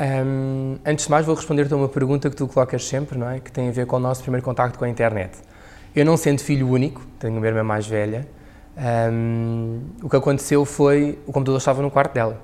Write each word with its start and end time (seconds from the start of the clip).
Um, 0.00 0.78
antes 0.86 1.04
de 1.04 1.10
mais, 1.10 1.26
vou 1.26 1.34
responder-te 1.34 1.74
a 1.74 1.76
uma 1.76 1.88
pergunta 1.88 2.30
que 2.30 2.36
tu 2.36 2.48
colocas 2.48 2.86
sempre, 2.86 3.18
não 3.18 3.28
é? 3.28 3.38
Que 3.38 3.52
tem 3.52 3.68
a 3.68 3.70
ver 3.70 3.84
com 3.86 3.96
o 3.96 3.98
nosso 3.98 4.22
primeiro 4.22 4.42
contacto 4.42 4.78
com 4.78 4.86
a 4.86 4.88
internet. 4.88 5.36
Eu 5.94 6.06
não 6.06 6.16
sendo 6.16 6.40
filho 6.40 6.68
único, 6.70 7.04
tenho 7.18 7.36
uma 7.36 7.46
irmã 7.46 7.62
mais 7.62 7.86
velha, 7.86 8.26
um, 9.12 9.80
o 10.02 10.08
que 10.08 10.16
aconteceu 10.16 10.64
foi 10.64 11.18
o 11.26 11.32
computador 11.32 11.58
estava 11.58 11.82
no 11.82 11.90
quarto 11.90 12.14
dela. 12.14 12.40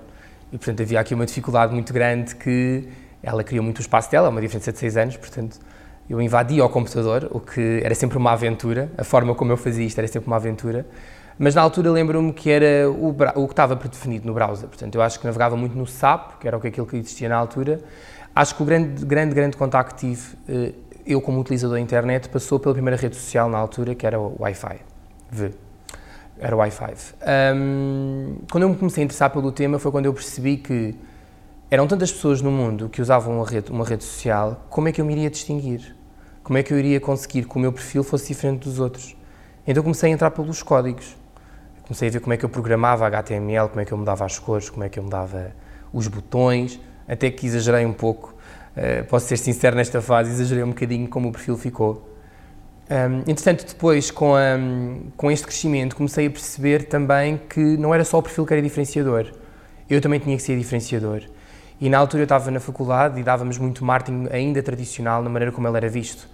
E, 0.53 0.59
portanto, 0.59 0.83
havia 0.83 1.01
aqui 1.01 1.15
uma 1.15 1.25
dificuldade 1.25 1.73
muito 1.73 1.95
grande 1.95 2.37
que 2.37 2.89
ela 3.23 3.43
queria 3.43 3.63
muito 3.63 3.79
o 3.79 3.81
espaço 3.81 4.11
dela, 4.11 4.29
uma 4.29 4.41
diferença 4.41 4.71
de 4.71 4.79
6 4.79 4.97
anos, 4.99 5.17
portanto, 5.17 5.59
eu 6.11 6.21
invadia 6.21 6.63
o 6.63 6.69
computador, 6.69 7.29
o 7.31 7.41
que 7.41 7.81
era 7.83 7.95
sempre 7.95 8.19
uma 8.19 8.33
aventura, 8.33 8.91
a 8.99 9.03
forma 9.03 9.35
como 9.35 9.51
eu 9.51 9.57
fazia 9.57 9.85
isto 9.85 9.99
era 9.99 10.07
sempre 10.07 10.27
uma 10.27 10.37
aventura. 10.37 10.87
Mas 11.39 11.55
na 11.55 11.61
altura 11.61 11.91
lembro-me 11.91 12.33
que 12.33 12.51
era 12.51 12.91
o, 12.91 13.11
o, 13.11 13.47
que 13.47 13.53
estava 13.53 13.77
predefinido 13.77 14.27
no 14.27 14.33
browser. 14.33 14.69
Portanto, 14.69 14.95
eu 14.95 15.03
acho 15.03 15.21
que 15.21 15.27
navegava 15.27 15.57
muito 15.57 15.77
no 15.77 15.87
SAP, 15.87 16.39
que 16.41 16.49
era 16.49 16.57
aquilo 16.57 16.87
que 16.87 16.97
existia 16.97 17.29
na 17.29 17.37
altura. 17.37 17.81
Acho 18.35 18.55
que 18.55 18.63
o 18.63 18.67
grande, 18.67 19.05
grande, 19.05 19.35
grande 19.35 19.57
contacto 19.57 19.95
que 19.95 20.01
tive, 20.01 20.37
eh, 20.49 20.73
eu 21.07 21.21
como 21.21 21.39
utilizador 21.41 21.77
da 21.77 21.81
internet, 21.81 22.29
passou 22.31 22.59
pela 22.59 22.75
primeira 22.75 22.97
rede 22.97 23.17
social 23.17 23.51
na 23.51 23.59
altura, 23.59 23.95
que 23.95 24.07
era 24.07 24.19
o 24.19 24.35
Wi-Fi. 24.41 24.79
V. 25.31 25.51
Era 26.39 26.57
o 26.57 26.59
Wi-Fi. 26.59 26.95
Um, 27.55 28.37
quando 28.51 28.65
eu 28.65 28.69
me 28.71 28.77
comecei 28.77 29.03
a 29.03 29.05
interessar 29.05 29.31
pelo 29.31 29.53
tema 29.53 29.79
foi 29.79 29.91
quando 29.91 30.07
eu 30.07 30.13
percebi 30.13 30.59
que 30.59 30.95
eram 31.71 31.87
tantas 31.87 32.13
pessoas 32.13 32.41
no 32.41 32.51
mundo 32.51 32.89
que 32.89 33.01
usavam 33.01 33.37
uma 33.37 33.47
rede, 33.47 33.71
uma 33.71 33.85
rede 33.85 34.05
social, 34.05 34.67
como 34.71 34.89
é 34.89 34.93
que 34.93 35.01
eu 35.01 35.05
me 35.05 35.13
iria 35.13 35.31
distinguir? 35.31 35.95
Como 36.43 36.59
é 36.59 36.63
que 36.63 36.73
eu 36.73 36.79
iria 36.79 37.01
conseguir 37.01 37.45
que 37.45 37.57
o 37.57 37.59
meu 37.59 37.73
perfil 37.73 38.05
fosse 38.05 38.29
diferente 38.29 38.65
dos 38.65 38.79
outros? 38.79 39.17
Então 39.67 39.83
comecei 39.83 40.11
a 40.11 40.13
entrar 40.13 40.31
pelos 40.31 40.63
códigos 40.63 41.17
comecei 41.87 42.09
a 42.09 42.11
ver 42.11 42.21
como 42.21 42.35
é 42.35 42.37
que 42.37 42.45
eu 42.45 42.49
programava 42.49 43.07
HTML, 43.07 43.69
como 43.69 43.81
é 43.81 43.85
que 43.85 43.93
eu 43.93 43.99
mudava 43.99 44.25
as 44.25 44.39
cores, 44.39 44.69
como 44.69 44.85
é 44.85 44.89
que 44.89 44.99
eu 44.99 45.03
mudava 45.03 45.53
os 45.93 46.09
botões, 46.09 46.81
até 47.09 47.31
que 47.31 47.47
exagerei 47.47 47.87
um 47.87 47.93
pouco, 47.93 48.35
uh, 48.77 49.05
posso 49.07 49.27
ser 49.27 49.37
sincero 49.37 49.77
nesta 49.77 50.03
fase, 50.03 50.31
exagerei 50.31 50.65
um 50.65 50.71
bocadinho 50.71 51.09
como 51.09 51.29
o 51.29 51.33
perfil 51.33 51.57
ficou. 51.57 52.13
Um, 52.91 53.19
entretanto, 53.31 53.67
depois, 53.67 54.11
com, 54.11 54.35
a, 54.35 54.57
com 55.17 55.31
este 55.31 55.47
crescimento, 55.47 55.97
comecei 55.97 56.27
a 56.27 56.31
perceber 56.31 56.85
também 56.85 57.41
que 57.49 57.61
não 57.61 57.95
era 57.95 58.05
só 58.05 58.19
o 58.19 58.23
perfil 58.23 58.45
que 58.45 58.53
era 58.53 58.63
diferenciador, 58.63 59.33
eu 59.89 60.01
também 60.01 60.19
tinha 60.19 60.37
que 60.37 60.43
ser 60.43 60.59
diferenciador. 60.59 61.23
E 61.81 61.89
na 61.89 61.99
altura 61.99 62.23
eu 62.23 62.25
estava 62.25 62.51
na 62.51 62.59
faculdade 62.59 63.21
e 63.21 63.23
dávamos 63.23 63.59
muito 63.59 63.85
marketing 63.85 64.29
ainda 64.31 64.63
tradicional 64.63 65.23
na 65.23 65.29
maneira 65.29 65.53
como 65.53 65.69
ele 65.69 65.77
era 65.77 65.89
visto. 65.89 66.29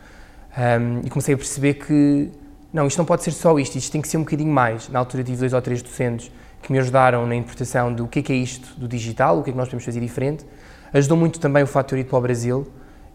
Um, 0.56 1.00
e 1.05 1.11
comecei 1.11 1.34
a 1.34 1.39
perceber 1.39 1.75
que 1.75 2.30
não, 2.73 2.87
isto 2.87 2.98
não 2.98 3.05
pode 3.05 3.23
ser 3.23 3.33
só 3.33 3.59
isto, 3.59 3.77
isto 3.77 3.92
tem 3.92 4.01
que 4.01 4.09
ser 4.09 4.17
um 4.17 4.23
bocadinho 4.23 4.51
mais. 4.51 4.89
Na 4.89 4.98
altura 4.98 5.23
tive 5.23 5.39
dois 5.39 5.53
ou 5.53 5.61
três 5.61 5.83
docentes 5.83 6.33
que 6.62 6.73
me 6.73 6.79
ajudaram 6.79 7.27
na 7.27 7.34
interpretação 7.34 7.92
do 7.92 8.06
que 8.06 8.20
é, 8.20 8.23
que 8.23 8.33
é 8.33 8.37
isto 8.37 8.79
do 8.79 8.89
digital, 8.89 9.39
o 9.39 9.42
que 9.42 9.51
é 9.51 9.53
que 9.53 9.59
nós 9.59 9.67
podemos 9.67 9.84
fazer 9.84 10.01
diferente. 10.01 10.47
Ajudou 10.92 11.19
muito 11.19 11.39
também 11.39 11.62
o 11.62 11.67
fator 11.67 11.98
ir 11.98 12.05
para 12.05 12.19
o 12.19 12.20
Brasil. 12.20 12.67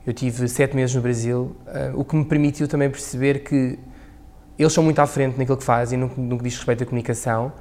Eu 0.05 0.13
tive 0.13 0.47
sete 0.47 0.75
meses 0.75 0.95
no 0.95 1.01
Brasil, 1.01 1.55
uh, 1.65 1.99
o 1.99 2.05
que 2.05 2.15
me 2.15 2.25
permitiu 2.25 2.67
também 2.67 2.89
perceber 2.89 3.39
que 3.39 3.79
eles 4.59 4.71
são 4.71 4.83
muito 4.83 4.99
à 4.99 5.07
frente 5.07 5.37
naquilo 5.37 5.57
que 5.57 5.63
fazem, 5.63 5.97
no, 5.97 6.11
no 6.15 6.37
que 6.37 6.43
diz 6.43 6.55
respeito 6.55 6.83
à 6.83 6.85
comunicação, 6.85 7.51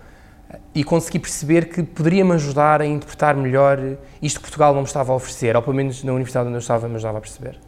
uh, 0.50 0.56
e 0.74 0.84
consegui 0.84 1.18
perceber 1.18 1.68
que 1.68 1.82
poderia-me 1.82 2.32
ajudar 2.32 2.82
a 2.82 2.86
interpretar 2.86 3.34
melhor 3.34 3.78
isto 4.20 4.36
que 4.38 4.42
Portugal 4.42 4.74
não 4.74 4.82
me 4.82 4.86
estava 4.86 5.12
a 5.12 5.16
oferecer, 5.16 5.56
ou 5.56 5.62
pelo 5.62 5.74
menos 5.74 6.04
na 6.04 6.12
universidade 6.12 6.46
onde 6.46 6.56
eu 6.56 6.60
estava 6.60 6.88
me 6.88 6.96
ajudava 6.96 7.18
a 7.18 7.20
perceber. 7.20 7.58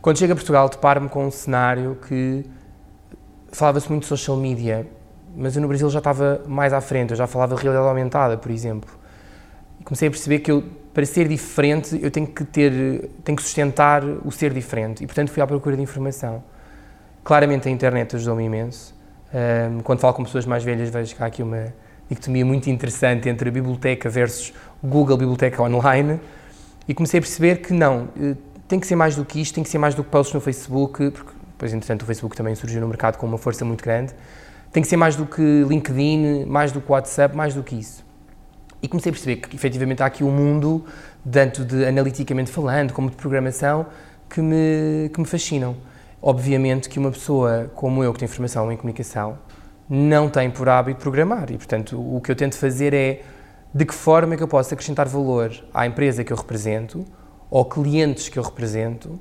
Quando 0.00 0.18
chego 0.18 0.32
a 0.32 0.36
Portugal, 0.36 0.68
deparo-me 0.68 1.08
com 1.08 1.26
um 1.26 1.30
cenário 1.30 1.98
que 2.08 2.44
falava-se 3.52 3.88
muito 3.88 4.02
de 4.02 4.08
social 4.08 4.36
media, 4.36 4.86
mas 5.36 5.54
eu 5.54 5.62
no 5.62 5.68
Brasil 5.68 5.88
já 5.90 5.98
estava 5.98 6.42
mais 6.46 6.72
à 6.72 6.80
frente, 6.80 7.10
eu 7.10 7.16
já 7.16 7.26
falava 7.26 7.54
de 7.54 7.62
realidade 7.62 7.88
aumentada, 7.88 8.36
por 8.36 8.50
exemplo. 8.50 8.90
E 9.80 9.84
comecei 9.84 10.08
a 10.08 10.10
perceber 10.10 10.40
que 10.40 10.50
eu, 10.50 10.64
para 10.92 11.04
ser 11.06 11.28
diferente, 11.28 11.98
eu 12.02 12.10
tenho 12.10 12.26
que 12.26 12.44
ter, 12.44 13.10
tenho 13.24 13.36
que 13.36 13.42
sustentar 13.42 14.02
o 14.04 14.30
ser 14.30 14.52
diferente. 14.52 15.02
E, 15.04 15.06
portanto, 15.06 15.30
fui 15.30 15.42
à 15.42 15.46
procura 15.46 15.76
de 15.76 15.82
informação. 15.82 16.42
Claramente 17.24 17.68
a 17.68 17.70
internet 17.70 18.16
ajudou-me 18.16 18.44
imenso. 18.44 18.94
Um, 19.32 19.80
quando 19.80 20.00
falo 20.00 20.14
com 20.14 20.24
pessoas 20.24 20.44
mais 20.44 20.62
velhas, 20.62 20.90
vejo 20.90 21.14
que 21.14 21.22
há 21.22 21.26
aqui 21.26 21.42
uma 21.42 21.72
dicotomia 22.08 22.44
muito 22.44 22.68
interessante 22.68 23.28
entre 23.28 23.48
a 23.48 23.52
biblioteca 23.52 24.10
versus 24.10 24.52
Google 24.82 25.16
Biblioteca 25.16 25.62
Online. 25.62 26.20
E 26.86 26.94
comecei 26.94 27.18
a 27.18 27.20
perceber 27.20 27.56
que 27.62 27.72
não, 27.72 28.08
eh, 28.20 28.34
tem 28.68 28.80
que 28.80 28.86
ser 28.86 28.96
mais 28.96 29.16
do 29.16 29.24
que 29.24 29.40
isto, 29.40 29.54
tem 29.54 29.64
que 29.64 29.70
ser 29.70 29.78
mais 29.78 29.94
do 29.94 30.02
que 30.02 30.10
posts 30.10 30.34
no 30.34 30.40
Facebook, 30.40 31.10
porque 31.10 31.31
depois, 31.62 31.72
entretanto, 31.72 32.02
o 32.02 32.06
Facebook 32.06 32.36
também 32.36 32.56
surgiu 32.56 32.80
no 32.80 32.88
mercado 32.88 33.16
com 33.16 33.24
uma 33.24 33.38
força 33.38 33.64
muito 33.64 33.84
grande. 33.84 34.12
Tem 34.72 34.82
que 34.82 34.88
ser 34.88 34.96
mais 34.96 35.14
do 35.14 35.24
que 35.24 35.40
LinkedIn, 35.40 36.44
mais 36.44 36.72
do 36.72 36.80
que 36.80 36.90
WhatsApp, 36.90 37.36
mais 37.36 37.54
do 37.54 37.62
que 37.62 37.76
isso. 37.76 38.04
E 38.82 38.88
comecei 38.88 39.10
a 39.10 39.12
perceber 39.12 39.36
que, 39.36 39.54
efetivamente, 39.54 40.02
há 40.02 40.06
aqui 40.06 40.24
um 40.24 40.32
mundo, 40.32 40.84
tanto 41.30 41.64
de 41.64 41.84
analiticamente 41.84 42.50
falando, 42.50 42.92
como 42.92 43.08
de 43.08 43.14
programação, 43.14 43.86
que 44.28 44.40
me, 44.40 45.08
que 45.14 45.20
me 45.20 45.24
fascinam. 45.24 45.76
Obviamente 46.20 46.88
que 46.88 46.98
uma 46.98 47.12
pessoa 47.12 47.70
como 47.76 48.02
eu, 48.02 48.12
que 48.12 48.18
tem 48.18 48.26
formação 48.26 48.72
em 48.72 48.76
comunicação, 48.76 49.38
não 49.88 50.28
tem 50.28 50.50
por 50.50 50.68
hábito 50.68 50.98
programar. 50.98 51.48
E, 51.52 51.56
portanto, 51.56 51.96
o 51.96 52.20
que 52.20 52.32
eu 52.32 52.34
tento 52.34 52.56
fazer 52.56 52.92
é 52.92 53.22
de 53.72 53.84
que 53.84 53.94
forma 53.94 54.34
é 54.34 54.36
que 54.36 54.42
eu 54.42 54.48
posso 54.48 54.74
acrescentar 54.74 55.06
valor 55.06 55.52
à 55.72 55.86
empresa 55.86 56.24
que 56.24 56.32
eu 56.32 56.36
represento, 56.36 57.04
ou 57.48 57.64
clientes 57.64 58.28
que 58.28 58.36
eu 58.36 58.42
represento, 58.42 59.16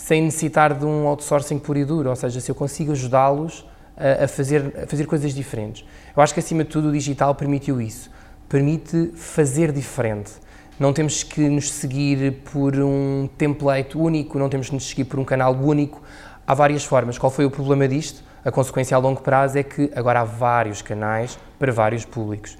sem 0.00 0.22
necessitar 0.22 0.72
de 0.72 0.84
um 0.86 1.06
outsourcing 1.06 1.58
puro 1.58 1.78
e 1.78 1.84
duro, 1.84 2.08
ou 2.08 2.16
seja, 2.16 2.40
se 2.40 2.50
eu 2.50 2.54
consigo 2.54 2.92
ajudá-los 2.92 3.66
a, 3.94 4.24
a, 4.24 4.28
fazer, 4.28 4.72
a 4.82 4.86
fazer 4.86 5.04
coisas 5.04 5.34
diferentes. 5.34 5.84
Eu 6.16 6.22
acho 6.22 6.32
que, 6.32 6.40
acima 6.40 6.64
de 6.64 6.70
tudo, 6.70 6.88
o 6.88 6.92
digital 6.92 7.34
permitiu 7.34 7.80
isso. 7.82 8.10
Permite 8.48 9.12
fazer 9.14 9.70
diferente. 9.70 10.32
Não 10.78 10.94
temos 10.94 11.22
que 11.22 11.42
nos 11.50 11.70
seguir 11.70 12.32
por 12.50 12.74
um 12.76 13.28
template 13.36 13.96
único, 13.98 14.38
não 14.38 14.48
temos 14.48 14.68
que 14.68 14.74
nos 14.74 14.88
seguir 14.88 15.04
por 15.04 15.20
um 15.20 15.24
canal 15.24 15.54
único. 15.54 16.02
Há 16.46 16.54
várias 16.54 16.82
formas. 16.82 17.18
Qual 17.18 17.30
foi 17.30 17.44
o 17.44 17.50
problema 17.50 17.86
disto? 17.86 18.24
A 18.42 18.50
consequência 18.50 18.96
a 18.96 18.98
longo 18.98 19.20
prazo 19.20 19.58
é 19.58 19.62
que 19.62 19.92
agora 19.94 20.22
há 20.22 20.24
vários 20.24 20.80
canais 20.80 21.38
para 21.58 21.70
vários 21.70 22.06
públicos. 22.06 22.56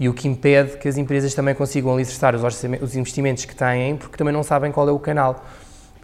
E 0.00 0.08
o 0.08 0.14
que 0.14 0.26
impede 0.26 0.78
que 0.78 0.88
as 0.88 0.96
empresas 0.96 1.34
também 1.34 1.54
consigam 1.54 1.92
alicerçar 1.92 2.34
os, 2.34 2.42
os 2.80 2.96
investimentos 2.96 3.44
que 3.44 3.54
têm, 3.54 3.94
porque 3.94 4.16
também 4.16 4.32
não 4.32 4.42
sabem 4.42 4.72
qual 4.72 4.88
é 4.88 4.92
o 4.92 4.98
canal. 4.98 5.44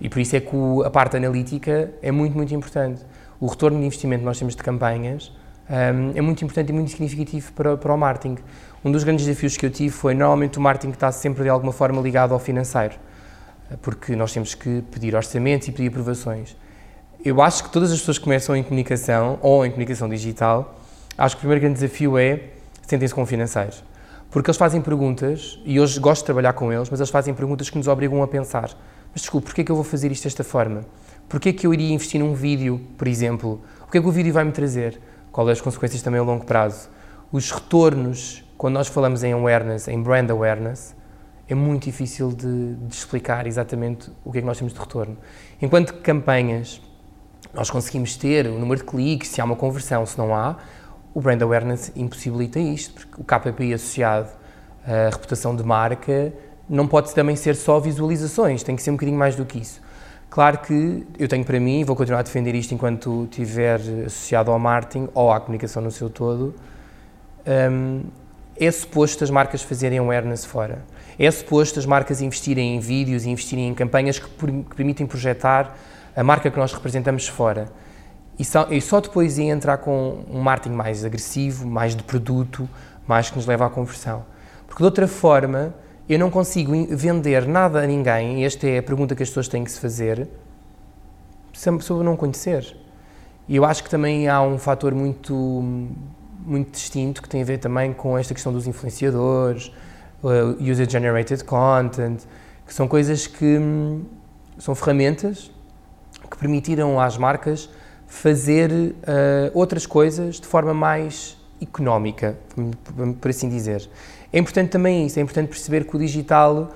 E 0.00 0.08
por 0.08 0.18
isso 0.18 0.36
é 0.36 0.40
que 0.40 0.54
o, 0.54 0.82
a 0.82 0.90
parte 0.90 1.16
analítica 1.16 1.92
é 2.02 2.10
muito, 2.10 2.36
muito 2.36 2.54
importante. 2.54 3.02
O 3.40 3.46
retorno 3.46 3.78
de 3.78 3.86
investimento 3.86 4.20
que 4.20 4.26
nós 4.26 4.38
temos 4.38 4.56
de 4.56 4.62
campanhas 4.62 5.32
um, 5.68 6.12
é 6.14 6.20
muito 6.20 6.44
importante 6.44 6.68
e 6.70 6.72
muito 6.72 6.90
significativo 6.90 7.52
para, 7.52 7.76
para 7.76 7.92
o 7.92 7.96
marketing. 7.96 8.38
Um 8.84 8.92
dos 8.92 9.02
grandes 9.02 9.24
desafios 9.24 9.56
que 9.56 9.64
eu 9.64 9.70
tive 9.70 9.90
foi, 9.90 10.14
normalmente, 10.14 10.58
o 10.58 10.60
marketing 10.60 10.92
está 10.92 11.10
sempre 11.10 11.42
de 11.42 11.48
alguma 11.48 11.72
forma 11.72 12.00
ligado 12.02 12.34
ao 12.34 12.38
financeiro, 12.38 12.94
porque 13.80 14.14
nós 14.14 14.32
temos 14.32 14.54
que 14.54 14.82
pedir 14.90 15.14
orçamentos 15.14 15.68
e 15.68 15.72
pedir 15.72 15.88
aprovações. 15.88 16.56
Eu 17.24 17.40
acho 17.40 17.64
que 17.64 17.70
todas 17.70 17.90
as 17.90 17.98
pessoas 17.98 18.18
que 18.18 18.24
começam 18.24 18.54
em 18.54 18.62
comunicação 18.62 19.38
ou 19.40 19.64
em 19.64 19.70
comunicação 19.70 20.08
digital, 20.08 20.78
acho 21.16 21.36
que 21.36 21.40
o 21.40 21.40
primeiro 21.40 21.62
grande 21.62 21.80
desafio 21.80 22.18
é 22.18 22.40
sentem-se 22.82 23.14
com 23.14 23.24
financeiros. 23.24 23.82
Porque 24.30 24.50
eles 24.50 24.58
fazem 24.58 24.82
perguntas, 24.82 25.58
e 25.64 25.80
hoje 25.80 25.98
gosto 25.98 26.20
de 26.20 26.26
trabalhar 26.26 26.52
com 26.52 26.70
eles, 26.70 26.90
mas 26.90 27.00
eles 27.00 27.10
fazem 27.10 27.32
perguntas 27.32 27.70
que 27.70 27.78
nos 27.78 27.88
obrigam 27.88 28.22
a 28.22 28.28
pensar 28.28 28.68
mas 29.14 29.22
desculpe, 29.22 29.46
porquê 29.46 29.60
é 29.60 29.64
que 29.64 29.70
eu 29.70 29.76
vou 29.76 29.84
fazer 29.84 30.10
isto 30.10 30.24
desta 30.24 30.42
forma? 30.42 30.84
Porquê 31.28 31.50
é 31.50 31.52
que 31.52 31.64
eu 31.64 31.72
iria 31.72 31.94
investir 31.94 32.20
num 32.20 32.34
vídeo, 32.34 32.80
por 32.98 33.06
exemplo? 33.06 33.62
O 33.86 33.90
que 33.90 33.98
é 33.98 34.00
que 34.00 34.06
o 34.08 34.10
vídeo 34.10 34.32
vai 34.32 34.42
me 34.42 34.50
trazer? 34.50 35.00
Quais 35.30 35.48
as 35.50 35.60
consequências 35.60 36.02
também 36.02 36.20
a 36.20 36.24
longo 36.24 36.44
prazo? 36.44 36.88
Os 37.30 37.52
retornos, 37.52 38.44
quando 38.58 38.74
nós 38.74 38.88
falamos 38.88 39.22
em 39.22 39.32
awareness, 39.32 39.86
em 39.86 40.02
brand 40.02 40.28
awareness, 40.30 40.96
é 41.48 41.54
muito 41.54 41.84
difícil 41.84 42.32
de, 42.32 42.74
de 42.74 42.94
explicar 42.94 43.46
exatamente 43.46 44.10
o 44.24 44.32
que 44.32 44.38
é 44.38 44.40
que 44.40 44.46
nós 44.46 44.58
temos 44.58 44.72
de 44.72 44.80
retorno. 44.80 45.16
Enquanto 45.62 45.94
que 45.94 46.00
campanhas, 46.00 46.82
nós 47.52 47.70
conseguimos 47.70 48.16
ter 48.16 48.48
o 48.48 48.58
número 48.58 48.80
de 48.80 48.86
cliques, 48.86 49.28
se 49.28 49.40
há 49.40 49.44
uma 49.44 49.56
conversão, 49.56 50.04
se 50.04 50.18
não 50.18 50.34
há, 50.34 50.56
o 51.14 51.20
brand 51.20 51.40
awareness 51.40 51.92
impossibilita 51.94 52.58
isto, 52.58 52.94
porque 52.94 53.20
o 53.20 53.24
KPI 53.24 53.74
associado 53.74 54.30
à 54.84 55.10
reputação 55.10 55.54
de 55.54 55.62
marca 55.62 56.32
não 56.68 56.86
pode 56.86 57.14
também 57.14 57.36
ser 57.36 57.54
só 57.54 57.78
visualizações, 57.78 58.62
tem 58.62 58.74
que 58.76 58.82
ser 58.82 58.90
um 58.90 58.94
bocadinho 58.94 59.18
mais 59.18 59.36
do 59.36 59.44
que 59.44 59.58
isso. 59.58 59.80
Claro 60.30 60.58
que 60.58 61.06
eu 61.18 61.28
tenho 61.28 61.44
para 61.44 61.60
mim, 61.60 61.80
e 61.80 61.84
vou 61.84 61.94
continuar 61.94 62.20
a 62.20 62.22
defender 62.22 62.54
isto 62.54 62.74
enquanto 62.74 63.28
estiver 63.30 63.80
associado 64.06 64.50
ao 64.50 64.58
marketing 64.58 65.08
ou 65.14 65.30
à 65.30 65.38
comunicação 65.38 65.82
no 65.82 65.90
seu 65.90 66.10
todo, 66.10 66.54
um, 67.46 68.02
é 68.56 68.70
suposto 68.70 69.22
as 69.22 69.30
marcas 69.30 69.62
fazerem 69.62 69.98
awareness 69.98 70.44
fora. 70.44 70.84
É 71.18 71.30
suposto 71.30 71.78
as 71.78 71.86
marcas 71.86 72.20
investirem 72.20 72.76
em 72.76 72.80
vídeos 72.80 73.24
e 73.24 73.30
investirem 73.30 73.68
em 73.68 73.74
campanhas 73.74 74.18
que, 74.18 74.28
permitem 74.74 75.06
projetar 75.06 75.76
a 76.16 76.22
marca 76.24 76.50
que 76.50 76.58
nós 76.58 76.72
representamos 76.72 77.28
fora. 77.28 77.68
e 78.38 78.44
só, 78.44 78.66
e 78.70 78.80
só 78.80 79.00
depois 79.00 79.38
ia 79.38 79.52
entrar 79.52 79.78
com 79.78 80.24
um 80.28 80.40
marketing 80.40 80.74
mais 80.74 81.04
agressivo, 81.04 81.66
mais 81.66 81.94
de 81.94 82.02
produto, 82.02 82.68
mais 83.06 83.30
que 83.30 83.36
nos 83.36 83.46
leva 83.46 83.66
à 83.66 83.70
conversão. 83.70 84.24
Porque 84.66 84.82
de 84.82 84.84
outra 84.84 85.06
forma, 85.06 85.72
eu 86.08 86.18
não 86.18 86.30
consigo 86.30 86.72
vender 86.90 87.46
nada 87.46 87.82
a 87.82 87.86
ninguém, 87.86 88.44
esta 88.44 88.68
é 88.68 88.78
a 88.78 88.82
pergunta 88.82 89.14
que 89.14 89.22
as 89.22 89.28
pessoas 89.28 89.48
têm 89.48 89.64
que 89.64 89.70
se 89.70 89.80
fazer, 89.80 90.28
sobre 91.52 92.04
não 92.04 92.16
conhecer. 92.16 92.76
E 93.48 93.56
eu 93.56 93.64
acho 93.64 93.84
que 93.84 93.90
também 93.90 94.28
há 94.28 94.40
um 94.42 94.58
fator 94.58 94.94
muito, 94.94 95.34
muito 96.44 96.72
distinto 96.72 97.22
que 97.22 97.28
tem 97.28 97.42
a 97.42 97.44
ver 97.44 97.58
também 97.58 97.92
com 97.92 98.18
esta 98.18 98.34
questão 98.34 98.52
dos 98.52 98.66
influenciadores, 98.66 99.72
uh, 100.22 100.62
user-generated 100.62 101.44
content, 101.44 102.22
que 102.66 102.72
são 102.72 102.88
coisas 102.88 103.26
que 103.26 103.58
são 104.58 104.74
ferramentas 104.74 105.50
que 106.30 106.38
permitiram 106.38 106.98
às 106.98 107.18
marcas 107.18 107.68
fazer 108.06 108.70
uh, 108.70 108.94
outras 109.52 109.86
coisas 109.86 110.40
de 110.40 110.46
forma 110.46 110.72
mais 110.72 111.36
económica, 111.60 112.36
por 113.20 113.30
assim 113.30 113.48
dizer. 113.48 113.88
É 114.34 114.38
importante 114.40 114.70
também 114.70 115.06
isso, 115.06 115.16
é 115.16 115.22
importante 115.22 115.46
perceber 115.46 115.84
que 115.84 115.94
o 115.94 115.98
digital 115.98 116.72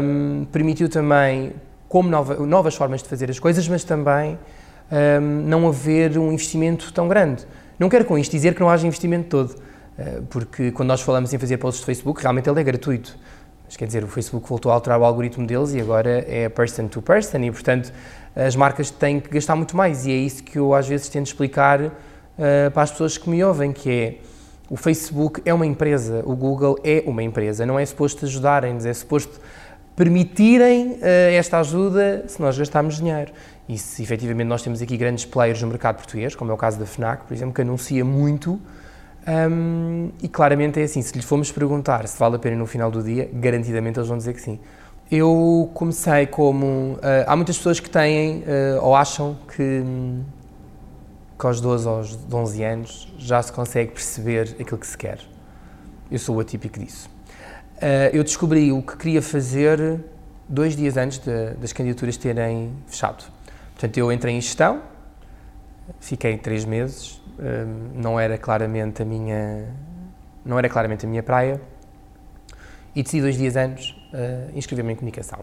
um, 0.00 0.46
permitiu 0.52 0.88
também, 0.88 1.52
como 1.88 2.08
nova, 2.08 2.36
novas 2.46 2.76
formas 2.76 3.02
de 3.02 3.08
fazer 3.08 3.28
as 3.28 3.40
coisas, 3.40 3.66
mas 3.66 3.82
também 3.82 4.38
um, 5.20 5.42
não 5.44 5.66
haver 5.66 6.16
um 6.16 6.30
investimento 6.30 6.92
tão 6.92 7.08
grande. 7.08 7.44
Não 7.80 7.88
quero 7.88 8.04
com 8.04 8.16
isto 8.16 8.30
dizer 8.30 8.54
que 8.54 8.60
não 8.60 8.70
haja 8.70 8.86
investimento 8.86 9.28
todo, 9.28 9.50
uh, 9.50 10.22
porque 10.30 10.70
quando 10.70 10.90
nós 10.90 11.00
falamos 11.00 11.34
em 11.34 11.38
fazer 11.38 11.56
posts 11.56 11.80
de 11.80 11.86
Facebook, 11.86 12.22
realmente 12.22 12.48
ele 12.48 12.60
é 12.60 12.62
gratuito. 12.62 13.18
Mas 13.64 13.76
quer 13.76 13.86
dizer, 13.86 14.04
o 14.04 14.06
Facebook 14.06 14.48
voltou 14.48 14.70
a 14.70 14.76
alterar 14.76 15.00
o 15.00 15.04
algoritmo 15.04 15.44
deles 15.44 15.74
e 15.74 15.80
agora 15.80 16.24
é 16.28 16.48
person 16.48 16.86
to 16.86 17.02
person 17.02 17.38
e, 17.38 17.50
portanto, 17.50 17.92
as 18.36 18.54
marcas 18.54 18.92
têm 18.92 19.18
que 19.18 19.30
gastar 19.30 19.56
muito 19.56 19.76
mais 19.76 20.06
e 20.06 20.12
é 20.12 20.14
isso 20.14 20.44
que 20.44 20.60
eu 20.60 20.72
às 20.72 20.86
vezes 20.86 21.08
tento 21.08 21.26
explicar 21.26 21.80
uh, 21.80 21.90
para 22.72 22.82
as 22.84 22.92
pessoas 22.92 23.18
que 23.18 23.28
me 23.28 23.42
ouvem, 23.42 23.72
que 23.72 23.90
é 23.90 24.33
o 24.74 24.76
Facebook 24.76 25.40
é 25.44 25.54
uma 25.54 25.64
empresa, 25.64 26.24
o 26.26 26.34
Google 26.34 26.76
é 26.82 27.04
uma 27.06 27.22
empresa, 27.22 27.64
não 27.64 27.78
é 27.78 27.86
suposto 27.86 28.24
ajudarem-nos, 28.24 28.84
é 28.84 28.92
suposto 28.92 29.40
permitirem 29.94 30.94
uh, 30.94 30.98
esta 31.30 31.60
ajuda 31.60 32.24
se 32.26 32.42
nós 32.42 32.58
gastarmos 32.58 32.96
dinheiro. 32.96 33.30
E 33.68 33.78
se 33.78 34.02
efetivamente 34.02 34.48
nós 34.48 34.62
temos 34.62 34.82
aqui 34.82 34.96
grandes 34.96 35.24
players 35.24 35.62
no 35.62 35.68
mercado 35.68 35.98
português, 35.98 36.34
como 36.34 36.50
é 36.50 36.54
o 36.54 36.56
caso 36.56 36.76
da 36.80 36.86
FNAC, 36.86 37.24
por 37.24 37.32
exemplo, 37.32 37.54
que 37.54 37.62
anuncia 37.62 38.04
muito, 38.04 38.60
um, 39.28 40.10
e 40.20 40.26
claramente 40.26 40.80
é 40.80 40.82
assim, 40.82 41.00
se 41.02 41.14
lhes 41.14 41.24
formos 41.24 41.52
perguntar 41.52 42.08
se 42.08 42.18
vale 42.18 42.34
a 42.34 42.38
pena 42.40 42.56
no 42.56 42.66
final 42.66 42.90
do 42.90 43.00
dia, 43.00 43.30
garantidamente 43.32 44.00
eles 44.00 44.08
vão 44.08 44.18
dizer 44.18 44.34
que 44.34 44.40
sim. 44.40 44.58
Eu 45.08 45.70
comecei 45.72 46.26
como. 46.26 46.94
Uh, 46.94 46.98
há 47.28 47.36
muitas 47.36 47.56
pessoas 47.56 47.78
que 47.78 47.88
têm 47.88 48.38
uh, 48.38 48.82
ou 48.82 48.96
acham 48.96 49.36
que, 49.54 49.84
que 51.38 51.46
aos 51.46 51.60
12 51.60 51.88
ou 51.88 51.96
aos 51.96 52.18
11 52.32 52.64
anos 52.64 53.14
já 53.18 53.42
se 53.42 53.52
consegue 53.52 53.92
perceber 53.92 54.56
aquilo 54.60 54.78
que 54.78 54.86
se 54.86 54.96
quer. 54.96 55.18
Eu 56.10 56.18
sou 56.18 56.36
o 56.36 56.40
atípico 56.40 56.78
disso. 56.78 57.10
Uh, 57.76 58.12
eu 58.12 58.22
descobri 58.22 58.70
o 58.72 58.82
que 58.82 58.96
queria 58.96 59.20
fazer 59.20 60.00
dois 60.48 60.76
dias 60.76 60.96
antes 60.96 61.18
de, 61.18 61.54
das 61.54 61.72
candidaturas 61.72 62.16
terem 62.16 62.72
fechado. 62.86 63.24
Portanto, 63.72 63.98
eu 63.98 64.12
entrei 64.12 64.34
em 64.34 64.40
gestão, 64.40 64.82
fiquei 65.98 66.38
três 66.38 66.64
meses, 66.64 67.20
não 67.94 68.18
era 68.20 68.38
claramente 68.38 69.02
a 69.02 69.04
minha 69.04 69.66
não 70.44 70.58
era 70.58 70.68
claramente 70.68 71.06
a 71.06 71.08
minha 71.08 71.22
praia 71.22 71.60
e 72.94 73.02
decidi 73.02 73.22
dois 73.22 73.36
dias 73.36 73.56
antes 73.56 73.90
uh, 74.12 74.56
inscrever-me 74.56 74.92
em 74.92 74.96
comunicação. 74.96 75.40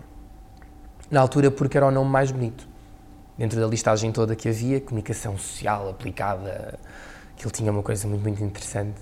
Na 1.09 1.19
altura, 1.19 1.51
porque 1.51 1.75
era 1.75 1.87
o 1.87 1.91
nome 1.91 2.09
mais 2.09 2.31
bonito. 2.31 2.67
Dentro 3.41 3.59
da 3.59 3.65
listagem 3.65 4.11
toda 4.11 4.35
que 4.35 4.47
havia, 4.47 4.79
comunicação 4.79 5.35
social 5.35 5.89
aplicada, 5.89 6.77
que 7.35 7.43
ele 7.43 7.51
tinha 7.51 7.71
uma 7.71 7.81
coisa 7.81 8.07
muito, 8.07 8.21
muito 8.21 8.43
interessante. 8.43 9.01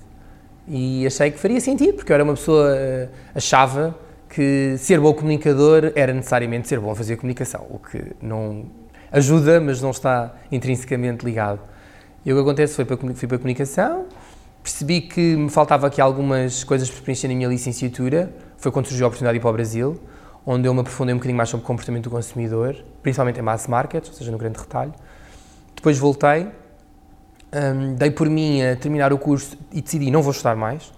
E 0.66 1.06
achei 1.06 1.30
que 1.30 1.38
faria 1.38 1.60
sentido, 1.60 1.96
porque 1.96 2.10
eu 2.10 2.14
era 2.14 2.24
uma 2.24 2.36
pessoa, 2.36 2.72
uh, 2.74 3.10
achava 3.36 3.94
que 4.30 4.78
ser 4.78 4.98
bom 4.98 5.14
comunicador 5.14 5.92
era 5.94 6.14
necessariamente 6.14 6.70
ser 6.70 6.80
bom 6.80 6.90
a 6.90 6.96
fazer 6.96 7.18
comunicação, 7.18 7.68
o 7.70 7.80
que 7.80 8.14
não 8.22 8.64
ajuda, 9.12 9.60
mas 9.60 9.82
não 9.82 9.92
está 9.92 10.34
intrinsecamente 10.50 11.26
ligado. 11.26 11.60
E 12.26 12.32
o 12.32 12.36
que 12.38 12.42
acontece 12.42 12.76
foi 12.76 12.86
para, 12.86 12.96
fui 12.96 13.28
para 13.28 13.36
a 13.36 13.40
comunicação, 13.40 14.06
percebi 14.64 15.02
que 15.02 15.36
me 15.36 15.50
faltava 15.50 15.88
aqui 15.88 16.00
algumas 16.00 16.64
coisas 16.64 16.90
para 16.90 17.02
preencher 17.02 17.28
na 17.28 17.34
minha 17.34 17.50
licenciatura, 17.50 18.34
foi 18.56 18.72
quando 18.72 18.86
surgiu 18.86 19.06
a 19.06 19.10
oportunidade 19.10 19.34
de 19.34 19.40
ir 19.40 19.42
para 19.42 19.50
o 19.50 19.54
Brasil, 19.54 20.00
onde 20.46 20.68
eu 20.68 20.74
me 20.74 20.82
aprofundei 20.82 21.14
um 21.14 21.18
bocadinho 21.18 21.38
mais 21.38 21.50
sobre 21.50 21.64
o 21.64 21.68
comportamento 21.68 22.06
do 22.06 22.10
consumidor, 22.10 22.76
principalmente 23.04 23.40
em 23.40 23.44
mass 23.44 23.68
market, 23.68 24.08
ou 24.08 24.14
seja, 24.14 24.32
no 24.32 24.38
grande 24.38 24.60
retalho. 24.60 24.94
Depois 25.76 25.98
voltei, 25.98 26.48
um, 27.54 27.96
dei 27.96 28.12
por 28.12 28.30
mim 28.30 28.62
a 28.62 28.76
terminar 28.76 29.14
o 29.14 29.18
curso 29.18 29.58
e 29.72 29.82
decidi 29.82 30.12
não 30.12 30.22
vou 30.22 30.32
estudar 30.32 30.56
mais, 30.56 30.92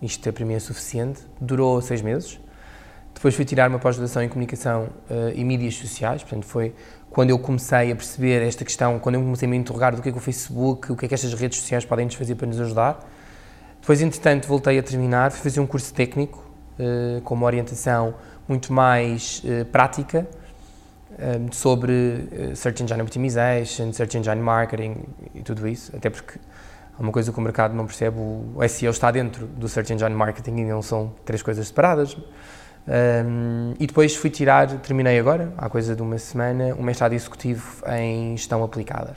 isto 0.00 0.28
é 0.28 0.32
para 0.32 0.44
mim 0.44 0.54
é 0.54 0.58
suficiente, 0.58 1.20
durou 1.40 1.80
seis 1.80 2.02
meses. 2.02 2.40
Depois 3.14 3.34
fui 3.34 3.46
tirar 3.46 3.70
uma 3.70 3.78
pós-graduação 3.78 4.22
em 4.22 4.28
comunicação 4.28 4.90
uh, 5.10 5.30
e 5.34 5.42
mídias 5.42 5.74
sociais, 5.74 6.22
portanto 6.22 6.44
foi 6.44 6.74
quando 7.08 7.30
eu 7.30 7.38
comecei 7.38 7.90
a 7.90 7.96
perceber 7.96 8.46
esta 8.46 8.62
questão, 8.62 8.98
quando 8.98 9.14
eu 9.14 9.22
comecei 9.22 9.48
a 9.48 9.50
me 9.50 9.56
interrogar 9.56 9.96
do 9.96 10.02
que 10.02 10.10
é 10.10 10.12
que 10.12 10.18
o 10.18 10.20
Facebook, 10.20 10.92
o 10.92 10.96
que 10.96 11.06
é 11.06 11.08
que 11.08 11.14
estas 11.14 11.32
redes 11.32 11.58
sociais 11.60 11.84
podem 11.84 12.04
nos 12.04 12.14
fazer 12.14 12.34
para 12.34 12.46
nos 12.46 12.60
ajudar. 12.60 13.08
Depois, 13.80 14.02
entretanto, 14.02 14.46
voltei 14.46 14.78
a 14.78 14.82
terminar, 14.82 15.30
fui 15.30 15.40
fazer 15.40 15.60
um 15.60 15.66
curso 15.66 15.94
técnico 15.94 16.45
com 17.24 17.34
uma 17.34 17.46
orientação 17.46 18.14
muito 18.48 18.72
mais 18.72 19.42
uh, 19.44 19.64
prática 19.66 20.26
um, 21.18 21.50
sobre 21.52 22.28
Search 22.54 22.82
Engine 22.82 23.00
Optimization, 23.02 23.92
Search 23.92 24.18
Engine 24.18 24.40
Marketing 24.40 24.96
e 25.34 25.42
tudo 25.42 25.66
isso, 25.66 25.94
até 25.96 26.10
porque 26.10 26.38
há 26.98 27.02
uma 27.02 27.12
coisa 27.12 27.32
que 27.32 27.38
o 27.38 27.40
mercado 27.40 27.74
não 27.74 27.86
percebe, 27.86 28.18
o 28.18 28.68
SEO 28.68 28.90
está 28.90 29.10
dentro 29.10 29.46
do 29.46 29.68
Search 29.68 29.92
Engine 29.92 30.14
Marketing 30.14 30.56
e 30.56 30.64
não 30.64 30.82
são 30.82 31.12
três 31.24 31.42
coisas 31.42 31.68
separadas. 31.68 32.16
Um, 32.88 33.74
e 33.80 33.86
depois 33.86 34.14
fui 34.14 34.30
tirar, 34.30 34.68
terminei 34.78 35.18
agora, 35.18 35.52
há 35.58 35.68
coisa 35.68 35.96
de 35.96 36.02
uma 36.02 36.18
semana, 36.18 36.74
um 36.78 36.82
mestrado 36.82 37.14
executivo 37.14 37.82
em 37.88 38.36
gestão 38.36 38.62
aplicada. 38.62 39.16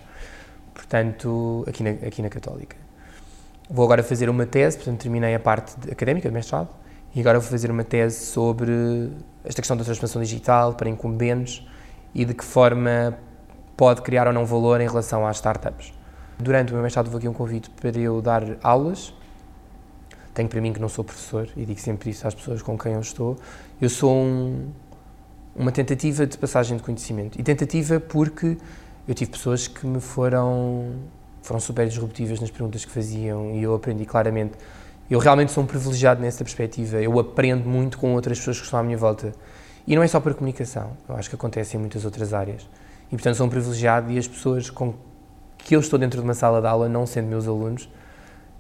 Portanto, 0.74 1.64
aqui 1.68 1.84
na, 1.84 1.90
aqui 2.08 2.22
na 2.22 2.30
Católica. 2.30 2.76
Vou 3.70 3.86
agora 3.86 4.02
fazer 4.02 4.28
uma 4.28 4.48
tese, 4.48 4.78
portanto, 4.78 5.02
terminei 5.02 5.36
a 5.36 5.40
parte 5.40 5.76
académica 5.92 6.28
do 6.28 6.34
mestrado 6.34 6.70
e 7.20 7.22
agora 7.22 7.38
vou 7.38 7.50
fazer 7.50 7.70
uma 7.70 7.84
tese 7.84 8.26
sobre 8.28 9.12
esta 9.44 9.62
questão 9.62 9.76
da 9.76 9.84
transformação 9.84 10.22
digital 10.22 10.74
para 10.74 10.88
incumbentes 10.88 11.68
e 12.16 12.24
de 12.24 12.34
que 12.34 12.46
forma 12.46 13.18
pode 13.76 14.02
criar 14.02 14.26
ou 14.26 14.34
não 14.34 14.46
valor 14.46 14.80
em 14.80 14.88
relação 14.88 15.28
às 15.28 15.36
startups. 15.36 15.92
Durante 16.38 16.72
o 16.72 16.76
meu 16.76 16.82
mestrado, 16.82 17.10
vou 17.10 17.18
aqui 17.18 17.28
um 17.28 17.34
convite 17.34 17.70
para 17.70 17.90
eu 18.00 18.22
dar 18.22 18.44
aulas 18.64 19.14
tenho 20.40 20.48
para 20.48 20.62
mim 20.62 20.72
que 20.72 20.80
não 20.80 20.88
sou 20.88 21.04
professor 21.04 21.50
e 21.58 21.66
digo 21.66 21.82
sempre 21.82 22.12
isso 22.12 22.26
às 22.26 22.34
pessoas 22.34 22.62
com 22.62 22.78
quem 22.78 22.94
eu 22.94 23.02
estou. 23.02 23.38
Eu 23.82 23.90
sou 23.90 24.16
um, 24.16 24.70
uma 25.54 25.70
tentativa 25.70 26.26
de 26.26 26.38
passagem 26.38 26.78
de 26.78 26.84
conhecimento. 26.84 27.38
E 27.38 27.44
tentativa 27.44 28.00
porque 28.00 28.58
eu 29.06 29.14
tive 29.14 29.32
pessoas 29.32 29.68
que 29.68 29.86
me 29.86 30.00
foram, 30.00 30.94
foram 31.42 31.60
super 31.60 31.86
disruptivas 31.86 32.40
nas 32.40 32.50
perguntas 32.50 32.86
que 32.86 32.92
faziam 32.92 33.54
e 33.54 33.64
eu 33.64 33.76
aprendi 33.76 34.06
claramente. 34.06 34.54
Eu 35.10 35.18
realmente 35.18 35.52
sou 35.52 35.64
um 35.64 35.68
privilegiado 35.68 36.22
nessa 36.22 36.44
perspectiva. 36.44 36.98
Eu 36.98 37.18
aprendo 37.20 37.68
muito 37.68 37.98
com 37.98 38.14
outras 38.14 38.38
pessoas 38.38 38.60
que 38.60 38.66
estão 38.66 38.80
à 38.80 38.84
minha 38.84 38.98
volta. 38.98 39.34
E 39.88 39.96
não 39.96 40.04
é 40.04 40.08
só 40.08 40.20
para 40.20 40.36
comunicação, 40.36 40.92
eu 41.08 41.16
acho 41.16 41.30
que 41.30 41.36
acontece 41.36 41.76
em 41.76 41.80
muitas 41.80 42.06
outras 42.06 42.32
áreas. 42.32 42.70
E 43.08 43.16
portanto 43.16 43.36
sou 43.36 43.48
um 43.48 43.50
privilegiado 43.50 44.12
e 44.12 44.20
as 44.20 44.28
pessoas 44.28 44.70
com 44.70 44.94
que 45.58 45.76
eu 45.76 45.80
estou 45.80 45.98
dentro 45.98 46.20
de 46.20 46.24
uma 46.24 46.36
sala 46.36 46.62
de 46.62 46.68
aula, 46.68 46.88
não 46.88 47.08
sendo 47.08 47.28
meus 47.28 47.48
alunos, 47.48 47.90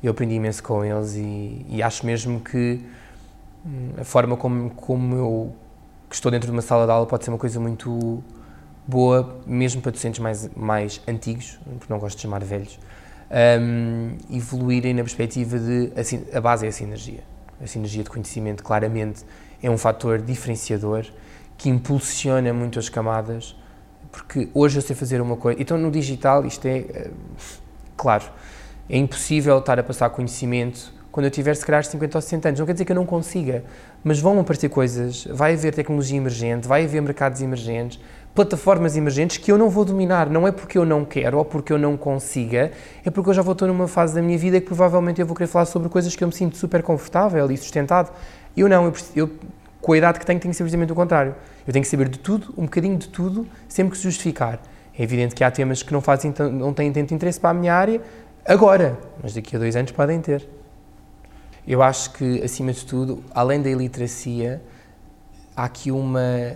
eu 0.02 0.12
aprendi 0.12 0.36
imenso 0.36 0.64
com 0.64 0.84
eles 0.84 1.14
e, 1.16 1.66
e 1.70 1.84
acho 1.84 2.04
mesmo 2.04 2.40
que 2.40 2.84
hum, 3.64 3.92
a 4.00 4.04
forma 4.04 4.36
como, 4.36 4.72
como 4.72 5.16
eu 5.16 5.56
estou 6.10 6.32
dentro 6.32 6.48
de 6.48 6.52
uma 6.52 6.64
sala 6.64 6.86
de 6.86 6.92
aula 6.92 7.06
pode 7.06 7.24
ser 7.24 7.30
uma 7.30 7.38
coisa 7.38 7.60
muito 7.60 8.24
boa, 8.88 9.40
mesmo 9.46 9.84
para 9.84 9.92
docentes 9.92 10.20
mais, 10.20 10.50
mais 10.56 11.00
antigos, 11.08 11.60
porque 11.78 11.94
não 11.94 12.00
gosto 12.00 12.16
de 12.16 12.24
chamar 12.24 12.44
velhos, 12.44 12.80
um, 13.32 14.18
evoluírem 14.30 14.94
na 14.94 15.04
perspectiva 15.04 15.60
de 15.60 15.92
assim, 15.96 16.26
a 16.34 16.42
base 16.42 16.66
é 16.66 16.70
a 16.70 16.72
sinergia. 16.72 17.24
A 17.62 17.68
sinergia 17.68 18.04
de 18.04 18.10
conhecimento 18.10 18.64
claramente 18.64 19.24
é 19.62 19.70
um 19.70 19.78
fator 19.78 20.20
diferenciador 20.20 21.06
que 21.58 21.70
impulsiona 21.70 22.54
muito 22.54 22.80
as 22.80 22.88
camadas, 22.88 23.56
porque 24.12 24.50
hoje 24.54 24.78
eu 24.78 24.82
sei 24.82 24.96
fazer 24.96 25.22
uma 25.22 25.36
coisa. 25.36 25.62
Então 25.62 25.78
no 25.78 25.92
digital 25.92 26.46
isto 26.46 26.66
é, 26.66 26.78
eh, 26.78 27.12
claro, 27.98 28.26
é 28.90 28.98
impossível 28.98 29.60
estar 29.60 29.78
a 29.78 29.84
passar 29.84 30.10
conhecimento 30.10 30.94
quando 31.12 31.26
eu 31.26 31.32
tiver, 31.32 31.56
se 31.56 31.66
calhar, 31.66 31.84
50 31.84 32.18
ou 32.18 32.22
60 32.22 32.48
anos. 32.50 32.60
Não 32.60 32.66
quer 32.66 32.74
dizer 32.74 32.86
que 32.86 32.92
eu 32.92 32.96
não 32.96 33.06
consiga, 33.06 33.64
mas 34.04 34.20
vão 34.20 34.40
aparecer 34.40 34.70
coisas, 34.70 35.26
vai 35.26 35.54
haver 35.54 35.74
tecnologia 35.74 36.18
emergente, 36.18 36.68
vai 36.68 36.86
haver 36.86 37.02
mercados 37.02 37.42
emergentes, 37.42 38.00
plataformas 38.34 38.96
emergentes 38.96 39.38
que 39.38 39.52
eu 39.52 39.58
não 39.58 39.70
vou 39.70 39.84
dominar. 39.84 40.30
Não 40.30 40.48
é 40.48 40.52
porque 40.52 40.78
eu 40.78 40.86
não 40.86 41.04
quero 41.04 41.38
ou 41.38 41.46
porque 41.46 41.74
eu 41.74 41.78
não 41.78 41.98
consiga, 41.98 42.72
é 43.04 43.10
porque 43.10 43.30
eu 43.30 43.34
já 43.34 43.42
vou 43.42 43.54
estar 43.54 43.68
numa 43.68 43.88
fase 43.88 44.16
da 44.16 44.22
minha 44.22 44.38
vida 44.38 44.60
que 44.60 44.68
provavelmente 44.68 45.20
eu 45.20 45.28
vou 45.28 45.36
querer 45.36 45.48
falar 45.48 45.66
sobre 45.66 45.90
coisas 45.90 46.16
que 46.16 46.24
eu 46.24 46.28
me 46.28 46.34
sinto 46.34 46.58
super 46.58 46.82
confortável 46.82 47.50
e 47.52 47.58
sustentado. 47.58 48.12
Eu 48.56 48.70
não, 48.70 48.86
eu, 48.86 48.94
eu 49.16 49.30
com 49.82 49.94
a 49.94 49.98
idade 49.98 50.20
que 50.20 50.26
tenho, 50.26 50.40
tenho 50.40 50.52
que 50.52 50.58
ser 50.58 50.64
precisamente 50.64 50.92
o 50.92 50.96
contrário. 50.96 51.36
Eu 51.66 51.74
tenho 51.74 51.84
que 51.84 51.90
saber 51.90 52.10
de 52.10 52.20
tudo, 52.20 52.54
um 52.58 52.64
bocadinho 52.64 52.98
de 52.98 53.08
tudo, 53.08 53.48
sempre 53.68 53.92
que 53.92 53.98
se 53.98 54.04
justificar. 54.04 54.60
É 54.98 55.04
evidente 55.04 55.34
que 55.34 55.44
há 55.44 55.52
temas 55.52 55.82
que 55.82 55.94
não, 55.94 56.02
fazem, 56.02 56.34
não 56.52 56.74
têm 56.74 56.92
tanto 56.92 57.14
interesse 57.14 57.40
para 57.40 57.52
a 57.52 57.54
minha 57.54 57.74
área 57.74 58.02
agora, 58.46 58.98
mas 59.22 59.34
daqui 59.34 59.56
a 59.56 59.60
dois 59.60 59.76
anos 59.76 59.92
podem 59.92 60.20
ter. 60.20 60.48
Eu 61.70 61.84
acho 61.84 62.14
que, 62.14 62.42
acima 62.42 62.74
de 62.74 62.84
tudo, 62.84 63.24
além 63.30 63.62
da 63.62 63.70
iliteracia, 63.70 64.60
há 65.56 65.66
aqui 65.66 65.92
uma. 65.92 66.56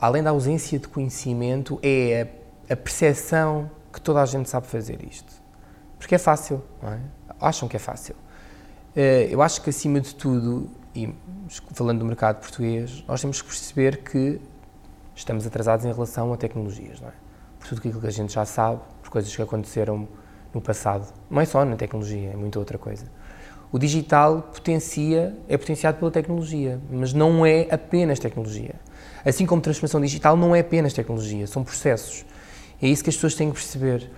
Além 0.00 0.22
da 0.22 0.30
ausência 0.30 0.78
de 0.78 0.86
conhecimento, 0.86 1.76
é 1.82 2.28
a, 2.70 2.74
a 2.74 2.76
percepção 2.76 3.68
que 3.92 4.00
toda 4.00 4.22
a 4.22 4.26
gente 4.26 4.48
sabe 4.48 4.68
fazer 4.68 5.04
isto. 5.04 5.32
Porque 5.98 6.14
é 6.14 6.18
fácil, 6.18 6.62
não 6.80 6.92
é? 6.92 7.00
Acham 7.40 7.68
que 7.68 7.74
é 7.74 7.80
fácil. 7.80 8.14
Eh, 8.94 9.26
eu 9.28 9.42
acho 9.42 9.60
que, 9.60 9.70
acima 9.70 10.00
de 10.00 10.14
tudo, 10.14 10.70
e 10.94 11.12
falando 11.72 11.98
do 11.98 12.04
mercado 12.04 12.40
português, 12.40 13.02
nós 13.08 13.20
temos 13.20 13.42
que 13.42 13.48
perceber 13.48 14.04
que 14.04 14.40
estamos 15.16 15.44
atrasados 15.44 15.84
em 15.84 15.92
relação 15.92 16.32
a 16.32 16.36
tecnologias, 16.36 17.00
não 17.00 17.08
é? 17.08 17.12
Por 17.58 17.66
tudo 17.70 17.78
aquilo 17.78 18.00
que 18.00 18.06
a 18.06 18.12
gente 18.12 18.32
já 18.32 18.44
sabe, 18.44 18.80
por 19.02 19.10
coisas 19.10 19.34
que 19.34 19.42
aconteceram 19.42 20.06
no 20.54 20.60
passado. 20.60 21.12
Não 21.28 21.40
é 21.40 21.44
só 21.44 21.64
na 21.64 21.74
tecnologia, 21.74 22.30
é 22.30 22.36
muita 22.36 22.60
outra 22.60 22.78
coisa. 22.78 23.06
O 23.74 23.78
digital 23.78 24.50
potencia, 24.54 25.34
é 25.48 25.58
potenciado 25.58 25.98
pela 25.98 26.08
tecnologia, 26.08 26.78
mas 26.88 27.12
não 27.12 27.44
é 27.44 27.66
apenas 27.68 28.20
tecnologia. 28.20 28.76
Assim 29.24 29.44
como 29.44 29.60
transformação 29.60 30.00
digital 30.00 30.36
não 30.36 30.54
é 30.54 30.60
apenas 30.60 30.92
tecnologia, 30.92 31.44
são 31.48 31.64
processos. 31.64 32.24
É 32.80 32.86
isso 32.86 33.02
que 33.02 33.10
as 33.10 33.16
pessoas 33.16 33.34
têm 33.34 33.48
que 33.50 33.54
perceber. 33.54 34.08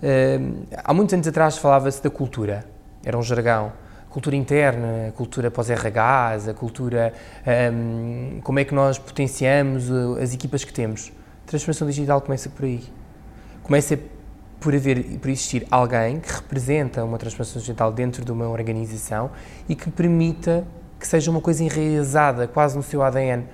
Uh, 0.00 0.64
há 0.84 0.94
muitos 0.94 1.12
anos 1.12 1.26
atrás 1.26 1.58
falava-se 1.58 2.00
da 2.00 2.08
cultura, 2.08 2.64
era 3.04 3.18
um 3.18 3.22
jargão. 3.24 3.72
Cultura 4.08 4.36
interna, 4.36 5.12
cultura 5.16 5.50
pós-RHs, 5.50 6.46
a 6.46 6.54
cultura. 6.54 7.12
Um, 7.72 8.40
como 8.44 8.60
é 8.60 8.64
que 8.64 8.72
nós 8.72 8.96
potenciamos 8.96 9.90
as 10.22 10.32
equipas 10.32 10.62
que 10.62 10.72
temos. 10.72 11.10
Transformação 11.46 11.88
digital 11.88 12.20
começa 12.20 12.48
por 12.48 12.64
aí. 12.64 12.84
Começa 13.64 13.98
por, 14.60 14.74
haver, 14.74 15.18
por 15.18 15.30
existir 15.30 15.66
alguém 15.70 16.20
que 16.20 16.32
representa 16.32 17.02
uma 17.02 17.18
transformação 17.18 17.60
digital 17.60 17.90
dentro 17.90 18.24
de 18.24 18.30
uma 18.30 18.48
organização 18.48 19.30
e 19.68 19.74
que 19.74 19.90
permita 19.90 20.64
que 20.98 21.06
seja 21.06 21.30
uma 21.30 21.40
coisa 21.40 21.64
enraizada, 21.64 22.46
quase 22.46 22.76
no 22.76 22.82
seu 22.82 23.02
ADN. 23.02 23.46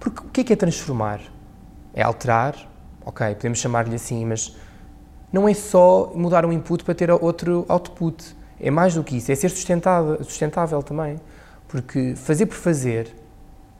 Porque 0.00 0.20
o 0.20 0.30
que 0.30 0.40
é 0.40 0.44
que 0.44 0.52
é 0.52 0.56
transformar? 0.56 1.20
É 1.92 2.02
alterar? 2.02 2.56
Ok, 3.04 3.34
podemos 3.34 3.58
chamar-lhe 3.58 3.94
assim, 3.94 4.24
mas 4.24 4.56
não 5.32 5.48
é 5.48 5.54
só 5.54 6.12
mudar 6.14 6.46
um 6.46 6.52
input 6.52 6.82
para 6.82 6.94
ter 6.94 7.10
outro 7.10 7.66
output. 7.68 8.34
É 8.58 8.70
mais 8.70 8.94
do 8.94 9.04
que 9.04 9.18
isso, 9.18 9.30
é 9.30 9.34
ser 9.34 9.50
sustentável, 9.50 10.24
sustentável 10.24 10.82
também. 10.82 11.20
Porque 11.68 12.14
fazer 12.16 12.46
por 12.46 12.56
fazer 12.56 13.14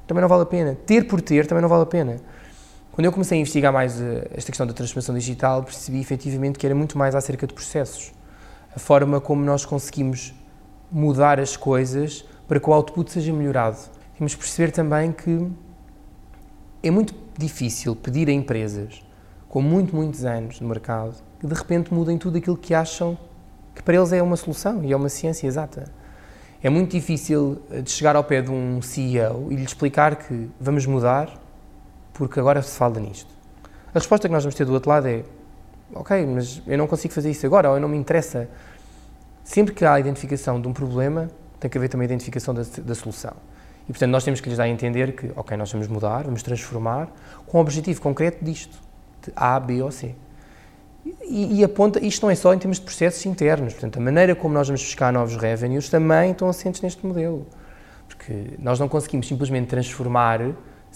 também 0.07 0.21
não 0.21 0.29
vale 0.29 0.43
a 0.43 0.47
pena. 0.47 0.77
Ter 0.87 1.07
por 1.07 1.21
ter 1.21 1.47
também 1.47 1.63
não 1.63 1.69
vale 1.69 1.83
a 1.83 1.87
pena. 1.87 2.17
Quando 2.97 3.05
eu 3.05 3.13
comecei 3.13 3.37
a 3.37 3.41
investigar 3.43 3.71
mais 3.71 4.01
eh, 4.01 4.27
esta 4.31 4.51
questão 4.51 4.67
da 4.67 4.73
transformação 4.73 5.15
digital, 5.15 5.63
percebi 5.63 6.01
efetivamente 6.01 6.59
que 6.59 6.65
era 6.65 6.75
muito 6.75 6.97
mais 6.97 7.15
acerca 7.15 7.47
de 7.47 7.53
processos. 7.53 8.11
A 8.75 8.79
forma 8.79 9.21
como 9.21 9.45
nós 9.45 9.67
conseguimos 9.67 10.35
mudar 10.91 11.39
as 11.39 11.59
coisas 11.59 12.25
para 12.49 12.59
que 12.59 12.71
o 12.71 12.73
output 12.73 13.13
seja 13.13 13.35
melhorado. 13.35 13.77
Temos 14.17 14.35
que 14.35 14.41
perceber 14.41 14.73
também 14.73 15.13
que 15.13 15.47
é 16.83 16.91
muito 16.91 17.15
difícil 17.37 17.95
pedir 17.95 18.31
a 18.31 18.33
empresas 18.33 19.05
com 19.47 19.61
muito, 19.61 19.95
muitos 19.95 20.25
anos 20.25 20.59
no 20.59 20.67
mercado 20.67 21.17
que 21.39 21.47
de 21.47 21.53
repente 21.53 21.93
mudem 21.93 22.17
tudo 22.17 22.39
aquilo 22.39 22.57
que 22.57 22.73
acham 22.73 23.19
que 23.75 23.83
para 23.83 23.95
eles 23.95 24.11
é 24.11 24.23
uma 24.23 24.37
solução 24.37 24.83
e 24.83 24.91
é 24.91 24.97
uma 24.97 25.11
ciência 25.11 25.47
exata. 25.47 25.93
É 26.63 26.71
muito 26.71 26.93
difícil 26.93 27.61
eh, 27.71 27.83
de 27.83 27.91
chegar 27.91 28.17
ao 28.17 28.25
pé 28.25 28.41
de 28.41 28.51
um 28.51 28.81
CEO 28.81 29.49
e 29.51 29.57
lhe 29.57 29.65
explicar 29.65 30.17
que 30.17 30.49
vamos 30.59 30.87
mudar 30.87 31.45
porque 32.17 32.41
agora 32.41 32.63
se 32.63 32.77
fala 32.77 32.99
nisto. 32.99 33.29
A 33.95 33.99
resposta 33.99 34.27
que 34.27 34.33
nós 34.33 34.43
vamos 34.43 34.55
ter 34.55 34.65
do 34.65 34.73
outro 34.73 34.89
lado 34.91 35.07
é: 35.07 35.23
ok, 35.95 36.27
mas 36.27 36.63
eu 36.67 36.79
não 36.79 36.87
consigo 36.87 37.13
fazer 37.13 37.31
isso 37.31 37.45
agora, 37.47 37.69
ou 37.69 37.77
eu 37.77 37.81
não 37.81 37.89
me 37.89 37.97
interessa. 37.97 38.49
Sempre 39.45 39.75
que 39.75 39.85
há 39.85 39.95
a 39.95 40.01
identificação 40.01 40.61
de 40.61 40.67
um 40.67 40.73
problema, 40.73 41.31
tem 41.61 41.71
que 41.71 41.79
haver 41.79 41.89
também 41.89 42.07
a 42.07 42.09
identificação 42.09 42.53
da, 42.53 42.63
da 42.83 42.95
solução. 42.95 43.35
E, 43.85 43.93
portanto, 43.93 44.11
nós 44.11 44.25
temos 44.25 44.41
que 44.41 44.49
lhes 44.49 44.59
dar 44.59 44.65
a 44.65 44.69
entender 44.69 45.15
que, 45.15 45.31
ok, 45.37 45.57
nós 45.57 45.71
vamos 45.71 45.87
mudar, 45.87 46.25
vamos 46.25 46.43
transformar, 46.43 47.09
com 47.47 47.59
o 47.59 47.61
objetivo 47.61 48.01
concreto 48.01 48.45
disto, 48.45 48.77
de 49.23 49.33
A, 49.37 49.61
B 49.61 49.81
ou 49.83 49.93
C. 49.93 50.15
E, 51.23 51.61
e, 51.61 51.65
aponta, 51.65 52.05
isto 52.05 52.25
não 52.25 52.31
é 52.31 52.35
só 52.35 52.53
em 52.53 52.59
termos 52.59 52.79
de 52.79 52.85
processos 52.85 53.25
internos, 53.27 53.75
portanto, 53.75 53.99
a 53.99 54.01
maneira 54.01 54.35
como 54.35 54.53
nós 54.53 54.67
vamos 54.67 54.83
buscar 54.83 55.13
novos 55.13 55.37
revenues 55.37 55.89
também 55.89 56.33
estão 56.33 56.49
assentes 56.49 56.81
neste 56.81 57.07
modelo. 57.07 57.47
Porque 58.09 58.55
nós 58.59 58.81
não 58.81 58.89
conseguimos 58.89 59.29
simplesmente 59.29 59.69
transformar 59.69 60.41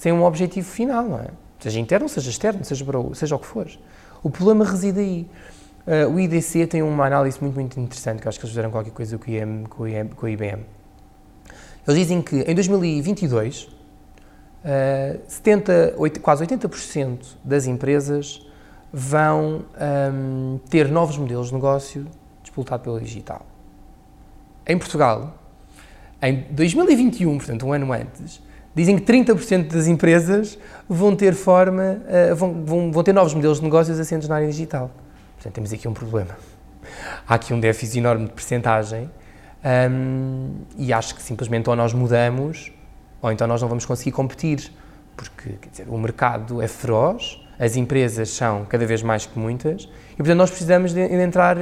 sem 0.01 0.13
um 0.13 0.25
objetivo 0.25 0.67
final, 0.67 1.05
não 1.05 1.19
é? 1.19 1.27
Seja 1.59 1.79
interno, 1.79 2.09
seja 2.09 2.31
externo, 2.31 2.65
seja, 2.65 2.83
para 2.87 2.99
seja 3.15 3.37
o 3.37 3.39
que 3.39 3.45
for. 3.45 3.69
O 4.23 4.31
problema 4.31 4.65
reside 4.65 4.99
aí. 4.99 5.31
Uh, 5.87 6.15
o 6.15 6.19
IDC 6.19 6.67
tem 6.69 6.83
uma 6.83 7.05
análise 7.05 7.39
muito, 7.39 7.55
muito 7.55 7.79
interessante, 7.79 8.23
que 8.23 8.27
acho 8.27 8.39
que 8.39 8.47
eles 8.47 8.51
fizeram 8.51 8.71
qualquer 8.71 8.93
coisa 8.93 9.19
com, 9.19 9.31
IM, 9.31 9.65
com, 9.69 9.87
IM, 9.87 10.09
com 10.09 10.25
a 10.25 10.31
IBM. 10.31 10.65
Eles 11.87 12.01
dizem 12.01 12.23
que 12.23 12.41
em 12.41 12.55
2022, 12.55 13.65
uh, 13.65 15.21
70, 15.29 15.97
8, 15.99 16.21
quase 16.21 16.47
80% 16.47 17.19
das 17.45 17.67
empresas 17.67 18.41
vão 18.91 19.67
um, 20.15 20.59
ter 20.71 20.89
novos 20.89 21.19
modelos 21.19 21.49
de 21.49 21.55
negócio 21.55 22.07
disputado 22.43 22.83
pelo 22.83 22.99
digital. 22.99 23.45
Em 24.67 24.79
Portugal, 24.79 25.35
em 26.23 26.47
2021, 26.53 27.37
portanto 27.37 27.67
um 27.67 27.73
ano 27.75 27.93
antes, 27.93 28.41
Dizem 28.75 28.99
que 28.99 29.13
30% 29.13 29.69
das 29.69 29.87
empresas 29.87 30.59
vão 30.89 31.17
ter 31.17 31.35
forma, 31.35 32.01
uh, 32.33 32.37
vão, 32.37 32.65
vão, 32.65 32.93
vão, 32.93 33.03
ter 33.03 33.13
novos 33.13 33.35
modelos 33.35 33.59
de 33.59 33.65
negócios 33.65 33.99
assentes 33.99 34.29
na 34.29 34.37
área 34.37 34.47
digital. 34.47 34.91
Portanto, 35.35 35.55
temos 35.55 35.73
aqui 35.73 35.89
um 35.89 35.95
problema. 35.95 36.37
Há 37.27 37.35
aqui 37.35 37.53
um 37.53 37.61
déficit 37.61 37.99
enorme 37.99 38.27
de 38.27 38.33
percentagem 38.33 39.11
um, 39.91 40.53
e 40.79 40.93
acho 40.93 41.15
que 41.15 41.23
simplesmente 41.23 41.69
ou 41.69 41.77
nós 41.77 41.93
mudamos 41.93 42.73
ou 43.23 43.31
então 43.31 43.47
nós 43.47 43.61
não 43.61 43.69
vamos 43.69 43.85
conseguir 43.85 44.13
competir, 44.13 44.73
porque 45.17 45.55
dizer, 45.71 45.87
o 45.89 45.99
mercado 45.99 46.63
é 46.63 46.69
feroz, 46.69 47.41
as 47.59 47.77
empresas 47.77 48.31
são 48.31 48.65
cada 48.65 48.87
vez 48.87 49.03
mais 49.03 49.27
que 49.27 49.39
muitas 49.39 49.89
e, 50.13 50.17
portanto, 50.17 50.39
nós 50.39 50.51
precisamos 50.51 50.95
de, 50.95 51.07
de 51.07 51.23
entrar, 51.23 51.57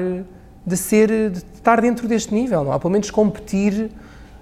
de 0.64 0.76
ser, 0.76 1.08
de 1.30 1.38
estar 1.38 1.80
dentro 1.80 2.06
deste 2.06 2.32
nível, 2.32 2.64
não 2.64 2.72
há 2.72 2.78
pelo 2.78 2.92
menos 2.92 3.10
competir 3.10 3.90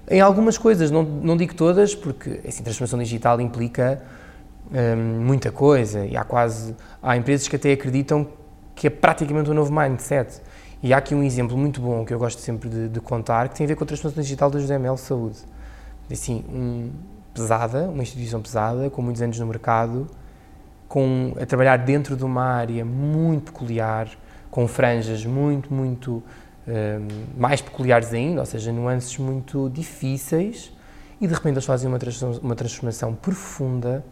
em 0.09 0.21
algumas 0.21 0.57
coisas, 0.57 0.89
não, 0.89 1.03
não 1.03 1.35
digo 1.35 1.53
todas, 1.53 1.93
porque 1.93 2.39
assim, 2.47 2.63
transformação 2.63 2.99
digital 2.99 3.41
implica 3.41 4.01
hum, 4.71 5.25
muita 5.25 5.51
coisa 5.51 6.05
e 6.05 6.15
há 6.15 6.23
quase 6.23 6.75
há 7.03 7.17
empresas 7.17 7.47
que 7.47 7.55
até 7.55 7.73
acreditam 7.73 8.27
que 8.73 8.87
é 8.87 8.89
praticamente 8.89 9.49
um 9.49 9.53
novo 9.53 9.73
mindset. 9.73 10.41
E 10.81 10.93
há 10.93 10.97
aqui 10.97 11.15
um 11.15 11.23
exemplo 11.23 11.57
muito 11.57 11.81
bom 11.81 12.05
que 12.05 12.13
eu 12.13 12.19
gosto 12.19 12.39
sempre 12.39 12.69
de, 12.69 12.87
de 12.87 13.01
contar 13.01 13.49
que 13.49 13.55
tem 13.55 13.65
a 13.65 13.67
ver 13.67 13.75
com 13.75 13.83
a 13.83 13.87
transformação 13.87 14.21
digital 14.21 14.49
da 14.49 14.59
José 14.59 14.77
Mel 14.77 14.95
Saúde. 14.95 15.39
Assim, 16.09 16.45
um, 16.47 16.91
pesada, 17.33 17.89
uma 17.89 18.03
instituição 18.03 18.41
pesada, 18.41 18.89
com 18.89 19.01
muitos 19.01 19.21
anos 19.21 19.39
no 19.39 19.45
mercado, 19.47 20.07
com, 20.87 21.33
a 21.41 21.45
trabalhar 21.45 21.77
dentro 21.77 22.15
de 22.15 22.23
uma 22.23 22.43
área 22.43 22.85
muito 22.85 23.51
peculiar, 23.51 24.07
com 24.49 24.67
franjas 24.67 25.25
muito, 25.25 25.73
muito 25.73 26.23
mais 27.37 27.61
peculiares 27.61 28.13
ainda, 28.13 28.41
ou 28.41 28.45
seja, 28.45 28.71
nuances 28.71 29.17
muito 29.17 29.69
difíceis, 29.69 30.71
e 31.19 31.27
de 31.27 31.33
repente 31.33 31.53
eles 31.53 31.65
fazem 31.65 31.87
uma 31.87 31.97
transformação, 31.97 32.43
uma 32.43 32.55
transformação 32.55 33.15
profunda 33.15 34.03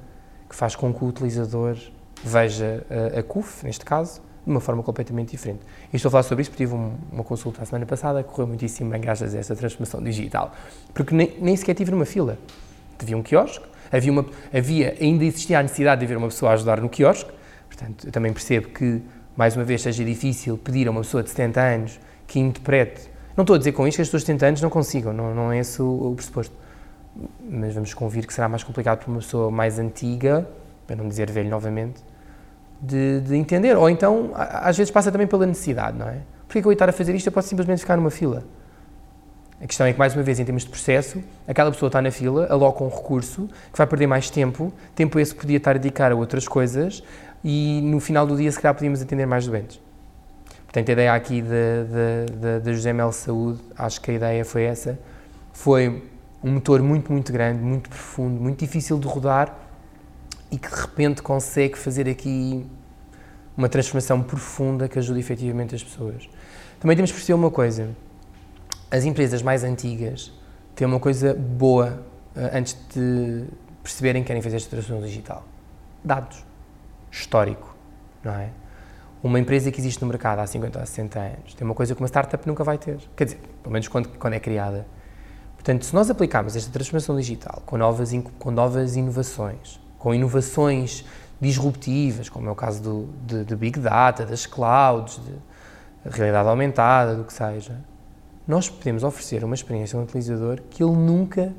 que 0.49 0.55
faz 0.55 0.75
com 0.75 0.93
que 0.93 1.03
o 1.03 1.07
utilizador 1.07 1.77
veja 2.23 2.85
a, 2.89 3.19
a 3.19 3.23
CUF, 3.23 3.65
neste 3.65 3.83
caso, 3.83 4.21
de 4.45 4.51
uma 4.51 4.59
forma 4.59 4.83
completamente 4.83 5.31
diferente. 5.31 5.61
E 5.91 5.95
estou 5.95 6.09
a 6.09 6.11
falar 6.11 6.23
sobre 6.23 6.43
isso 6.43 6.51
porque 6.51 6.63
tive 6.63 6.75
um, 6.75 6.95
uma 7.11 7.23
consulta 7.23 7.61
a 7.61 7.65
semana 7.65 7.85
passada, 7.85 8.23
correu 8.23 8.47
muitíssimo 8.47 8.89
bem 8.91 9.01
graças 9.01 9.33
a 9.33 9.39
essa 9.39 9.55
transformação 9.55 10.01
digital, 10.01 10.51
porque 10.93 11.13
nem, 11.13 11.35
nem 11.39 11.55
sequer 11.55 11.73
tive 11.73 11.91
numa 11.91 12.05
fila. 12.05 12.37
Havia 12.99 13.17
um 13.17 13.23
quiosque, 13.23 13.65
havia, 13.91 14.11
uma, 14.11 14.25
havia, 14.53 14.95
ainda 14.99 15.25
existia 15.25 15.59
a 15.59 15.63
necessidade 15.63 15.99
de 15.99 16.05
haver 16.05 16.17
uma 16.17 16.27
pessoa 16.27 16.51
a 16.51 16.53
ajudar 16.53 16.79
no 16.79 16.89
quiosque, 16.89 17.31
portanto, 17.67 18.07
eu 18.07 18.11
também 18.11 18.31
percebo 18.31 18.69
que, 18.69 19.01
mais 19.35 19.55
uma 19.55 19.65
vez, 19.65 19.81
seja 19.81 20.03
difícil 20.05 20.57
pedir 20.57 20.87
a 20.87 20.91
uma 20.91 21.01
pessoa 21.01 21.21
de 21.21 21.29
70 21.29 21.61
anos 21.61 21.99
que 22.27 22.39
interprete. 22.39 23.09
Não 23.35 23.43
estou 23.43 23.55
a 23.55 23.57
dizer 23.57 23.73
com 23.73 23.87
isto 23.87 23.97
que 23.97 24.01
as 24.01 24.07
pessoas 24.07 24.23
de 24.23 24.27
70 24.27 24.45
anos 24.45 24.61
não 24.61 24.69
consigam, 24.69 25.11
não, 25.11 25.33
não 25.33 25.51
é 25.51 25.59
esse 25.59 25.81
o, 25.81 26.11
o 26.11 26.15
pressuposto. 26.15 26.55
Mas 27.49 27.73
vamos 27.73 27.93
convir 27.93 28.25
que 28.25 28.33
será 28.33 28.47
mais 28.47 28.63
complicado 28.63 28.99
para 28.99 29.09
uma 29.09 29.19
pessoa 29.19 29.51
mais 29.51 29.79
antiga, 29.79 30.47
para 30.87 30.95
não 30.95 31.07
dizer 31.07 31.29
velho 31.31 31.49
novamente, 31.49 32.01
de, 32.81 33.21
de 33.21 33.35
entender. 33.35 33.75
Ou 33.77 33.89
então, 33.89 34.31
às 34.33 34.77
vezes 34.77 34.91
passa 34.91 35.11
também 35.11 35.27
pela 35.27 35.45
necessidade, 35.45 35.97
não 35.97 36.07
é? 36.07 36.19
Porquê 36.47 36.61
que 36.61 36.67
eu 36.67 36.71
estar 36.71 36.89
a 36.89 36.93
fazer 36.93 37.15
isto? 37.15 37.27
Eu 37.27 37.33
posso 37.33 37.47
simplesmente 37.47 37.79
ficar 37.79 37.97
numa 37.97 38.11
fila. 38.11 38.43
A 39.61 39.67
questão 39.67 39.87
é 39.87 39.93
que, 39.93 39.99
mais 39.99 40.13
uma 40.13 40.21
vez, 40.21 40.39
em 40.39 40.45
termos 40.45 40.63
de 40.63 40.69
processo, 40.69 41.23
aquela 41.47 41.71
pessoa 41.71 41.87
está 41.87 42.01
na 42.01 42.11
fila, 42.11 42.45
aloca 42.49 42.83
um 42.83 42.89
recurso, 42.89 43.47
que 43.71 43.77
vai 43.77 43.87
perder 43.87 44.05
mais 44.05 44.29
tempo, 44.29 44.71
tempo 44.93 45.17
esse 45.17 45.33
podia 45.33 45.57
estar 45.57 45.71
a 45.71 45.79
dedicar 45.79 46.11
a 46.11 46.15
outras 46.15 46.47
coisas, 46.47 47.01
e 47.43 47.79
no 47.81 47.99
final 47.99 48.27
do 48.27 48.35
dia, 48.35 48.51
se 48.51 48.59
calhar, 48.59 48.73
podíamos 48.73 49.01
atender 49.01 49.25
mais 49.25 49.47
doentes. 49.47 49.79
Portanto, 50.75 50.89
a 50.89 50.91
ideia 50.91 51.13
aqui 51.13 51.41
da 51.41 52.73
José 52.73 52.91
Mel 52.91 53.09
Saúde, 53.13 53.61
acho 53.77 54.01
que 54.01 54.11
a 54.11 54.13
ideia 54.13 54.43
foi 54.43 54.63
essa, 54.63 54.99
foi 55.53 56.03
um 56.43 56.51
motor 56.51 56.81
muito, 56.81 57.13
muito 57.13 57.31
grande, 57.31 57.61
muito 57.61 57.89
profundo, 57.89 58.41
muito 58.41 58.59
difícil 58.59 58.99
de 58.99 59.07
rodar 59.07 59.57
e 60.51 60.57
que 60.57 60.67
de 60.67 60.75
repente 60.75 61.21
consegue 61.21 61.77
fazer 61.77 62.09
aqui 62.09 62.65
uma 63.55 63.69
transformação 63.69 64.21
profunda 64.21 64.89
que 64.89 64.99
ajude 64.99 65.17
efetivamente 65.17 65.73
as 65.73 65.81
pessoas. 65.81 66.27
Também 66.77 66.97
temos 66.97 67.09
que 67.09 67.15
perceber 67.15 67.35
uma 67.35 67.51
coisa: 67.51 67.95
as 68.91 69.05
empresas 69.05 69.41
mais 69.41 69.63
antigas 69.63 70.33
têm 70.75 70.85
uma 70.85 70.99
coisa 70.99 71.33
boa 71.33 72.03
uh, 72.35 72.49
antes 72.51 72.77
de 72.93 73.45
perceberem 73.81 74.23
que 74.23 74.27
querem 74.27 74.41
fazer 74.41 74.57
esta 74.57 74.71
transformação 74.71 75.07
digital: 75.07 75.45
dados, 76.03 76.43
histórico, 77.09 77.73
não 78.21 78.33
é? 78.33 78.49
Uma 79.25 79.39
empresa 79.39 79.71
que 79.71 79.79
existe 79.79 79.99
no 80.03 80.07
mercado 80.07 80.37
há 80.37 80.45
50 80.45 80.77
ou 80.77 80.85
60 80.85 81.19
anos 81.19 81.55
tem 81.55 81.65
uma 81.65 81.73
coisa 81.73 81.95
que 81.95 81.99
uma 81.99 82.07
startup 82.07 82.47
nunca 82.47 82.63
vai 82.63 82.77
ter. 82.77 82.99
Quer 83.17 83.23
dizer, 83.23 83.39
pelo 83.63 83.73
menos 83.73 83.87
quando, 83.87 84.07
quando 84.19 84.33
é 84.33 84.39
criada. 84.39 84.85
Portanto, 85.55 85.83
se 85.83 85.95
nós 85.95 86.11
aplicarmos 86.11 86.55
esta 86.55 86.71
transformação 86.71 87.17
digital 87.17 87.63
com 87.65 87.75
novas, 87.75 88.11
com 88.37 88.51
novas 88.51 88.95
inovações, 88.95 89.81
com 89.97 90.13
inovações 90.13 91.03
disruptivas, 91.41 92.29
como 92.29 92.47
é 92.49 92.51
o 92.51 92.55
caso 92.55 92.83
do, 92.83 93.09
de, 93.25 93.43
de 93.45 93.55
Big 93.55 93.79
Data, 93.79 94.27
das 94.27 94.45
clouds, 94.45 95.19
de 95.25 95.33
realidade 96.07 96.47
aumentada, 96.47 97.15
do 97.15 97.23
que 97.23 97.33
seja, 97.33 97.81
nós 98.47 98.69
podemos 98.69 99.03
oferecer 99.03 99.43
uma 99.43 99.55
experiência 99.55 99.97
ao 99.97 100.03
utilizador 100.03 100.61
que 100.69 100.83
ele 100.83 100.95
nunca, 100.95 101.51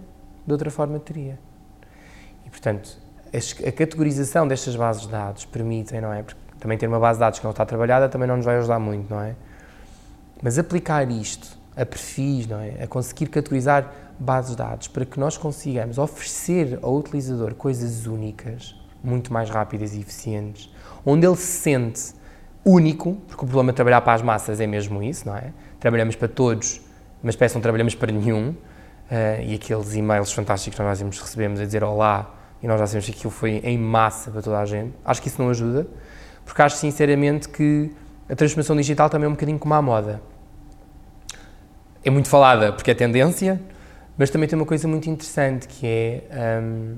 de 0.47 0.53
outra 0.53 0.71
forma, 0.71 1.01
teria. 1.01 1.37
E, 2.45 2.49
portanto, 2.49 2.97
a 3.35 3.73
categorização 3.73 4.47
destas 4.47 4.77
bases 4.77 5.03
de 5.03 5.09
dados 5.09 5.45
permitem, 5.45 6.01
não 6.01 6.13
é? 6.13 6.23
Porque 6.23 6.46
também 6.59 6.77
ter 6.79 6.87
uma 6.87 6.99
base 6.99 7.19
de 7.19 7.21
dados 7.21 7.39
que 7.39 7.45
não 7.45 7.51
está 7.51 7.65
trabalhada 7.65 8.09
também 8.09 8.27
não 8.27 8.37
nos 8.37 8.45
vai 8.45 8.57
ajudar 8.57 8.79
muito, 8.79 9.13
não 9.13 9.21
é? 9.21 9.35
Mas 10.43 10.59
aplicar 10.59 11.11
isto 11.11 11.57
a 11.77 11.85
perfis, 11.85 12.47
não 12.47 12.59
é? 12.59 12.83
A 12.83 12.87
conseguir 12.87 13.27
categorizar 13.27 13.93
bases 14.19 14.53
de 14.53 14.57
dados 14.57 14.89
para 14.89 15.05
que 15.05 15.21
nós 15.21 15.37
consigamos 15.37 15.99
oferecer 15.99 16.79
ao 16.83 16.97
utilizador 16.97 17.55
coisas 17.55 18.07
únicas, 18.07 18.75
muito 19.05 19.33
mais 19.33 19.51
rápidas 19.51 19.95
e 19.95 20.01
eficientes, 20.01 20.73
onde 21.05 21.27
ele 21.27 21.37
se 21.37 21.61
sente 21.61 22.15
único, 22.65 23.15
porque 23.29 23.45
o 23.45 23.47
problema 23.47 23.73
de 23.73 23.77
trabalhar 23.77 24.01
para 24.01 24.15
as 24.15 24.23
massas 24.23 24.61
é 24.61 24.67
mesmo 24.67 25.03
isso, 25.03 25.29
não 25.29 25.37
é? 25.37 25.53
Trabalhamos 25.79 26.17
para 26.17 26.29
todos, 26.29 26.81
mas 27.23 27.37
parece 27.37 27.53
que 27.53 27.59
não 27.59 27.63
trabalhamos 27.63 27.95
para 27.95 28.11
nenhum, 28.11 28.51
uh, 28.51 28.57
e 29.45 29.55
aqueles 29.55 29.95
e-mails 29.95 30.33
fantásticos 30.33 30.77
que 30.77 30.83
nós 30.83 31.01
recebemos 31.01 31.61
a 31.61 31.65
dizer 31.65 31.85
olá, 31.85 32.35
e 32.63 32.67
nós 32.67 32.81
já 32.81 32.87
sabemos 32.87 33.07
que 33.07 33.13
aquilo 33.13 33.31
foi 33.31 33.61
em 33.63 33.79
massa 33.79 34.31
para 34.31 34.43
toda 34.43 34.59
a 34.59 34.65
gente, 34.65 34.93
acho 35.05 35.23
que 35.23 35.29
isso 35.29 35.41
não 35.41 35.51
ajuda, 35.51 35.87
porque 36.47 36.63
acho 36.63 36.77
sinceramente 36.77 37.49
que 37.49 37.91
a 38.31 38.35
transformação 38.35 38.75
digital 38.77 39.11
também 39.11 39.27
é 39.27 39.29
um 39.29 39.33
bocadinho 39.33 39.59
como 39.59 39.75
a 39.75 39.83
moda. 39.83 40.23
É 42.03 42.09
muito 42.09 42.29
falada 42.29 42.73
porque 42.73 42.93
é 42.93 42.95
tendência, 42.95 43.61
mas 44.17 44.31
também 44.31 44.49
tem 44.49 44.59
uma 44.59 44.65
coisa 44.65 44.89
muito 44.89 45.11
interessante 45.11 45.69
que 45.69 45.87
é 45.87 46.61
um, 46.63 46.97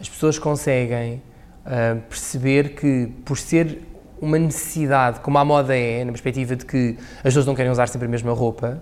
as 0.00 0.08
pessoas 0.08 0.38
conseguem 0.38 1.20
uh, 1.66 2.00
perceber 2.08 2.70
que 2.70 3.12
por 3.24 3.36
ser 3.36 3.82
uma 4.20 4.38
necessidade, 4.38 5.20
como 5.20 5.36
a 5.36 5.44
moda 5.44 5.76
é, 5.76 6.04
na 6.04 6.12
perspectiva 6.12 6.54
de 6.54 6.64
que 6.64 6.96
as 7.16 7.24
pessoas 7.24 7.46
não 7.46 7.54
querem 7.54 7.72
usar 7.72 7.88
sempre 7.88 8.06
a 8.06 8.10
mesma 8.10 8.32
roupa, 8.32 8.80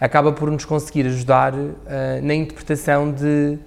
acaba 0.00 0.32
por 0.32 0.50
nos 0.50 0.64
conseguir 0.64 1.06
ajudar 1.06 1.54
uh, 1.54 1.76
na 2.22 2.34
interpretação 2.34 3.12
de, 3.12 3.58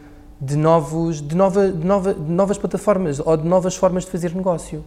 de, 0.42 0.58
novos, 0.58 1.22
de, 1.22 1.36
nova, 1.36 1.72
de, 1.72 1.86
nova, 1.86 2.14
de 2.14 2.32
novas 2.32 2.58
plataformas 2.58 3.20
ou 3.20 3.38
de 3.38 3.48
novas 3.48 3.76
formas 3.76 4.04
de 4.06 4.12
fazer 4.12 4.34
negócio. 4.34 4.84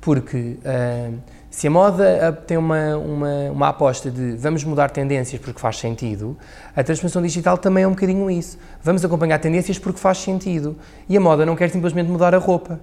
Porque 0.00 0.58
uh, 0.60 1.18
se 1.50 1.66
a 1.66 1.70
moda 1.70 2.32
tem 2.46 2.56
uma, 2.56 2.96
uma, 2.96 3.50
uma, 3.50 3.68
aposta 3.68 4.10
de 4.10 4.36
vamos 4.36 4.62
mudar 4.64 4.90
tendências 4.90 5.40
porque 5.40 5.60
faz 5.60 5.78
sentido, 5.78 6.38
a 6.74 6.82
transformação 6.82 7.20
digital 7.20 7.58
também 7.58 7.84
é 7.84 7.88
um 7.88 7.90
bocadinho 7.90 8.30
isso. 8.30 8.56
Vamos 8.82 9.04
acompanhar 9.04 9.38
tendências 9.40 9.78
porque 9.78 9.98
faz 9.98 10.18
sentido. 10.18 10.76
E 11.08 11.16
a 11.16 11.20
moda 11.20 11.44
não 11.44 11.56
quer 11.56 11.68
simplesmente 11.70 12.08
mudar 12.08 12.34
a 12.34 12.38
roupa. 12.38 12.80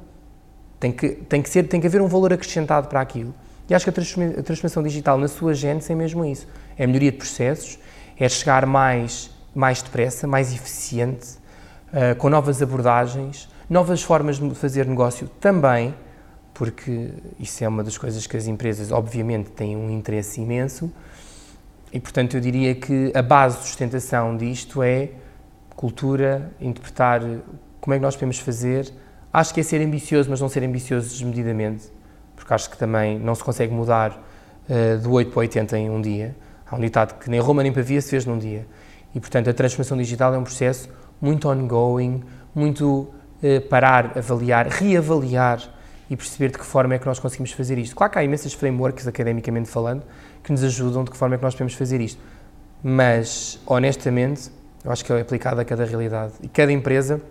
Tem 0.79 0.91
que, 0.91 1.09
tem 1.09 1.41
que, 1.41 1.49
ser, 1.49 1.63
tem 1.63 1.81
que 1.81 1.87
haver 1.87 2.01
um 2.01 2.07
valor 2.07 2.33
acrescentado 2.33 2.87
para 2.87 3.01
aquilo. 3.01 3.33
E 3.69 3.73
acho 3.73 3.83
que 3.83 3.89
a 3.89 4.43
transformação 4.43 4.83
digital, 4.83 5.17
na 5.17 5.27
sua 5.27 5.53
gênese, 5.53 5.91
é 5.91 5.95
mesmo 5.95 6.23
isso. 6.23 6.47
É 6.77 6.83
a 6.83 6.87
melhoria 6.87 7.11
de 7.11 7.17
processos, 7.17 7.79
é 8.17 8.29
chegar 8.29 8.65
mais, 8.65 9.29
mais 9.53 9.81
depressa, 9.81 10.27
mais 10.27 10.53
eficiente, 10.53 11.37
uh, 11.91 12.15
com 12.17 12.29
novas 12.29 12.61
abordagens, 12.61 13.49
novas 13.69 14.01
formas 14.01 14.39
de 14.39 14.55
fazer 14.55 14.85
negócio 14.85 15.29
também, 15.39 15.93
porque 16.57 17.11
isso 17.39 17.63
é 17.63 17.67
uma 17.67 17.83
das 17.83 17.99
coisas 17.99 18.25
que 18.25 18.35
as 18.35 18.47
empresas, 18.47 18.91
obviamente, 18.91 19.51
têm 19.51 19.77
um 19.77 19.91
interesse 19.91 20.41
imenso. 20.41 20.91
E, 21.93 21.99
portanto, 21.99 22.35
eu 22.35 22.41
diria 22.41 22.73
que 22.73 23.11
a 23.13 23.21
base 23.21 23.59
de 23.59 23.65
sustentação 23.65 24.35
disto 24.35 24.81
é 24.81 25.11
cultura, 25.75 26.51
interpretar 26.59 27.21
como 27.79 27.93
é 27.93 27.97
que 27.97 28.01
nós 28.01 28.15
podemos 28.15 28.39
fazer. 28.39 28.91
Acho 29.31 29.53
que 29.53 29.59
é 29.59 29.63
ser 29.63 29.85
ambicioso, 29.85 30.31
mas 30.31 30.41
não 30.41 30.49
ser 30.49 30.63
ambicioso 30.63 31.09
desmedidamente, 31.09 31.91
porque 32.35 32.51
acho 32.51 32.71
que 32.71 32.77
também 32.77 33.19
não 33.19 33.35
se 33.35 33.43
consegue 33.43 33.71
mudar 33.71 34.19
uh, 34.67 34.97
do 34.97 35.11
8 35.11 35.29
para 35.29 35.41
80 35.41 35.77
em 35.77 35.91
um 35.91 36.01
dia. 36.01 36.35
Há 36.65 36.75
um 36.75 36.79
ditado 36.79 37.19
que 37.19 37.29
nem 37.29 37.39
Roma 37.39 37.61
nem 37.61 37.71
Pavia 37.71 38.01
se 38.01 38.09
fez 38.09 38.25
num 38.25 38.39
dia. 38.39 38.65
E, 39.13 39.19
portanto, 39.19 39.47
a 39.47 39.53
transformação 39.53 39.95
digital 39.95 40.33
é 40.33 40.39
um 40.39 40.43
processo 40.43 40.89
muito 41.21 41.47
ongoing, 41.47 42.23
muito 42.55 43.13
uh, 43.43 43.61
parar, 43.69 44.17
avaliar, 44.17 44.65
reavaliar 44.65 45.76
e 46.09 46.15
perceber 46.15 46.51
de 46.51 46.57
que 46.57 46.65
forma 46.65 46.95
é 46.95 46.99
que 46.99 47.05
nós 47.05 47.19
conseguimos 47.19 47.51
fazer 47.51 47.77
isto. 47.77 47.95
Claro 47.95 48.11
que 48.13 48.19
há 48.19 48.23
imensas 48.23 48.53
frameworks, 48.53 49.07
academicamente 49.07 49.69
falando, 49.69 50.03
que 50.43 50.51
nos 50.51 50.63
ajudam 50.63 51.03
de 51.03 51.11
que 51.11 51.17
forma 51.17 51.35
é 51.35 51.37
que 51.37 51.43
nós 51.43 51.53
podemos 51.53 51.73
fazer 51.73 51.99
isto. 51.99 52.21
Mas, 52.83 53.59
honestamente, 53.65 54.49
eu 54.83 54.91
acho 54.91 55.03
que 55.03 55.11
é 55.11 55.19
aplicado 55.19 55.59
a 55.59 55.65
cada 55.65 55.83
realidade. 55.83 56.33
E 56.41 56.47
cada 56.47 56.71
empresa 56.71 57.21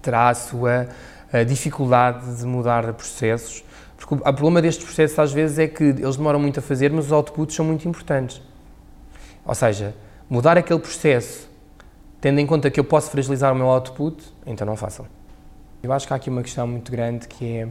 terá 0.00 0.28
a 0.28 0.34
sua 0.34 0.88
a 1.32 1.42
dificuldade 1.42 2.36
de 2.36 2.46
mudar 2.46 2.92
processos, 2.94 3.64
porque 3.96 4.14
o 4.14 4.18
problema 4.18 4.62
destes 4.62 4.84
processos 4.84 5.18
às 5.18 5.32
vezes 5.32 5.58
é 5.58 5.66
que 5.66 5.82
eles 5.82 6.16
demoram 6.16 6.38
muito 6.38 6.60
a 6.60 6.62
fazer, 6.62 6.92
mas 6.92 7.06
os 7.06 7.12
outputs 7.12 7.56
são 7.56 7.64
muito 7.64 7.88
importantes. 7.88 8.40
Ou 9.44 9.54
seja, 9.54 9.94
mudar 10.30 10.56
aquele 10.56 10.78
processo, 10.78 11.48
tendo 12.20 12.38
em 12.38 12.46
conta 12.46 12.70
que 12.70 12.78
eu 12.78 12.84
posso 12.84 13.10
fragilizar 13.10 13.52
o 13.52 13.56
meu 13.56 13.66
output, 13.66 14.22
então 14.46 14.66
não 14.66 14.76
façam. 14.76 15.06
Eu 15.82 15.92
acho 15.92 16.06
que 16.06 16.12
há 16.12 16.16
aqui 16.16 16.30
uma 16.30 16.42
questão 16.42 16.66
muito 16.66 16.90
grande 16.90 17.26
que 17.26 17.44
é 17.44 17.68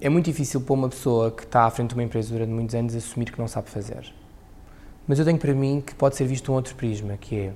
é 0.00 0.08
muito 0.08 0.26
difícil 0.26 0.60
para 0.60 0.74
uma 0.74 0.88
pessoa 0.88 1.30
que 1.30 1.44
está 1.44 1.64
à 1.64 1.70
frente 1.70 1.90
de 1.90 1.94
uma 1.94 2.02
empresa 2.02 2.32
durante 2.32 2.50
muitos 2.50 2.74
anos 2.74 2.94
assumir 2.94 3.30
que 3.30 3.38
não 3.38 3.46
sabe 3.46 3.68
fazer. 3.70 4.12
Mas 5.06 5.18
eu 5.18 5.24
tenho 5.24 5.38
para 5.38 5.54
mim 5.54 5.82
que 5.84 5.94
pode 5.94 6.16
ser 6.16 6.24
visto 6.26 6.50
um 6.50 6.54
outro 6.54 6.74
prisma, 6.74 7.16
que 7.16 7.36
é 7.36 7.52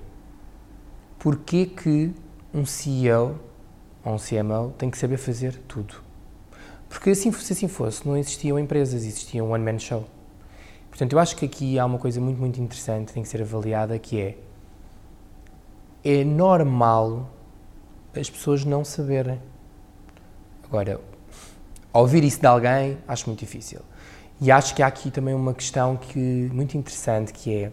porquê 1.18 1.66
que 1.66 2.12
um 2.52 2.66
CEO 2.66 3.38
ou 4.04 4.14
um 4.14 4.18
CMO 4.18 4.72
tem 4.76 4.90
que 4.90 4.98
saber 4.98 5.16
fazer 5.16 5.56
tudo? 5.66 5.94
Porque 6.88 7.10
assim, 7.10 7.32
se 7.32 7.52
assim 7.52 7.68
fosse, 7.68 8.06
não 8.06 8.16
existiam 8.16 8.58
empresas, 8.58 9.02
existiam 9.04 9.50
one-man 9.50 9.78
show. 9.78 10.04
Portanto, 10.88 11.12
eu 11.12 11.18
acho 11.18 11.36
que 11.36 11.44
aqui 11.44 11.78
há 11.78 11.84
uma 11.84 11.98
coisa 11.98 12.20
muito, 12.20 12.38
muito 12.38 12.60
interessante 12.60 13.08
que 13.08 13.14
tem 13.14 13.22
que 13.22 13.28
ser 13.28 13.42
avaliada, 13.42 13.98
que 13.98 14.20
é 14.20 14.38
é 16.04 16.22
normal 16.22 17.30
as 18.14 18.28
pessoas 18.28 18.64
não 18.64 18.84
saberem. 18.84 19.40
Agora, 20.62 21.00
ouvir 22.00 22.24
isso 22.24 22.40
de 22.40 22.46
alguém, 22.46 22.98
acho 23.06 23.26
muito 23.26 23.40
difícil. 23.40 23.80
E 24.40 24.50
acho 24.50 24.74
que 24.74 24.82
há 24.82 24.86
aqui 24.86 25.10
também 25.10 25.34
uma 25.34 25.54
questão 25.54 25.96
que, 25.96 26.18
muito 26.52 26.76
interessante, 26.76 27.32
que 27.32 27.54
é, 27.54 27.72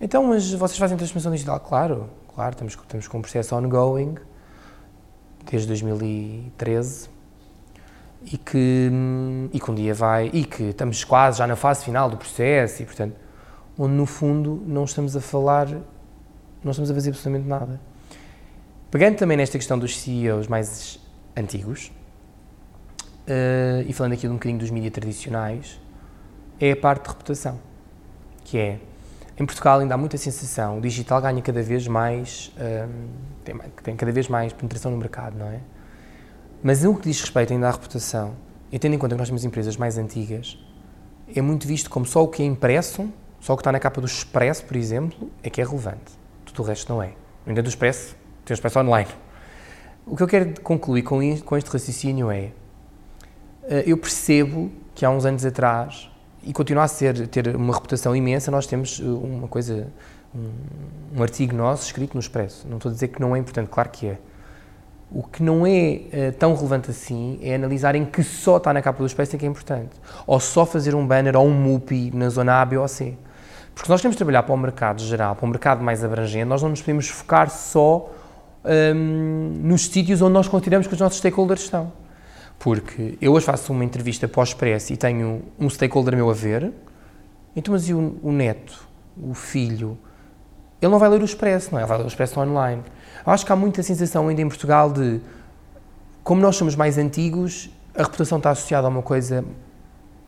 então, 0.00 0.24
mas 0.24 0.52
vocês 0.52 0.76
fazem 0.76 0.96
transformação 0.96 1.30
digital? 1.30 1.60
Claro, 1.60 2.10
claro, 2.34 2.54
estamos, 2.54 2.72
estamos 2.72 3.06
com 3.06 3.18
um 3.18 3.22
processo 3.22 3.54
ongoing, 3.54 4.16
desde 5.48 5.68
2013, 5.68 7.08
e 8.24 8.36
que, 8.36 8.90
e 9.52 9.60
que 9.60 9.70
um 9.70 9.74
dia 9.76 9.94
vai, 9.94 10.28
e 10.32 10.44
que 10.44 10.64
estamos 10.64 11.04
quase 11.04 11.38
já 11.38 11.46
na 11.46 11.54
fase 11.54 11.84
final 11.84 12.10
do 12.10 12.16
processo, 12.16 12.82
e 12.82 12.84
portanto, 12.84 13.14
onde 13.78 13.94
no 13.94 14.04
fundo 14.04 14.60
não 14.66 14.82
estamos 14.82 15.16
a 15.16 15.20
falar, 15.20 15.68
não 15.68 16.72
estamos 16.72 16.90
a 16.90 16.94
fazer 16.94 17.10
absolutamente 17.10 17.48
nada. 17.48 17.80
Pegando 18.90 19.16
também 19.16 19.36
nesta 19.36 19.56
questão 19.56 19.78
dos 19.78 19.96
CEOs 20.00 20.48
mais 20.48 20.98
antigos, 21.36 21.92
uh, 23.26 23.84
e 23.86 23.92
falando 23.92 24.12
aqui 24.12 24.28
um 24.28 24.34
bocadinho 24.34 24.58
dos 24.58 24.70
mídias 24.70 24.92
tradicionais, 24.92 25.80
é 26.60 26.72
a 26.72 26.76
parte 26.76 27.04
de 27.04 27.08
reputação, 27.10 27.58
que 28.44 28.58
é, 28.58 28.78
em 29.38 29.46
Portugal 29.46 29.80
ainda 29.80 29.94
há 29.94 29.98
muita 29.98 30.16
sensação, 30.16 30.78
o 30.78 30.80
digital 30.80 31.20
ganha 31.20 31.40
cada 31.42 31.62
vez 31.62 31.86
mais, 31.88 32.52
uh, 32.56 32.88
tem, 33.44 33.58
tem, 33.82 33.96
cada 33.96 34.12
vez 34.12 34.28
mais 34.28 34.52
penetração 34.52 34.90
no 34.90 34.96
mercado, 34.96 35.38
não 35.38 35.46
é? 35.46 35.60
Mas 36.62 36.82
no 36.82 36.94
que 36.94 37.08
diz 37.08 37.20
respeito 37.20 37.52
ainda 37.52 37.68
à 37.68 37.70
reputação, 37.72 38.34
e 38.70 38.78
tendo 38.78 38.94
em 38.94 38.98
conta 38.98 39.14
que 39.14 39.18
nós 39.18 39.28
temos 39.28 39.44
empresas 39.44 39.76
mais 39.76 39.98
antigas, 39.98 40.58
é 41.34 41.42
muito 41.42 41.66
visto 41.66 41.90
como 41.90 42.06
só 42.06 42.22
o 42.22 42.28
que 42.28 42.42
é 42.42 42.46
impresso, 42.46 43.08
só 43.40 43.54
o 43.54 43.56
que 43.56 43.60
está 43.60 43.72
na 43.72 43.80
capa 43.80 44.00
do 44.00 44.06
Expresso, 44.06 44.64
por 44.64 44.76
exemplo, 44.76 45.30
é 45.42 45.50
que 45.50 45.60
é 45.60 45.64
relevante. 45.64 46.12
Tudo 46.44 46.62
o 46.62 46.64
resto 46.64 46.92
não 46.92 47.02
é. 47.02 47.12
No 47.44 47.52
entanto, 47.52 47.66
o 47.66 47.68
Expresso 47.68 48.14
tem 48.44 48.54
o 48.54 48.56
Expresso 48.56 48.78
online. 48.78 49.10
O 50.06 50.16
que 50.16 50.22
eu 50.22 50.28
quero 50.28 50.60
concluir 50.60 51.02
com, 51.02 51.22
este 51.22 51.70
raciocínio 51.70 52.30
é 52.30 52.52
eu 53.86 53.96
percebo 53.96 54.70
que 54.94 55.04
há 55.04 55.10
uns 55.10 55.24
anos 55.24 55.44
atrás, 55.44 56.10
e 56.44 56.52
continua 56.52 56.84
a 56.84 56.88
ser, 56.88 57.26
ter 57.28 57.54
uma 57.54 57.72
reputação 57.72 58.14
imensa, 58.14 58.50
nós 58.50 58.66
temos 58.66 59.00
eh, 59.00 59.04
uma 59.04 59.46
coisa, 59.46 59.86
um, 60.34 60.50
um 61.18 61.22
artigo 61.22 61.54
nosso 61.54 61.86
escrito 61.86 62.14
no 62.14 62.20
Expresso. 62.20 62.66
Não 62.68 62.76
estou 62.78 62.90
a 62.90 62.92
dizer 62.92 63.08
que 63.08 63.20
não 63.20 63.34
é 63.36 63.38
importante, 63.38 63.68
claro 63.70 63.88
que 63.90 64.08
é. 64.08 64.18
O 65.10 65.22
que 65.22 65.42
não 65.42 65.66
é 65.66 65.70
uh, 66.30 66.32
tão 66.38 66.54
relevante 66.54 66.90
assim 66.90 67.38
é 67.42 67.54
analisarem 67.54 68.04
que 68.04 68.22
só 68.22 68.56
está 68.56 68.72
na 68.72 68.80
capa 68.80 68.98
do 68.98 69.06
Expresso 69.06 69.36
é 69.36 69.38
que 69.38 69.44
é 69.44 69.48
importante. 69.48 69.90
Ou 70.26 70.40
só 70.40 70.64
fazer 70.64 70.94
um 70.94 71.06
banner 71.06 71.36
ou 71.36 71.46
um 71.46 71.52
MUPI 71.52 72.10
na 72.14 72.30
zona 72.30 72.62
A, 72.62 72.64
B 72.64 72.78
ou 72.78 72.88
C. 72.88 73.14
Porque 73.74 73.90
nós 73.92 74.00
queremos 74.00 74.16
trabalhar 74.16 74.42
para 74.42 74.54
o 74.54 74.58
mercado 74.58 75.02
geral, 75.02 75.36
para 75.36 75.44
o 75.44 75.48
mercado 75.48 75.82
mais 75.82 76.02
abrangente, 76.02 76.46
nós 76.46 76.62
não 76.62 76.70
nos 76.70 76.80
podemos 76.80 77.08
focar 77.08 77.50
só 77.50 78.10
um, 78.64 79.60
nos 79.62 79.86
sítios 79.86 80.22
onde 80.22 80.32
nós 80.32 80.48
consideramos 80.48 80.86
que 80.86 80.94
os 80.94 81.00
nossos 81.00 81.18
stakeholders 81.18 81.62
estão. 81.62 81.92
Porque 82.62 83.18
eu 83.20 83.32
hoje 83.32 83.44
faço 83.44 83.72
uma 83.72 83.84
entrevista 83.84 84.28
para 84.28 84.40
o 84.40 84.44
Expresso 84.44 84.92
e 84.92 84.96
tenho 84.96 85.42
um 85.58 85.68
stakeholder 85.68 86.14
meu 86.14 86.30
a 86.30 86.32
ver, 86.32 86.72
então, 87.56 87.74
mas 87.74 87.88
e 87.88 87.92
o, 87.92 88.20
o 88.22 88.30
neto, 88.30 88.86
o 89.20 89.34
filho? 89.34 89.98
Ele 90.80 90.92
não 90.92 90.98
vai 91.00 91.08
ler 91.08 91.20
o 91.20 91.24
Expresso, 91.24 91.72
não 91.72 91.80
é? 91.80 91.82
Ele 91.82 91.88
vai 91.88 91.98
ler 91.98 92.04
o 92.04 92.06
Expresso 92.06 92.38
online. 92.38 92.80
Eu 93.26 93.32
acho 93.32 93.44
que 93.44 93.52
há 93.52 93.56
muita 93.56 93.82
sensação 93.82 94.28
ainda 94.28 94.40
em 94.42 94.48
Portugal 94.48 94.92
de, 94.92 95.20
como 96.22 96.40
nós 96.40 96.54
somos 96.54 96.76
mais 96.76 96.98
antigos, 96.98 97.68
a 97.96 98.04
reputação 98.04 98.38
está 98.38 98.50
associada 98.50 98.86
a 98.86 98.90
uma 98.90 99.02
coisa 99.02 99.44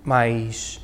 mais. 0.05 0.81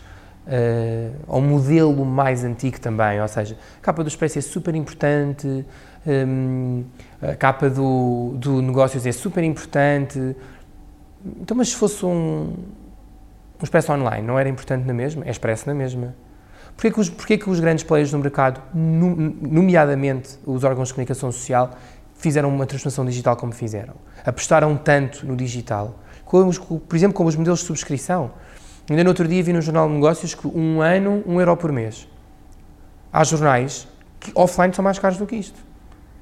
Uh, 0.46 1.14
ao 1.28 1.40
modelo 1.40 2.04
mais 2.04 2.44
antigo 2.44 2.80
também, 2.80 3.20
ou 3.20 3.28
seja, 3.28 3.56
a 3.78 3.84
capa 3.84 4.02
do 4.02 4.08
Expresso 4.08 4.38
é 4.38 4.40
super 4.40 4.74
importante, 4.74 5.66
um, 6.06 6.84
a 7.20 7.34
capa 7.34 7.68
do, 7.68 8.34
do 8.36 8.62
negócios 8.62 9.04
é 9.04 9.12
super 9.12 9.44
importante. 9.44 10.34
Então, 11.24 11.56
mas 11.56 11.70
se 11.70 11.76
fosse 11.76 12.04
um, 12.04 12.54
um 13.60 13.62
Expresso 13.62 13.92
online, 13.92 14.26
não 14.26 14.38
era 14.38 14.48
importante 14.48 14.86
na 14.86 14.94
mesma? 14.94 15.24
É 15.24 15.30
Expresso 15.30 15.66
na 15.66 15.74
mesma. 15.74 16.14
Porquê 16.74 16.90
que 16.90 17.00
os, 17.00 17.10
porquê 17.10 17.38
que 17.38 17.50
os 17.50 17.60
grandes 17.60 17.84
players 17.84 18.12
no 18.12 18.18
mercado, 18.18 18.62
nomeadamente 18.74 20.38
os 20.46 20.64
órgãos 20.64 20.88
de 20.88 20.94
comunicação 20.94 21.30
social, 21.30 21.72
fizeram 22.14 22.48
uma 22.48 22.64
transformação 22.64 23.04
digital 23.04 23.36
como 23.36 23.52
fizeram? 23.52 23.94
Apostaram 24.24 24.76
tanto 24.76 25.26
no 25.26 25.36
digital? 25.36 25.98
Como, 26.24 26.52
por 26.52 26.96
exemplo, 26.96 27.14
como 27.14 27.28
os 27.28 27.36
modelos 27.36 27.60
de 27.60 27.66
subscrição. 27.66 28.30
Ainda 28.88 29.04
no 29.04 29.10
outro 29.10 29.28
dia 29.28 29.42
vi 29.42 29.52
no 29.52 29.60
Jornal 29.60 29.88
de 29.88 29.94
Negócios 29.94 30.34
que 30.34 30.46
um 30.46 30.80
ano, 30.80 31.22
um 31.26 31.38
euro 31.38 31.56
por 31.56 31.70
mês. 31.70 32.08
Há 33.12 33.24
jornais 33.24 33.86
que 34.18 34.32
offline 34.34 34.72
são 34.74 34.82
mais 34.82 34.98
caros 34.98 35.18
do 35.18 35.26
que 35.26 35.36
isto. 35.36 35.69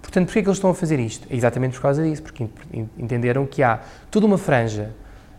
Portanto, 0.00 0.26
porquê 0.26 0.38
é 0.38 0.42
que 0.42 0.48
eles 0.48 0.56
estão 0.58 0.70
a 0.70 0.74
fazer 0.74 0.98
isto? 0.98 1.26
É 1.30 1.36
exatamente 1.36 1.74
por 1.74 1.82
causa 1.82 2.02
disso, 2.02 2.22
porque 2.22 2.46
entenderam 2.98 3.46
que 3.46 3.62
há 3.62 3.80
toda 4.10 4.26
uma 4.26 4.38
franja 4.38 4.90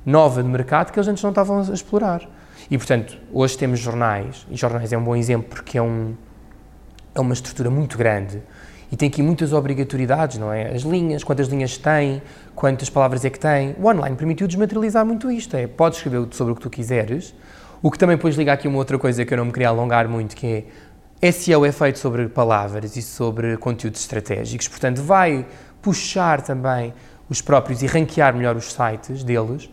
nova 0.06 0.44
de 0.44 0.50
mercado 0.50 0.92
que 0.92 1.00
eles 1.00 1.08
antes 1.08 1.24
não 1.24 1.32
estavam 1.32 1.60
a 1.60 1.74
explorar. 1.74 2.28
E, 2.70 2.78
portanto, 2.78 3.18
hoje 3.32 3.58
temos 3.58 3.80
jornais, 3.80 4.46
e 4.50 4.56
jornais 4.56 4.92
é 4.94 4.98
um 4.98 5.04
bom 5.04 5.16
exemplo 5.16 5.50
porque 5.50 5.78
é, 5.78 5.82
um, 5.82 6.14
é 7.16 7.20
uma 7.20 7.34
estrutura 7.34 7.70
muito 7.70 7.98
grande 7.98 8.42
e 8.92 8.96
tem 8.96 9.08
aqui 9.08 9.22
muitas 9.22 9.54
obrigatoriedades, 9.54 10.38
não 10.38 10.52
é? 10.52 10.74
As 10.74 10.82
linhas, 10.82 11.24
quantas 11.24 11.48
linhas 11.48 11.78
tem, 11.78 12.22
quantas 12.56 12.90
palavras 12.90 13.24
é 13.24 13.30
que 13.30 13.40
tem. 13.40 13.76
O 13.80 13.88
online 13.88 14.16
permitiu 14.16 14.48
desmaterializar 14.48 15.06
muito 15.06 15.32
isto, 15.32 15.56
é, 15.56 15.68
podes 15.68 16.00
escrever 16.00 16.28
sobre 16.32 16.54
o 16.54 16.56
que 16.56 16.62
tu 16.62 16.70
quiseres, 16.70 17.36
o 17.82 17.92
que 17.92 18.00
também 18.00 18.16
depois 18.16 18.36
liga 18.36 18.52
aqui 18.52 18.68
uma 18.68 18.78
outra 18.78 18.98
coisa 18.98 19.24
que 19.24 19.34
eu 19.34 19.38
não 19.38 19.46
me 19.46 19.52
queria 19.52 19.70
alongar 19.70 20.08
muito, 20.08 20.36
que 20.36 20.48
é 20.48 20.64
SEO 21.22 21.66
é 21.66 21.72
feito 21.72 22.00
sobre 22.00 22.30
palavras 22.30 22.96
e 22.96 23.02
sobre 23.02 23.58
conteúdos 23.58 24.00
estratégicos, 24.00 24.68
portanto 24.70 25.02
vai 25.02 25.46
puxar 25.82 26.42
também 26.42 26.94
os 27.30 27.42
próprios 27.42 27.82
e 27.82 27.86
ranquear 27.86 28.34
melhor 28.36 28.56
os 28.56 28.72
sites 28.72 29.24
deles, 29.24 29.70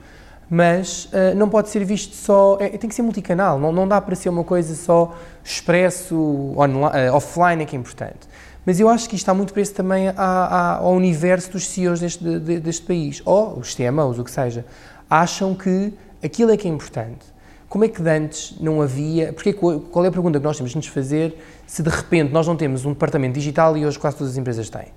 mas 0.50 1.06
uh, 1.06 1.34
não 1.36 1.48
pode 1.48 1.68
ser 1.68 1.84
visto 1.84 2.14
só, 2.14 2.56
é, 2.60 2.68
tem 2.70 2.88
que 2.88 2.94
ser 2.94 3.02
multicanal, 3.02 3.58
não, 3.58 3.72
não 3.72 3.86
dá 3.86 4.00
para 4.00 4.14
ser 4.14 4.28
uma 4.28 4.44
coisa 4.44 4.74
só 4.74 5.16
expresso, 5.44 6.16
online, 6.56 7.10
uh, 7.10 7.14
offline 7.14 7.62
é 7.62 7.66
que 7.66 7.76
é 7.76 7.78
importante. 7.78 8.28
Mas 8.64 8.80
eu 8.80 8.88
acho 8.88 9.08
que 9.08 9.14
isto 9.14 9.22
está 9.22 9.32
muito 9.32 9.52
preso 9.52 9.72
também 9.74 10.12
ao 10.16 10.92
universo 10.92 11.52
dos 11.52 11.68
CEOs 11.68 12.00
deste, 12.00 12.24
de, 12.24 12.58
deste 12.58 12.84
país, 12.84 13.22
ou 13.24 13.60
os 13.60 13.76
CMOs, 13.76 14.18
o 14.18 14.24
que 14.24 14.30
seja. 14.30 14.66
Acham 15.08 15.54
que 15.54 15.94
aquilo 16.20 16.50
é 16.50 16.56
que 16.56 16.66
é 16.66 16.70
importante. 16.70 17.35
Como 17.68 17.84
é 17.84 17.88
que 17.88 18.00
antes 18.08 18.58
não 18.60 18.80
havia. 18.80 19.32
Porque, 19.32 19.52
qual 19.52 20.04
é 20.04 20.08
a 20.08 20.12
pergunta 20.12 20.38
que 20.38 20.44
nós 20.44 20.56
temos 20.56 20.70
de 20.70 20.76
nos 20.76 20.86
fazer 20.86 21.36
se 21.66 21.82
de 21.82 21.90
repente 21.90 22.32
nós 22.32 22.46
não 22.46 22.56
temos 22.56 22.84
um 22.84 22.92
departamento 22.92 23.34
digital 23.34 23.76
e 23.76 23.84
hoje 23.84 23.98
quase 23.98 24.16
todas 24.16 24.32
as 24.32 24.38
empresas 24.38 24.70
têm? 24.70 24.88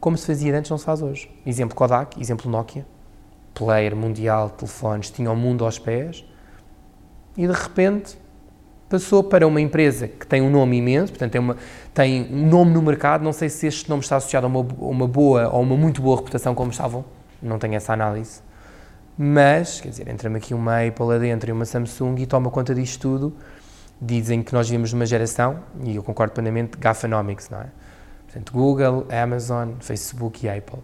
Como 0.00 0.16
se 0.16 0.26
fazia 0.26 0.56
antes, 0.56 0.70
não 0.70 0.78
se 0.78 0.84
faz 0.84 1.00
hoje. 1.02 1.30
Exemplo 1.46 1.76
Kodak, 1.76 2.20
exemplo 2.20 2.50
Nokia 2.50 2.84
player 3.58 3.96
mundial 3.96 4.50
telefones 4.50 5.10
tinha 5.10 5.30
o 5.30 5.36
mundo 5.36 5.64
aos 5.64 5.78
pés 5.78 6.24
e 7.36 7.46
de 7.46 7.52
repente 7.52 8.16
passou 8.88 9.22
para 9.22 9.46
uma 9.46 9.60
empresa 9.60 10.06
que 10.06 10.26
tem 10.26 10.40
um 10.40 10.48
nome 10.48 10.78
imenso, 10.78 11.12
portanto 11.12 11.32
tem, 11.32 11.40
uma, 11.40 11.56
tem 11.92 12.32
um 12.32 12.48
nome 12.48 12.72
no 12.72 12.80
mercado, 12.80 13.22
não 13.22 13.32
sei 13.32 13.48
se 13.48 13.66
este 13.66 13.90
nome 13.90 14.02
está 14.02 14.16
associado 14.16 14.46
a 14.46 14.48
uma, 14.48 14.60
uma 14.78 15.08
boa 15.08 15.48
ou 15.48 15.60
uma 15.60 15.76
muito 15.76 16.00
boa 16.00 16.16
reputação 16.16 16.54
como 16.54 16.70
estavam, 16.70 17.04
não 17.42 17.58
tenho 17.58 17.74
essa 17.74 17.92
análise, 17.92 18.40
mas, 19.18 19.80
quer 19.80 19.88
dizer, 19.88 20.08
entra-me 20.08 20.36
aqui 20.36 20.54
uma 20.54 20.86
Apple 20.86 21.12
adentro 21.14 21.50
e 21.50 21.52
uma 21.52 21.64
Samsung 21.64 22.14
e 22.18 22.26
toma 22.26 22.50
conta 22.50 22.74
disto 22.74 23.00
tudo, 23.00 23.36
dizem 24.00 24.42
que 24.42 24.52
nós 24.52 24.68
vivemos 24.68 24.92
numa 24.92 25.06
geração, 25.06 25.60
e 25.82 25.96
eu 25.96 26.02
concordo 26.02 26.32
plenamente, 26.32 26.78
gafanomics, 26.78 27.50
não 27.50 27.60
é? 27.60 27.66
Portanto, 28.24 28.52
Google, 28.52 29.06
Amazon, 29.10 29.72
Facebook 29.80 30.46
e 30.46 30.48
Apple. 30.48 30.80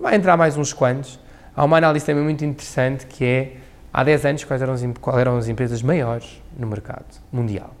Vai 0.00 0.14
entrar 0.14 0.36
mais 0.36 0.56
uns 0.56 0.72
quantos, 0.72 1.20
Há 1.54 1.64
uma 1.64 1.76
análise 1.76 2.06
também 2.06 2.22
muito 2.22 2.44
interessante 2.44 3.06
que 3.06 3.24
é, 3.24 3.56
há 3.92 4.04
10 4.04 4.24
anos, 4.24 4.44
quais 4.44 4.62
eram 4.62 4.72
as, 4.72 4.82
quais 5.00 5.18
eram 5.18 5.36
as 5.36 5.48
empresas 5.48 5.82
maiores 5.82 6.40
no 6.56 6.66
mercado 6.66 7.04
mundial. 7.30 7.74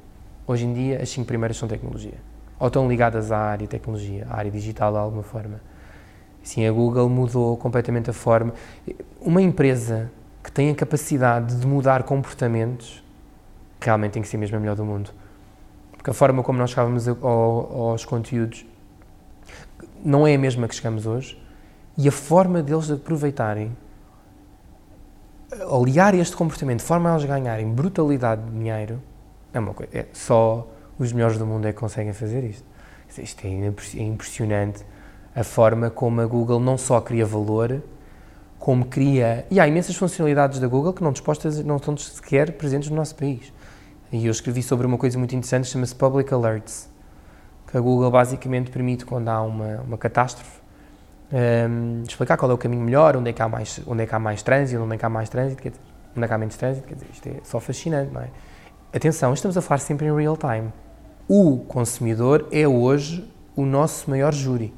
Hoje 0.46 0.66
em 0.66 0.74
dia, 0.74 1.00
as 1.00 1.08
5 1.08 1.26
primeiras 1.26 1.56
são 1.56 1.68
tecnologia. 1.68 2.18
Ou 2.58 2.66
estão 2.66 2.88
ligadas 2.88 3.30
à 3.30 3.38
área 3.38 3.66
de 3.66 3.68
tecnologia, 3.68 4.26
à 4.28 4.36
área 4.36 4.50
digital 4.50 4.92
de 4.92 4.98
alguma 4.98 5.22
forma. 5.22 5.60
Sim, 6.42 6.66
a 6.66 6.72
Google 6.72 7.08
mudou 7.08 7.56
completamente 7.56 8.10
a 8.10 8.12
forma. 8.12 8.54
Uma 9.20 9.42
empresa 9.42 10.10
que 10.42 10.50
tem 10.50 10.70
a 10.70 10.74
capacidade 10.74 11.56
de 11.56 11.66
mudar 11.66 12.02
comportamentos 12.02 13.04
realmente 13.80 14.12
tem 14.12 14.22
que 14.22 14.28
ser 14.28 14.36
mesmo 14.36 14.56
a 14.56 14.60
melhor 14.60 14.76
do 14.76 14.84
mundo. 14.84 15.10
Porque 15.92 16.10
a 16.10 16.14
forma 16.14 16.42
como 16.42 16.58
nós 16.58 16.70
chegávamos 16.70 17.06
aos 17.08 18.04
conteúdos 18.04 18.64
não 20.02 20.26
é 20.26 20.34
a 20.34 20.38
mesma 20.38 20.66
que 20.66 20.74
chegamos 20.74 21.06
hoje 21.06 21.40
e 21.96 22.08
a 22.08 22.12
forma 22.12 22.62
deles 22.62 22.90
aproveitarem, 22.90 23.76
aliar 25.70 26.14
este 26.14 26.34
comportamento, 26.34 26.78
de 26.78 26.84
forma 26.84 27.10
a 27.10 27.14
eles 27.14 27.26
ganharem 27.26 27.70
brutalidade 27.70 28.42
de 28.42 28.50
dinheiro, 28.50 29.02
é 29.52 29.58
uma 29.58 29.74
coisa. 29.74 29.90
É, 29.94 30.06
só 30.12 30.66
os 30.98 31.12
melhores 31.12 31.36
do 31.36 31.46
mundo 31.46 31.66
é 31.66 31.72
que 31.72 31.78
conseguem 31.78 32.12
fazer 32.12 32.44
isto. 32.44 32.64
Isto 33.18 33.46
é, 33.46 33.50
é 33.50 34.02
impressionante 34.02 34.84
a 35.34 35.44
forma 35.44 35.90
como 35.90 36.20
a 36.20 36.26
Google 36.26 36.60
não 36.60 36.76
só 36.76 37.00
cria 37.00 37.24
valor, 37.24 37.82
como 38.58 38.84
cria. 38.84 39.46
E 39.50 39.58
há 39.58 39.66
imensas 39.66 39.96
funcionalidades 39.96 40.58
da 40.58 40.68
Google 40.68 40.92
que 40.92 41.02
não, 41.02 41.12
dispostas, 41.12 41.62
não 41.64 41.76
estão 41.76 41.96
sequer 41.96 42.52
presentes 42.52 42.90
no 42.90 42.96
nosso 42.96 43.14
país. 43.14 43.52
E 44.12 44.26
eu 44.26 44.30
escrevi 44.30 44.62
sobre 44.62 44.86
uma 44.86 44.98
coisa 44.98 45.16
muito 45.18 45.34
interessante, 45.34 45.68
chama-se 45.68 45.94
Public 45.94 46.32
Alerts, 46.34 46.90
que 47.70 47.76
a 47.76 47.80
Google 47.80 48.10
basicamente 48.10 48.70
permite, 48.70 49.06
quando 49.06 49.28
há 49.28 49.40
uma, 49.40 49.80
uma 49.82 49.96
catástrofe, 49.96 50.60
um, 51.32 52.02
explicar 52.02 52.36
qual 52.36 52.50
é 52.50 52.54
o 52.54 52.58
caminho 52.58 52.82
melhor, 52.82 53.16
onde 53.16 53.30
é 53.30 53.32
que 53.32 53.40
há 53.40 53.48
mais, 53.48 53.80
onde 53.86 54.02
é 54.02 54.06
que 54.06 54.14
há 54.14 54.18
mais 54.18 54.42
trânsito, 54.42 54.82
onde 54.82 54.94
é 54.96 54.98
que 54.98 55.06
há 55.06 55.08
mais 55.08 55.28
trânsito, 55.28 55.62
quer 55.62 55.70
dizer, 55.70 55.82
onde 56.16 56.24
é 56.24 56.28
que 56.28 56.34
há 56.34 56.38
menos 56.38 56.56
trânsito, 56.56 56.88
quer 56.88 56.94
dizer, 56.94 57.06
isto 57.12 57.28
é 57.28 57.34
só 57.44 57.60
fascinante, 57.60 58.12
não 58.12 58.20
é? 58.20 58.28
Atenção, 58.92 59.32
estamos 59.32 59.56
a 59.56 59.62
falar 59.62 59.78
sempre 59.78 60.06
em 60.06 60.14
real 60.14 60.36
time. 60.36 60.72
O 61.28 61.58
consumidor 61.68 62.48
é 62.50 62.66
hoje 62.66 63.32
o 63.54 63.64
nosso 63.64 64.10
maior 64.10 64.34
júri. 64.34 64.74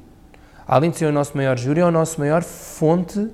Além 0.67 0.89
de 0.89 0.97
ser 0.97 1.05
o 1.05 1.11
nosso 1.11 1.35
maior 1.35 1.57
júri, 1.57 1.81
é 1.81 1.83
a 1.83 1.91
nossa 1.91 2.17
maior 2.19 2.41
fonte 2.43 3.29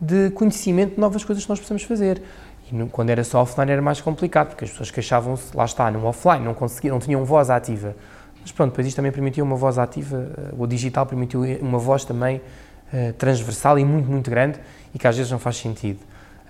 de 0.00 0.30
conhecimento 0.30 0.94
de 0.94 1.00
novas 1.00 1.24
coisas 1.24 1.44
que 1.44 1.50
nós 1.50 1.58
possamos 1.58 1.82
fazer. 1.82 2.22
E 2.70 2.74
no, 2.74 2.88
quando 2.88 3.10
era 3.10 3.24
só 3.24 3.40
offline 3.40 3.70
era 3.70 3.80
mais 3.80 4.00
complicado, 4.00 4.48
porque 4.48 4.64
as 4.64 4.70
pessoas 4.70 4.90
queixavam-se, 4.90 5.56
lá 5.56 5.64
está, 5.64 5.90
no 5.90 6.04
offline, 6.04 6.44
não, 6.44 6.54
conseguiam, 6.54 6.94
não 6.94 7.00
tinham 7.00 7.24
voz 7.24 7.48
ativa. 7.48 7.96
Mas 8.42 8.52
pronto, 8.52 8.70
depois 8.70 8.86
isto 8.86 8.96
também 8.96 9.12
permitiu 9.12 9.44
uma 9.44 9.56
voz 9.56 9.78
ativa, 9.78 10.30
eh, 10.36 10.54
o 10.56 10.66
digital 10.66 11.06
permitiu 11.06 11.42
uma 11.60 11.78
voz 11.78 12.04
também 12.04 12.36
uh, 12.36 13.12
transversal 13.14 13.78
e 13.78 13.84
muito, 13.84 14.08
muito 14.08 14.30
grande 14.30 14.60
e 14.94 14.98
que 14.98 15.06
às 15.06 15.16
vezes 15.16 15.32
não 15.32 15.38
faz 15.38 15.56
sentido. 15.56 15.98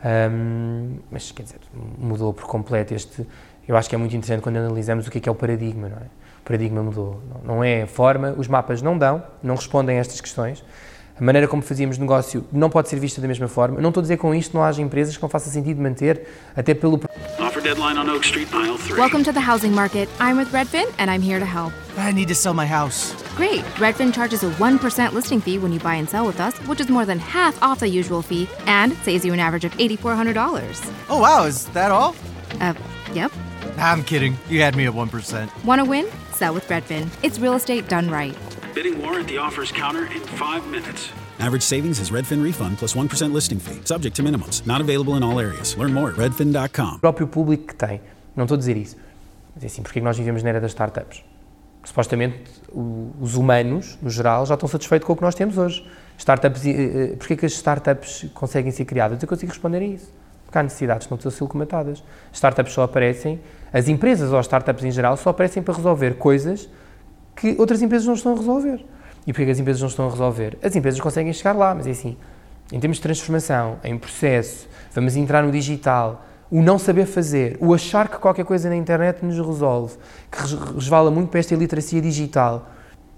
Um, 0.04 0.98
mas 1.10 1.32
quer 1.32 1.44
dizer, 1.44 1.58
mudou 1.98 2.34
por 2.34 2.46
completo 2.46 2.92
este. 2.92 3.26
Eu 3.66 3.76
acho 3.76 3.88
que 3.88 3.94
é 3.94 3.98
muito 3.98 4.14
interessante 4.14 4.42
quando 4.42 4.56
analisamos 4.56 5.06
o 5.06 5.10
que 5.10 5.18
é 5.18 5.20
que 5.22 5.28
é 5.28 5.32
o 5.32 5.34
paradigma, 5.34 5.88
não 5.88 5.96
é? 5.96 6.25
O 6.46 6.48
paradigma 6.48 6.80
mudou. 6.80 7.20
Não, 7.28 7.56
não 7.56 7.64
é 7.64 7.82
a 7.82 7.86
forma, 7.88 8.32
os 8.38 8.46
mapas 8.46 8.80
não 8.80 8.96
dão, 8.96 9.20
não 9.42 9.56
respondem 9.56 9.98
a 9.98 10.00
estas 10.00 10.20
questões. 10.20 10.62
A 11.18 11.24
maneira 11.24 11.48
como 11.48 11.60
fazíamos 11.60 11.98
negócio 11.98 12.46
não 12.52 12.70
pode 12.70 12.88
ser 12.88 13.00
vista 13.00 13.20
da 13.20 13.26
mesma 13.26 13.48
forma. 13.48 13.80
não 13.80 13.88
estou 13.88 14.00
a 14.00 14.02
dizer 14.02 14.16
com 14.16 14.32
isto 14.32 14.56
não 14.56 14.62
haja 14.62 14.80
empresas 14.80 15.16
que 15.16 15.22
não 15.22 15.28
faça 15.28 15.50
sentido 15.50 15.82
manter, 15.82 16.28
até 16.54 16.72
pelo. 16.72 17.00
Offer 17.40 17.60
deadline 17.60 17.98
on 17.98 18.08
Oak 18.08 18.24
Street, 18.24 18.46
aisle 18.54 18.78
3. 18.78 18.96
Welcome 18.96 19.24
to 19.24 19.32
the 19.32 19.40
housing 19.40 19.72
market. 19.74 20.08
I'm 20.20 20.36
with 20.36 20.52
Redfin 20.52 20.86
and 20.98 21.10
I'm 21.10 21.20
here 21.20 21.40
to 21.40 21.46
help. 21.46 21.72
I 21.98 22.12
need 22.12 22.28
to 22.28 22.34
sell 22.36 22.54
my 22.54 22.66
house. 22.66 23.12
Great. 23.34 23.64
Redfin 23.80 24.14
charges 24.14 24.44
a 24.44 24.50
1% 24.50 25.14
listing 25.14 25.40
fee 25.40 25.58
when 25.58 25.72
you 25.72 25.80
buy 25.80 25.96
and 25.96 26.08
sell 26.08 26.24
with 26.24 26.38
us, 26.38 26.56
which 26.68 26.80
is 26.80 26.88
more 26.88 27.04
than 27.04 27.18
half 27.18 27.60
off 27.60 27.80
the 27.80 27.88
usual 27.88 28.22
fee 28.22 28.46
and 28.68 28.92
saves 28.98 29.24
you 29.24 29.32
an 29.32 29.40
average 29.40 29.64
of 29.64 29.72
$8,400. 29.78 30.92
Oh, 31.08 31.18
wow. 31.18 31.44
Is 31.44 31.64
that 31.72 31.90
all? 31.90 32.14
Uh, 32.60 32.74
yep. 33.12 33.32
I'm 33.78 34.02
kidding. 34.02 34.36
You 34.48 34.60
had 34.62 34.76
me 34.76 34.86
at 34.86 34.94
1%. 34.94 35.64
Want 35.64 35.80
to 35.80 35.84
win? 35.84 36.06
Sell 36.32 36.54
with 36.54 36.66
Redfin. 36.68 37.08
It's 37.22 37.38
real 37.38 37.54
estate 37.54 37.88
done 37.88 38.10
right. 38.10 38.34
Bidding 38.74 39.00
war 39.00 39.18
at 39.18 39.26
the 39.26 39.38
offers 39.38 39.70
counter 39.72 40.06
in 40.06 40.20
five 40.36 40.66
minutes. 40.68 41.10
Average 41.38 41.62
savings 41.62 42.00
is 42.00 42.10
Redfin 42.10 42.42
refund 42.42 42.78
plus 42.78 42.94
1% 42.94 43.32
listing 43.32 43.58
fee, 43.58 43.80
subject 43.84 44.16
to 44.16 44.22
minimums. 44.22 44.66
Not 44.66 44.80
available 44.80 45.16
in 45.16 45.22
all 45.22 45.38
areas. 45.38 45.76
Learn 45.76 45.92
more 45.92 46.10
at 46.10 46.16
redfin.com. 46.16 46.96
O 46.96 46.98
próprio 46.98 47.26
público 47.26 47.66
que 47.68 47.74
tem, 47.74 48.00
não 48.34 48.44
estou 48.44 48.56
a 48.56 48.58
dizer 48.58 48.76
isso, 48.76 48.96
mas 49.54 49.64
é 49.64 49.66
assim, 49.66 49.82
porque 49.82 49.98
é 49.98 50.00
que 50.00 50.04
nós 50.04 50.16
vivemos 50.16 50.42
na 50.42 50.48
era 50.50 50.60
das 50.60 50.70
startups? 50.70 51.22
Supostamente 51.84 52.50
o, 52.70 53.12
os 53.20 53.36
humanos, 53.36 53.98
no 54.02 54.10
geral, 54.10 54.44
já 54.46 54.54
estão 54.54 54.68
satisfeitos 54.68 55.06
com 55.06 55.12
o 55.12 55.16
que 55.16 55.22
nós 55.22 55.34
temos 55.34 55.56
hoje. 55.56 55.86
Startups, 56.18 56.66
eh, 56.66 56.70
eh, 56.70 57.16
porque 57.16 57.34
é 57.34 57.36
que 57.36 57.46
as 57.46 57.52
startups 57.52 58.26
conseguem 58.34 58.72
ser 58.72 58.86
criadas? 58.86 59.22
Eu 59.22 59.28
consigo 59.28 59.52
responder 59.52 59.78
a 59.78 59.84
isso. 59.84 60.12
Porque 60.44 60.58
há 60.58 60.62
necessidades 60.62 61.06
que 61.06 61.12
não 61.12 61.16
estão 61.16 61.30
a 61.30 61.32
ser 61.32 61.46
comatadas. 61.46 62.02
Startups 62.32 62.72
só 62.72 62.82
aparecem, 62.82 63.40
as 63.72 63.88
empresas 63.88 64.32
ou 64.32 64.38
as 64.38 64.46
startups 64.46 64.84
em 64.84 64.90
geral 64.90 65.16
só 65.16 65.30
aparecem 65.30 65.62
para 65.62 65.74
resolver 65.74 66.14
coisas 66.14 66.68
que 67.34 67.54
outras 67.58 67.82
empresas 67.82 68.06
não 68.06 68.14
estão 68.14 68.32
a 68.32 68.36
resolver. 68.36 68.84
E 69.26 69.32
porquê 69.32 69.44
que 69.44 69.50
as 69.50 69.58
empresas 69.58 69.80
não 69.82 69.88
estão 69.88 70.06
a 70.06 70.10
resolver? 70.10 70.56
As 70.62 70.74
empresas 70.76 71.00
conseguem 71.00 71.32
chegar 71.32 71.52
lá, 71.52 71.74
mas 71.74 71.86
é 71.86 71.90
assim, 71.90 72.16
em 72.72 72.80
termos 72.80 72.96
de 72.96 73.02
transformação, 73.02 73.78
em 73.84 73.98
processo, 73.98 74.68
vamos 74.92 75.16
entrar 75.16 75.42
no 75.42 75.50
digital, 75.50 76.24
o 76.50 76.62
não 76.62 76.78
saber 76.78 77.06
fazer, 77.06 77.56
o 77.60 77.74
achar 77.74 78.08
que 78.08 78.18
qualquer 78.18 78.44
coisa 78.44 78.68
na 78.68 78.76
internet 78.76 79.24
nos 79.24 79.36
resolve, 79.36 79.96
que 80.30 80.38
resvala 80.74 81.10
muito 81.10 81.28
para 81.28 81.40
esta 81.40 81.54
iliteracia 81.54 82.00
digital. 82.00 82.70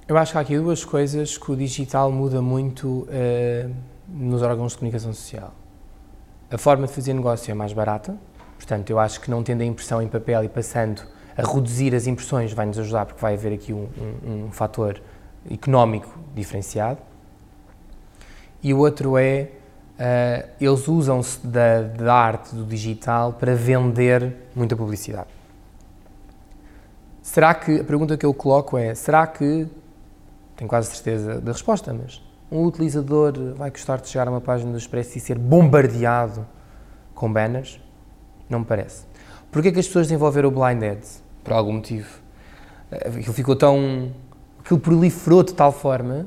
Eu 0.07 0.17
acho 0.17 0.33
que 0.33 0.39
há 0.39 0.41
aqui 0.41 0.59
duas 0.59 0.85
coisas 0.85 1.37
que 1.37 1.53
o 1.53 1.57
digital 1.57 2.11
muda 2.11 2.41
muito 2.41 3.07
uh, 3.09 3.75
nos 4.09 4.43
órgãos 4.43 4.73
de 4.73 4.79
comunicação 4.79 5.13
social. 5.13 5.53
A 6.51 6.57
forma 6.57 6.87
de 6.87 6.93
fazer 6.95 7.13
negócio 7.13 7.51
é 7.51 7.55
mais 7.55 7.75
barata, 7.75 8.17
portanto, 8.59 8.91
eu 8.91 8.99
acho 8.99 9.21
que 9.21 9.31
não 9.31 9.43
tendo 9.43 9.63
a 9.63 9.65
impressão 9.65 10.03
em 10.03 10.09
papel 10.09 10.45
e 10.45 10.49
passando 10.49 11.03
a 11.37 11.43
reduzir 11.43 11.95
as 11.95 12.07
impressões 12.07 12.53
vai 12.53 12.67
nos 12.67 12.79
ajudar, 12.79 13.07
porque 13.07 13.23
vai 13.23 13.35
haver 13.35 13.53
aqui 13.55 13.73
um, 13.73 13.89
um, 14.27 14.45
um 14.47 14.53
fator 14.53 15.01
económico 15.51 16.19
diferenciado. 16.35 16.99
E 18.61 18.75
o 18.75 18.79
outro 18.79 19.17
é, 19.17 19.51
uh, 19.99 20.49
eles 20.61 20.89
usam-se 20.89 21.47
da, 21.47 21.83
da 21.83 22.13
arte 22.13 22.55
do 22.55 22.65
digital 22.65 23.33
para 23.35 23.55
vender 23.55 24.35
muita 24.55 24.77
publicidade. 24.77 25.29
Será 27.23 27.55
que, 27.55 27.81
a 27.81 27.85
pergunta 27.85 28.17
que 28.17 28.27
eu 28.27 28.35
coloco 28.35 28.77
é, 28.77 28.95
será 28.95 29.27
que, 29.27 29.69
tenho 30.57 30.69
quase 30.69 30.91
certeza 30.91 31.41
da 31.41 31.53
resposta, 31.53 31.95
mas 31.95 32.21
um 32.51 32.65
utilizador 32.65 33.55
vai 33.55 33.71
gostar 33.71 33.99
de 33.99 34.09
chegar 34.09 34.27
a 34.27 34.31
uma 34.31 34.41
página 34.41 34.73
do 34.73 34.79
Expresso 34.79 35.19
e 35.19 35.21
ser 35.21 35.39
bombardeado 35.39 36.45
com 37.15 37.33
banners? 37.33 37.81
Não 38.49 38.61
me 38.61 38.65
parece. 38.65 39.05
Porquê 39.51 39.73
que 39.73 39.81
as 39.81 39.87
pessoas 39.87 40.07
desenvolveram 40.07 40.49
o 40.49 40.53
Blind 40.53 40.83
Ads? 40.83 41.23
Por 41.43 41.53
algum 41.53 41.73
motivo. 41.73 42.09
Eh, 42.91 43.09
aquilo 43.09 43.33
ficou 43.33 43.57
tão 43.57 44.13
aquilo 44.69 44.81
proliferou 44.81 45.43
de 45.43 45.55
tal 45.55 45.73
forma 45.73 46.27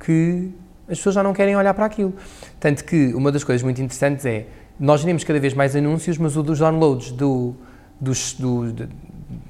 que 0.00 0.50
as 0.88 0.96
pessoas 0.96 1.14
já 1.14 1.22
não 1.22 1.34
querem 1.34 1.54
olhar 1.56 1.74
para 1.74 1.84
aquilo. 1.84 2.14
Tanto 2.58 2.84
que 2.84 3.12
uma 3.14 3.30
das 3.30 3.44
coisas 3.44 3.62
muito 3.62 3.82
interessantes 3.82 4.24
é, 4.24 4.46
nós 4.80 5.02
vemos 5.04 5.24
cada 5.24 5.38
vez 5.38 5.52
mais 5.52 5.76
anúncios, 5.76 6.16
mas 6.16 6.36
o 6.36 6.42
dos 6.42 6.60
downloads 6.60 7.12
do, 7.12 7.54
dos, 8.00 8.32
do, 8.34 8.72
de, 8.72 8.88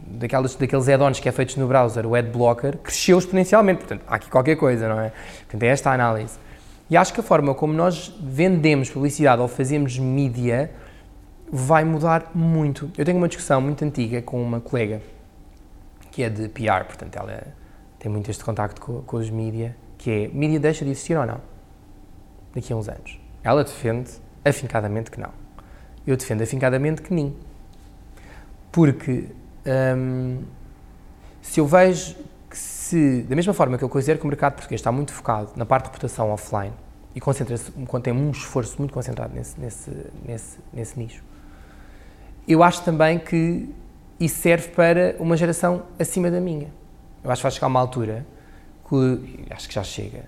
daquelas, 0.06 0.56
daqueles 0.56 0.88
add-ons 0.88 1.20
que 1.20 1.28
é 1.28 1.32
feitos 1.32 1.56
no 1.56 1.68
browser, 1.68 2.04
o 2.04 2.14
Adblocker, 2.14 2.78
cresceu 2.78 3.18
exponencialmente. 3.18 3.80
Portanto, 3.80 4.02
há 4.08 4.16
aqui 4.16 4.28
qualquer 4.28 4.56
coisa, 4.56 4.88
não 4.88 5.00
é? 5.00 5.12
Portanto, 5.40 5.62
é 5.62 5.66
esta 5.68 5.90
a 5.90 5.94
análise. 5.94 6.38
E 6.90 6.96
acho 6.96 7.12
que 7.12 7.20
a 7.20 7.22
forma 7.22 7.54
como 7.54 7.72
nós 7.72 8.12
vendemos 8.20 8.90
publicidade 8.90 9.40
ou 9.40 9.48
fazemos 9.48 9.98
mídia 9.98 10.70
vai 11.50 11.84
mudar 11.84 12.30
muito. 12.34 12.90
Eu 12.96 13.04
tenho 13.04 13.18
uma 13.18 13.28
discussão 13.28 13.60
muito 13.60 13.84
antiga 13.84 14.22
com 14.22 14.42
uma 14.42 14.60
colega 14.60 15.00
que 16.10 16.22
é 16.22 16.30
de 16.30 16.48
PR, 16.48 16.84
portanto, 16.86 17.14
ela 17.16 17.46
tem 17.98 18.10
muito 18.10 18.30
este 18.30 18.42
contacto 18.42 18.80
com, 18.80 19.02
com 19.02 19.16
os 19.18 19.28
mídia, 19.28 19.76
que 19.98 20.10
é, 20.10 20.28
mídia 20.28 20.58
deixa 20.58 20.84
de 20.84 20.90
existir 20.90 21.16
ou 21.16 21.26
não? 21.26 21.40
Daqui 22.54 22.72
a 22.72 22.76
uns 22.76 22.88
anos. 22.88 23.20
Ela 23.44 23.62
defende 23.62 24.10
afincadamente 24.44 25.10
que 25.10 25.20
não. 25.20 25.30
Eu 26.06 26.16
defendo 26.16 26.42
afincadamente 26.42 27.02
que 27.02 27.12
nem. 27.12 27.36
Porque 28.72 29.26
hum, 29.66 30.42
se 31.42 31.60
eu 31.60 31.66
vejo 31.66 32.16
que 32.48 32.56
se, 32.56 33.22
da 33.22 33.36
mesma 33.36 33.52
forma 33.52 33.76
que 33.76 33.84
eu 33.84 33.88
considero 33.88 34.18
que 34.18 34.24
o 34.24 34.28
mercado 34.28 34.54
português 34.54 34.80
está 34.80 34.90
muito 34.90 35.12
focado 35.12 35.50
na 35.56 35.66
parte 35.66 35.84
de 35.84 35.90
reputação 35.90 36.30
offline 36.30 36.72
e 37.14 37.20
concentra-se, 37.20 37.72
tem 38.02 38.12
um 38.12 38.30
esforço 38.30 38.76
muito 38.78 38.92
concentrado 38.92 39.34
nesse, 39.34 39.58
nesse, 39.60 39.90
nesse, 40.24 40.58
nesse 40.72 40.98
nicho, 40.98 41.22
eu 42.46 42.62
acho 42.62 42.82
também 42.82 43.18
que 43.18 43.68
isso 44.18 44.40
serve 44.40 44.68
para 44.68 45.16
uma 45.18 45.36
geração 45.36 45.82
acima 45.98 46.30
da 46.30 46.40
minha 46.40 46.68
eu 47.26 47.32
acho 47.32 47.40
que 47.40 47.42
vai 47.42 47.50
chegar 47.50 47.66
uma 47.66 47.80
altura, 47.80 48.24
que, 48.88 49.44
acho 49.50 49.68
que 49.68 49.74
já 49.74 49.82
chega, 49.82 50.24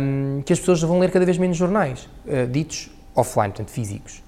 um, 0.00 0.42
que 0.42 0.52
as 0.52 0.58
pessoas 0.58 0.82
vão 0.82 0.98
ler 0.98 1.12
cada 1.12 1.24
vez 1.24 1.38
menos 1.38 1.56
jornais, 1.56 2.08
uh, 2.26 2.46
ditos 2.50 2.90
offline, 3.14 3.50
portanto 3.50 3.70
físicos. 3.70 4.22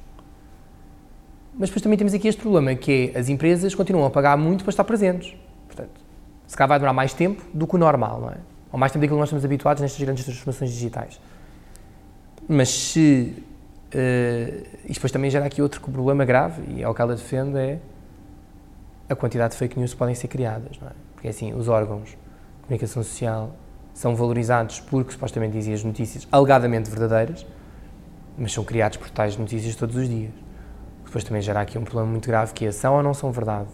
Mas 1.59 1.69
depois 1.69 1.83
também 1.83 1.99
temos 1.99 2.15
aqui 2.15 2.29
este 2.29 2.41
problema, 2.41 2.75
que 2.75 3.13
é 3.15 3.19
as 3.19 3.29
empresas 3.29 3.75
continuam 3.75 4.07
a 4.07 4.11
pagar 4.11 4.37
muito 4.37 4.63
para 4.63 4.71
estar 4.71 4.85
presentes. 4.85 5.37
Portanto, 5.67 6.01
se 6.47 6.57
calhar 6.57 6.69
vai 6.69 6.79
demorar 6.79 6.93
mais 6.93 7.13
tempo 7.13 7.45
do 7.53 7.67
que 7.67 7.75
o 7.75 7.79
normal, 7.79 8.21
não 8.21 8.31
é? 8.31 8.37
Ou 8.73 8.79
mais 8.79 8.93
tempo 8.93 9.01
daquilo 9.01 9.17
que 9.17 9.21
nós 9.21 9.29
estamos 9.29 9.45
habituados 9.45 9.81
nestas 9.81 10.01
grandes 10.01 10.25
transformações 10.25 10.71
digitais. 10.71 11.21
Mas 12.49 12.69
se. 12.69 13.35
Uh, 13.95 14.67
isto 14.87 14.95
depois 14.95 15.13
também 15.13 15.31
gera 15.31 15.47
aqui 15.47 15.63
outro 15.63 15.81
problema 15.81 16.25
grave, 16.25 16.63
e 16.69 16.83
é 16.83 16.89
o 16.89 16.93
que 16.93 17.01
ela 17.01 17.15
defende, 17.15 17.57
é 17.57 17.79
a 19.09 19.15
quantidade 19.15 19.53
de 19.53 19.59
fake 19.59 19.79
news 19.79 19.93
que 19.93 19.99
podem 19.99 20.15
ser 20.15 20.29
criadas, 20.29 20.79
não 20.81 20.89
é? 20.89 20.93
Porque 21.15 21.29
assim, 21.29 21.53
os 21.53 21.69
órgãos 21.69 22.11
de 22.11 22.17
comunicação 22.63 23.03
social 23.03 23.55
são 23.93 24.17
valorizados 24.17 24.81
porque 24.81 25.13
supostamente 25.13 25.53
dizem 25.53 25.73
as 25.73 25.85
notícias 25.85 26.27
alegadamente 26.33 26.91
verdadeiras, 26.91 27.47
mas 28.37 28.53
são 28.53 28.65
criados 28.65 28.97
por 28.97 29.09
tais 29.11 29.37
notícias 29.37 29.77
todos 29.77 29.95
os 29.95 30.09
dias. 30.09 30.33
Depois 31.05 31.23
também 31.23 31.41
gera 31.41 31.61
aqui 31.61 31.79
um 31.79 31.85
problema 31.85 32.11
muito 32.11 32.27
grave 32.27 32.53
que 32.53 32.67
é 32.67 32.73
são 32.73 32.97
ou 32.97 33.03
não 33.03 33.15
são 33.15 33.31
verdade. 33.31 33.69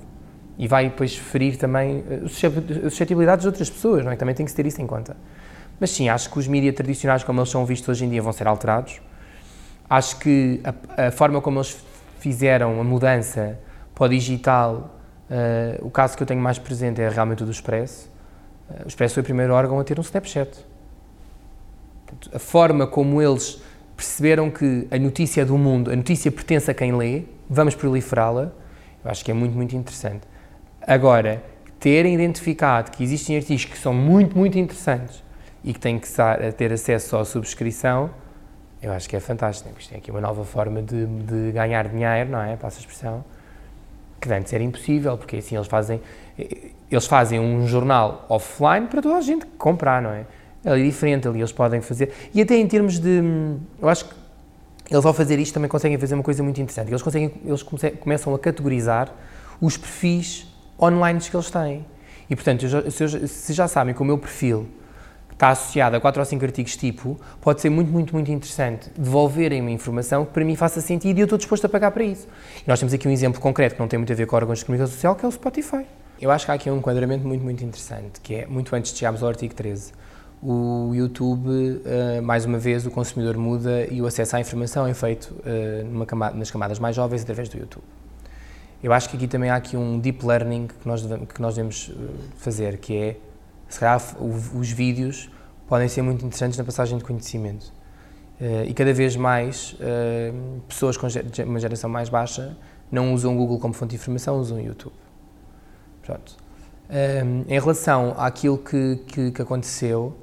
E 0.58 0.68
vai 0.68 0.90
depois 0.90 1.16
ferir 1.16 1.56
também 1.56 2.04
eh, 2.10 2.20
as 2.26 2.32
suscetibilidades 2.32 3.44
de 3.44 3.48
outras 3.48 3.70
pessoas, 3.70 4.04
não 4.04 4.12
é? 4.12 4.16
Também 4.16 4.34
tem 4.34 4.44
que 4.44 4.50
se 4.50 4.56
ter 4.56 4.66
isso 4.66 4.82
em 4.82 4.86
conta. 4.86 5.16
Mas 5.80 5.90
sim, 5.90 6.10
acho 6.10 6.30
que 6.30 6.38
os 6.38 6.46
mídias 6.46 6.74
tradicionais, 6.74 7.24
como 7.24 7.40
eles 7.40 7.48
são 7.48 7.64
vistos 7.64 7.88
hoje 7.88 8.04
em 8.04 8.10
dia, 8.10 8.20
vão 8.20 8.32
ser 8.32 8.46
alterados. 8.46 9.00
Acho 9.90 10.18
que 10.20 10.62
a, 10.64 11.08
a 11.08 11.10
forma 11.10 11.42
como 11.42 11.58
eles 11.58 11.76
fizeram 12.18 12.80
a 12.80 12.84
mudança 12.84 13.58
para 13.94 14.06
o 14.06 14.08
digital 14.08 15.00
Uh, 15.30 15.86
o 15.86 15.90
caso 15.90 16.16
que 16.16 16.24
eu 16.24 16.26
tenho 16.26 16.40
mais 16.40 16.58
presente 16.58 17.00
é 17.00 17.08
realmente 17.08 17.44
o 17.44 17.46
do 17.46 17.52
Expresso. 17.52 18.10
Uh, 18.68 18.84
o 18.84 18.88
Expresso 18.88 19.14
foi 19.14 19.20
o 19.20 19.24
primeiro 19.24 19.54
órgão 19.54 19.78
a 19.78 19.84
ter 19.84 19.96
um 19.96 20.02
Snapchat. 20.02 20.66
Portanto, 22.04 22.30
a 22.34 22.38
forma 22.40 22.84
como 22.84 23.22
eles 23.22 23.62
perceberam 23.96 24.50
que 24.50 24.88
a 24.90 24.98
notícia 24.98 25.42
é 25.42 25.44
do 25.44 25.56
mundo, 25.56 25.92
a 25.92 25.94
notícia 25.94 26.32
pertence 26.32 26.68
a 26.68 26.74
quem 26.74 26.96
lê, 26.96 27.22
vamos 27.48 27.76
proliferá-la, 27.76 28.50
eu 29.04 29.10
acho 29.10 29.24
que 29.24 29.30
é 29.30 29.34
muito, 29.34 29.54
muito 29.54 29.76
interessante. 29.76 30.26
Agora, 30.84 31.40
terem 31.78 32.12
identificado 32.12 32.90
que 32.90 33.04
existem 33.04 33.36
artigos 33.36 33.66
que 33.66 33.78
são 33.78 33.94
muito, 33.94 34.36
muito 34.36 34.58
interessantes 34.58 35.22
e 35.62 35.72
que 35.72 35.78
têm 35.78 35.96
que 35.98 36.08
ter 36.56 36.72
acesso 36.72 37.16
à 37.16 37.24
subscrição, 37.24 38.10
eu 38.82 38.92
acho 38.92 39.08
que 39.08 39.16
é 39.16 39.20
fantástico. 39.20 39.78
Isto 39.78 39.94
é 39.94 39.98
aqui 39.98 40.10
uma 40.10 40.20
nova 40.20 40.44
forma 40.44 40.82
de, 40.82 41.06
de 41.06 41.52
ganhar 41.52 41.88
dinheiro, 41.88 42.30
não 42.30 42.40
é? 42.40 42.56
Passa 42.56 42.78
a 42.78 42.80
expressão 42.80 43.24
que 44.20 44.32
antes 44.32 44.52
era 44.52 44.62
impossível, 44.62 45.16
porque 45.16 45.36
assim 45.36 45.56
eles 45.56 45.66
fazem, 45.66 46.00
eles 46.90 47.06
fazem 47.06 47.40
um 47.40 47.66
jornal 47.66 48.26
offline 48.28 48.86
para 48.86 49.00
toda 49.00 49.16
a 49.16 49.20
gente 49.20 49.46
comprar, 49.56 50.02
não 50.02 50.10
é? 50.10 50.26
É 50.62 50.76
diferente, 50.76 51.26
ali 51.26 51.40
eles 51.40 51.52
podem 51.52 51.80
fazer, 51.80 52.12
e 52.34 52.42
até 52.42 52.54
em 52.54 52.66
termos 52.66 52.98
de, 52.98 53.22
eu 53.80 53.88
acho 53.88 54.04
que 54.04 54.14
eles 54.90 55.06
ao 55.06 55.14
fazer 55.14 55.38
isto 55.38 55.54
também 55.54 55.70
conseguem 55.70 55.96
fazer 55.96 56.14
uma 56.14 56.22
coisa 56.22 56.42
muito 56.42 56.60
interessante, 56.60 56.90
eles, 56.90 57.00
conseguem, 57.00 57.32
eles 57.46 57.62
come, 57.62 57.80
começam 57.92 58.34
a 58.34 58.38
categorizar 58.38 59.10
os 59.58 59.78
perfis 59.78 60.46
online 60.78 61.18
que 61.18 61.34
eles 61.34 61.50
têm, 61.50 61.86
e 62.28 62.36
portanto, 62.36 62.90
se, 62.90 63.02
eu, 63.02 63.08
se 63.26 63.54
já 63.54 63.66
sabem 63.66 63.94
que 63.94 64.02
o 64.02 64.04
meu 64.04 64.18
perfil 64.18 64.68
está 65.40 65.48
associado 65.48 65.96
a 65.96 66.00
quatro 66.00 66.20
ou 66.20 66.26
cinco 66.26 66.44
artigos 66.44 66.76
tipo, 66.76 67.18
pode 67.40 67.62
ser 67.62 67.70
muito, 67.70 67.90
muito, 67.90 68.12
muito 68.12 68.30
interessante 68.30 68.90
devolverem 68.94 69.62
uma 69.62 69.70
informação 69.70 70.26
que 70.26 70.32
para 70.32 70.44
mim 70.44 70.54
faça 70.54 70.82
sentido 70.82 71.16
e 71.16 71.20
eu 71.22 71.24
estou 71.24 71.38
disposto 71.38 71.64
a 71.64 71.68
pagar 71.68 71.90
para 71.92 72.04
isso. 72.04 72.28
E 72.58 72.68
nós 72.68 72.78
temos 72.78 72.92
aqui 72.92 73.08
um 73.08 73.10
exemplo 73.10 73.40
concreto 73.40 73.74
que 73.74 73.80
não 73.80 73.88
tem 73.88 73.98
muito 73.98 74.12
a 74.12 74.16
ver 74.16 74.26
com 74.26 74.36
órgãos 74.36 74.58
de 74.58 74.66
comunicação 74.66 74.92
social, 74.92 75.16
que 75.16 75.24
é 75.24 75.28
o 75.28 75.32
Spotify. 75.32 75.86
Eu 76.20 76.30
acho 76.30 76.44
que 76.44 76.52
há 76.52 76.54
aqui 76.54 76.70
um 76.70 76.76
enquadramento 76.76 77.26
muito, 77.26 77.42
muito 77.42 77.64
interessante, 77.64 78.20
que 78.20 78.34
é, 78.34 78.46
muito 78.46 78.76
antes 78.76 78.92
de 78.92 78.98
chegarmos 78.98 79.22
ao 79.22 79.30
artigo 79.30 79.54
13, 79.54 79.92
o 80.42 80.92
YouTube, 80.94 81.48
uh, 81.48 82.22
mais 82.22 82.44
uma 82.44 82.58
vez, 82.58 82.84
o 82.84 82.90
consumidor 82.90 83.38
muda 83.38 83.86
e 83.90 84.02
o 84.02 84.06
acesso 84.06 84.36
à 84.36 84.40
informação 84.40 84.86
é 84.86 84.92
feito 84.92 85.34
uh, 85.34 86.06
camada, 86.06 86.36
nas 86.36 86.50
camadas 86.50 86.78
mais 86.78 86.94
jovens 86.94 87.22
através 87.22 87.48
do 87.48 87.58
YouTube. 87.58 87.84
Eu 88.82 88.92
acho 88.92 89.08
que 89.08 89.16
aqui 89.16 89.26
também 89.26 89.48
há 89.48 89.56
aqui 89.56 89.76
um 89.76 89.98
deep 89.98 90.24
learning 90.24 90.66
que 90.66 90.86
nós 90.86 91.00
devemos, 91.00 91.28
que 91.32 91.40
nós 91.40 91.54
devemos 91.54 91.90
eh, 91.90 92.02
fazer, 92.38 92.78
que 92.78 92.96
é 92.96 93.16
se 93.70 93.80
calhar 93.80 94.02
os 94.20 94.70
vídeos 94.70 95.30
podem 95.66 95.88
ser 95.88 96.02
muito 96.02 96.26
interessantes 96.26 96.58
na 96.58 96.64
passagem 96.64 96.98
de 96.98 97.04
conhecimento. 97.04 97.72
Uh, 98.40 98.64
e 98.66 98.74
cada 98.74 98.92
vez 98.92 99.16
mais 99.16 99.74
uh, 99.74 100.60
pessoas 100.68 100.96
com 100.96 101.06
uma 101.46 101.60
geração 101.60 101.88
mais 101.88 102.08
baixa 102.08 102.56
não 102.90 103.14
usam 103.14 103.34
o 103.34 103.36
Google 103.36 103.58
como 103.58 103.72
fonte 103.72 103.90
de 103.90 103.96
informação, 103.96 104.38
usam 104.38 104.58
o 104.58 104.60
YouTube. 104.60 104.94
Pronto. 106.02 106.36
Eh, 106.88 107.22
em 107.46 107.60
relação 107.60 108.14
àquilo 108.18 108.58
que, 108.58 108.96
que, 109.06 109.30
que, 109.30 109.42
aconteceu, 109.42 110.16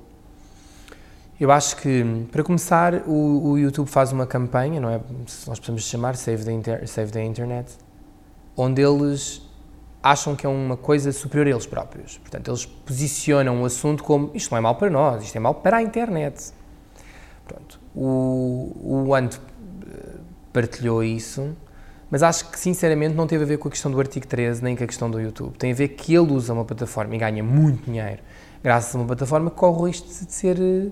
Eu 1.40 1.52
acho 1.52 1.78
que, 1.78 2.04
para 2.32 2.44
começar, 2.44 3.08
o, 3.08 3.52
o 3.52 3.58
YouTube 3.60 3.88
faz 3.88 4.12
uma 4.12 4.26
campanha, 4.26 4.82
não 4.82 4.90
é? 4.90 5.00
Nós 5.48 5.60
podemos 5.60 5.84
chamar 5.84 6.16
Save 6.18 6.44
the, 6.44 6.52
Inter 6.52 6.88
Save 6.88 7.12
the 7.12 7.24
Internet, 7.24 7.78
onde 8.56 8.82
eles 8.82 9.47
acham 10.12 10.36
que 10.36 10.46
é 10.46 10.50
uma 10.50 10.78
coisa 10.78 11.12
superior 11.12 11.48
a 11.48 11.50
eles 11.52 11.66
próprios. 11.66 12.18
Portanto, 12.18 12.50
eles 12.50 12.66
posicionam 12.66 13.62
o 13.62 13.66
assunto 13.66 14.04
como 14.04 14.32
isto 14.34 14.52
não 14.52 14.58
é 14.58 14.62
mal 14.62 14.76
para 14.76 14.90
nós, 14.90 15.24
isto 15.24 15.36
é 15.36 15.40
mal 15.40 15.56
para 15.56 15.78
a 15.78 15.82
internet. 15.82 16.52
Pronto. 17.46 17.80
O, 17.96 19.06
o 19.08 19.16
Ant 19.16 19.36
eh, 19.36 20.20
partilhou 20.54 21.04
isso, 21.04 21.56
mas 22.10 22.24
acho 22.24 22.50
que 22.50 22.60
sinceramente 22.60 23.16
não 23.16 23.28
teve 23.28 23.44
a 23.44 23.48
ver 23.48 23.58
com 23.58 23.68
a 23.68 23.72
questão 23.72 23.92
do 23.92 24.00
artigo 24.00 24.26
13 24.26 24.64
nem 24.64 24.76
com 24.76 24.84
a 24.84 24.88
questão 24.88 25.10
do 25.12 25.20
YouTube. 25.20 25.58
Tem 25.58 25.72
a 25.72 25.76
ver 25.76 25.90
que 25.90 26.16
ele 26.16 26.32
usa 26.32 26.54
uma 26.54 26.64
plataforma 26.64 27.16
e 27.16 27.18
ganha 27.18 27.44
muito 27.44 27.86
dinheiro 27.86 28.22
graças 28.64 28.94
a 28.96 28.98
uma 28.98 29.08
plataforma 29.08 29.50
que 29.50 29.58
corre 29.58 29.80
o 29.80 29.86
risco 29.86 30.08
de 30.08 30.32
ser 30.32 30.58
eh, 30.60 30.90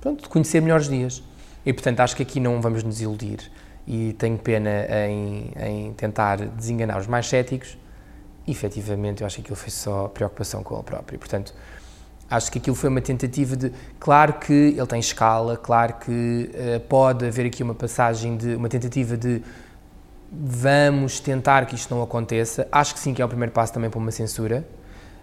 pronto, 0.00 0.22
de 0.22 0.28
conhecer 0.28 0.60
melhores 0.60 0.88
dias. 0.88 1.22
E, 1.64 1.72
portanto, 1.72 2.00
acho 2.00 2.16
que 2.16 2.22
aqui 2.22 2.40
não 2.40 2.60
vamos 2.60 2.82
nos 2.82 3.00
iludir 3.00 3.50
e 3.86 4.12
tenho 4.14 4.38
pena 4.38 4.86
em, 5.08 5.52
em 5.56 5.92
tentar 5.94 6.36
desenganar 6.36 6.98
os 6.98 7.06
mais 7.06 7.28
céticos. 7.28 7.76
Efetivamente, 8.46 9.22
eu 9.22 9.26
acho 9.26 9.36
que 9.36 9.42
aquilo 9.42 9.56
foi 9.56 9.70
só 9.70 10.08
preocupação 10.08 10.62
com 10.62 10.74
ele 10.74 10.84
próprio. 10.84 11.18
Portanto, 11.18 11.52
acho 12.30 12.50
que 12.50 12.58
aquilo 12.58 12.76
foi 12.76 12.88
uma 12.88 13.00
tentativa 13.00 13.56
de. 13.56 13.72
Claro 13.98 14.34
que 14.34 14.52
ele 14.52 14.86
tem 14.86 15.00
escala, 15.00 15.56
claro 15.56 15.94
que 15.94 16.50
uh, 16.54 16.80
pode 16.88 17.26
haver 17.26 17.46
aqui 17.46 17.62
uma 17.62 17.74
passagem 17.74 18.36
de. 18.36 18.54
uma 18.54 18.68
tentativa 18.68 19.16
de. 19.16 19.42
Vamos 20.30 21.20
tentar 21.20 21.66
que 21.66 21.74
isto 21.74 21.94
não 21.94 22.02
aconteça. 22.02 22.68
Acho 22.70 22.94
que 22.94 23.00
sim, 23.00 23.14
que 23.14 23.22
é 23.22 23.24
o 23.24 23.28
primeiro 23.28 23.52
passo 23.52 23.72
também 23.72 23.90
para 23.90 23.98
uma 23.98 24.10
censura. 24.10 24.66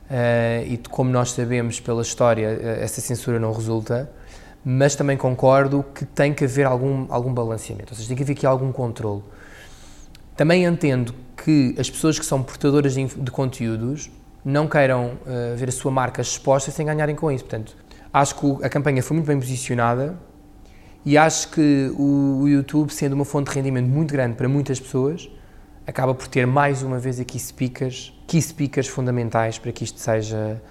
Uh, 0.10 0.68
e 0.68 0.78
como 0.90 1.10
nós 1.10 1.32
sabemos 1.32 1.80
pela 1.80 2.02
história, 2.02 2.50
uh, 2.50 2.84
essa 2.84 3.00
censura 3.00 3.40
não 3.40 3.54
resulta 3.54 4.10
mas 4.66 4.96
também 4.96 5.18
concordo 5.18 5.84
que 5.94 6.06
tem 6.06 6.34
que 6.34 6.46
haver 6.46 6.66
algum, 6.66 7.06
algum 7.10 7.34
balanceamento, 7.34 7.92
ou 7.92 7.98
seja, 7.98 8.08
tem 8.08 8.16
que 8.16 8.24
haver 8.24 8.34
aqui 8.34 8.46
algum 8.46 8.72
controle. 8.72 9.22
Também 10.38 10.64
entendo 10.64 11.14
que 11.44 11.76
as 11.78 11.90
pessoas 11.90 12.18
que 12.18 12.26
são 12.26 12.42
portadoras 12.42 12.94
de, 12.94 13.06
de 13.06 13.32
conteúdos 13.32 14.10
não 14.46 14.68
queiram 14.68 15.18
uh, 15.26 15.56
ver 15.56 15.70
a 15.70 15.72
sua 15.72 15.92
marca 15.92 16.22
exposta 16.22 16.72
sem 16.72 16.86
ganharem 16.86 17.16
com 17.16 17.32
isso. 17.32 17.44
Portanto, 17.44 17.76
acho 18.14 18.36
que 18.36 18.66
a 18.66 18.70
campanha 18.70 19.04
foi 19.04 19.18
muito 19.18 19.28
bem 19.28 19.40
posicionada 19.40 20.18
e 21.06 21.18
acho 21.18 21.50
que 21.50 21.92
o, 21.98 22.42
o 22.42 22.48
YouTube, 22.48 22.92
sendo 22.92 23.14
uma 23.14 23.26
fonte 23.26 23.50
de 23.50 23.56
rendimento 23.56 23.90
muito 23.90 24.12
grande 24.12 24.36
para 24.36 24.48
muitas 24.48 24.80
pessoas, 24.80 25.30
acaba 25.86 26.16
por 26.16 26.28
ter 26.28 26.48
mais 26.48 26.82
uma 26.82 26.98
vez 26.98 27.20
aqui 27.20 27.38
speakers, 27.38 28.18
key 28.26 28.42
speakers 28.42 28.88
fundamentais 28.88 29.58
para 29.58 29.72
que 29.72 29.84
isto 29.84 30.00
seja 30.00 30.62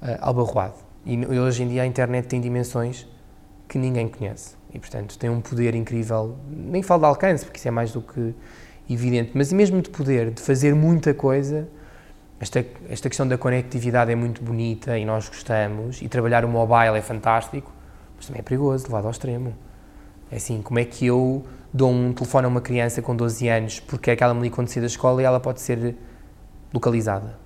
uh, 0.00 0.06
albarroado. 0.20 0.74
E 1.04 1.26
hoje 1.26 1.64
em 1.64 1.68
dia 1.68 1.82
a 1.82 1.86
internet 1.86 2.26
tem 2.26 2.40
dimensões 2.40 3.06
que 3.68 3.76
ninguém 3.76 4.08
conhece. 4.08 4.54
E, 4.72 4.78
portanto, 4.78 5.18
tem 5.18 5.28
um 5.28 5.40
poder 5.40 5.74
incrível, 5.74 6.38
nem 6.48 6.82
falo 6.82 7.00
de 7.00 7.06
alcance, 7.06 7.44
porque 7.44 7.58
isso 7.58 7.68
é 7.68 7.70
mais 7.70 7.92
do 7.92 8.00
que 8.00 8.34
evidente, 8.88 9.32
mas 9.34 9.52
mesmo 9.52 9.80
de 9.80 9.90
poder, 9.90 10.30
de 10.30 10.40
fazer 10.40 10.74
muita 10.74 11.14
coisa. 11.14 11.68
Esta, 12.40 12.64
esta 12.88 13.08
questão 13.08 13.26
da 13.26 13.38
conectividade 13.38 14.10
é 14.10 14.16
muito 14.16 14.42
bonita 14.42 14.98
e 14.98 15.04
nós 15.04 15.28
gostamos, 15.28 16.02
e 16.02 16.08
trabalhar 16.08 16.44
o 16.44 16.48
mobile 16.48 16.98
é 16.98 17.00
fantástico, 17.00 17.72
mas 18.16 18.26
também 18.26 18.40
é 18.40 18.42
perigoso, 18.42 18.84
levado 18.86 19.04
ao 19.04 19.10
extremo. 19.12 19.54
É 20.30 20.36
assim, 20.36 20.60
como 20.60 20.78
é 20.78 20.84
que 20.84 21.06
eu 21.06 21.44
dou 21.72 21.90
um 21.90 22.12
telefone 22.12 22.46
a 22.46 22.48
uma 22.48 22.60
criança 22.60 23.00
com 23.00 23.14
12 23.14 23.48
anos 23.48 23.80
porque 23.80 24.10
é 24.10 24.16
que 24.16 24.24
ela 24.24 24.34
me 24.34 24.50
sair 24.66 24.80
da 24.80 24.86
escola 24.86 25.22
e 25.22 25.24
ela 25.24 25.38
pode 25.38 25.60
ser 25.60 25.94
localizada? 26.72 27.38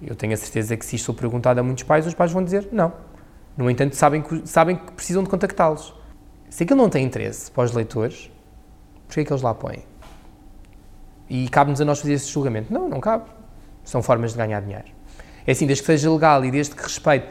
Eu 0.00 0.14
tenho 0.14 0.32
a 0.32 0.36
certeza 0.36 0.76
que 0.76 0.86
se 0.86 0.96
isto 0.96 1.06
for 1.06 1.14
perguntado 1.14 1.58
a 1.58 1.62
muitos 1.62 1.84
pais, 1.84 2.06
os 2.06 2.14
pais 2.14 2.30
vão 2.30 2.44
dizer 2.44 2.68
não 2.70 2.92
no 3.56 3.70
entanto, 3.70 3.94
sabem 3.94 4.22
que, 4.22 4.46
sabem 4.46 4.76
que 4.76 4.92
precisam 4.92 5.22
de 5.22 5.28
contactá-los. 5.28 5.94
Se 6.48 6.62
aquilo 6.62 6.80
não 6.80 6.88
tem 6.88 7.04
interesse 7.04 7.50
para 7.50 7.64
os 7.64 7.72
leitores, 7.72 8.30
porquê 9.06 9.20
é 9.20 9.24
que 9.24 9.32
eles 9.32 9.42
lá 9.42 9.54
põem? 9.54 9.84
E 11.30 11.48
cabe-nos 11.48 11.80
a 11.80 11.84
nós 11.84 12.00
fazer 12.00 12.14
esse 12.14 12.28
julgamento? 12.28 12.74
Não, 12.74 12.88
não 12.88 13.00
cabe. 13.00 13.24
São 13.84 14.02
formas 14.02 14.32
de 14.32 14.38
ganhar 14.38 14.60
dinheiro. 14.60 14.86
É 15.46 15.52
assim, 15.52 15.64
desde 15.64 15.82
que 15.82 15.86
seja 15.86 16.10
legal 16.10 16.44
e 16.44 16.50
desde 16.50 16.74
que 16.74 16.82
respeite. 16.82 17.26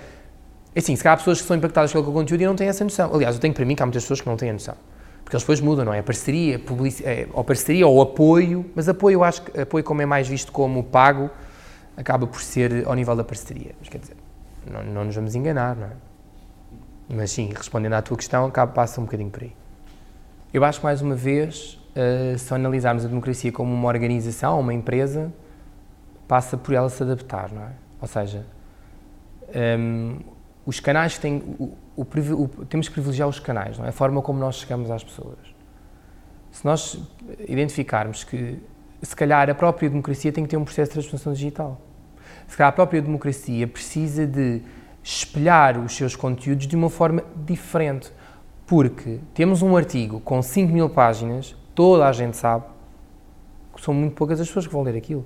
É 0.73 0.79
assim, 0.79 0.95
se 0.95 1.03
calhar 1.03 1.15
há 1.15 1.17
pessoas 1.17 1.41
que 1.41 1.47
são 1.47 1.57
impactadas 1.57 1.91
pelo 1.91 2.11
conteúdo 2.11 2.41
e 2.41 2.45
não 2.45 2.55
têm 2.55 2.69
essa 2.69 2.83
noção. 2.83 3.13
Aliás, 3.13 3.35
eu 3.35 3.41
tenho 3.41 3.53
para 3.53 3.65
mim 3.65 3.75
que 3.75 3.83
há 3.83 3.85
muitas 3.85 4.03
pessoas 4.03 4.21
que 4.21 4.27
não 4.27 4.37
têm 4.37 4.51
a 4.51 4.53
noção. 4.53 4.75
Porque 5.23 5.35
eles 5.35 5.43
depois 5.43 5.59
mudam, 5.59 5.83
não 5.83 5.93
é? 5.93 5.99
A 5.99 6.03
parceria, 6.03 6.57
publici... 6.57 7.05
é, 7.05 7.27
ou 7.33 7.43
parceria 7.43 7.85
ou 7.85 8.01
apoio, 8.01 8.65
mas 8.73 8.87
apoio, 8.87 9.15
eu 9.15 9.23
acho 9.23 9.41
que 9.41 9.59
apoio, 9.59 9.83
como 9.83 10.01
é 10.01 10.05
mais 10.05 10.27
visto 10.27 10.51
como 10.51 10.81
pago, 10.81 11.29
acaba 11.97 12.25
por 12.25 12.41
ser 12.41 12.87
ao 12.87 12.95
nível 12.95 13.15
da 13.15 13.23
parceria. 13.23 13.75
Mas 13.79 13.89
quer 13.89 13.97
dizer, 13.97 14.15
não, 14.65 14.81
não 14.83 15.05
nos 15.05 15.15
vamos 15.15 15.35
enganar, 15.35 15.75
não 15.75 15.87
é? 15.87 15.91
Mas 17.09 17.31
sim, 17.31 17.51
respondendo 17.55 17.93
à 17.93 18.01
tua 18.01 18.15
questão, 18.15 18.45
acaba, 18.45 18.71
passa 18.71 19.01
um 19.01 19.03
bocadinho 19.03 19.29
por 19.29 19.43
aí. 19.43 19.53
Eu 20.53 20.63
acho 20.63 20.79
que, 20.79 20.85
mais 20.85 21.01
uma 21.01 21.15
vez, 21.15 21.79
uh, 21.99 22.37
se 22.37 22.53
analisarmos 22.53 23.05
a 23.05 23.07
democracia 23.07 23.51
como 23.51 23.73
uma 23.73 23.87
organização, 23.87 24.59
uma 24.59 24.73
empresa, 24.73 25.33
passa 26.27 26.57
por 26.57 26.73
ela 26.73 26.89
se 26.89 27.03
adaptar, 27.03 27.51
não 27.51 27.63
é? 27.63 27.71
Ou 28.01 28.07
seja, 28.07 28.45
um, 29.49 29.53
ehm, 29.53 30.19
os 30.65 30.79
canais 30.79 31.17
têm. 31.17 31.43
O, 31.59 31.75
o, 31.95 32.03
o, 32.03 32.47
temos 32.65 32.87
que 32.87 32.93
privilegiar 32.93 33.27
os 33.27 33.39
canais, 33.39 33.77
não 33.77 33.85
é? 33.85 33.89
A 33.89 33.91
forma 33.91 34.21
como 34.21 34.39
nós 34.39 34.55
chegamos 34.55 34.89
às 34.89 35.03
pessoas. 35.03 35.37
Se 36.51 36.65
nós 36.65 37.01
identificarmos 37.47 38.23
que, 38.23 38.59
se 39.01 39.15
calhar, 39.15 39.49
a 39.49 39.55
própria 39.55 39.89
democracia 39.89 40.31
tem 40.31 40.43
que 40.43 40.49
ter 40.49 40.57
um 40.57 40.63
processo 40.63 40.89
de 40.89 40.93
transformação 40.93 41.33
digital. 41.33 41.81
Se 42.47 42.55
calhar, 42.55 42.69
a 42.69 42.73
própria 42.73 43.01
democracia 43.01 43.67
precisa 43.67 44.25
de 44.25 44.61
espelhar 45.03 45.79
os 45.79 45.95
seus 45.95 46.15
conteúdos 46.15 46.67
de 46.67 46.75
uma 46.75 46.89
forma 46.89 47.23
diferente. 47.45 48.11
Porque 48.65 49.19
temos 49.33 49.61
um 49.61 49.75
artigo 49.75 50.19
com 50.19 50.41
5 50.41 50.71
mil 50.71 50.89
páginas, 50.89 51.55
toda 51.79 52.05
a 52.05 52.11
gente 52.11 52.35
sabe 52.35 52.65
que 53.73 53.81
são 53.81 53.93
muito 53.93 54.13
poucas 54.13 54.37
as 54.41 54.47
pessoas 54.47 54.67
que 54.67 54.73
vão 54.73 54.81
ler 54.81 54.97
aquilo. 54.97 55.25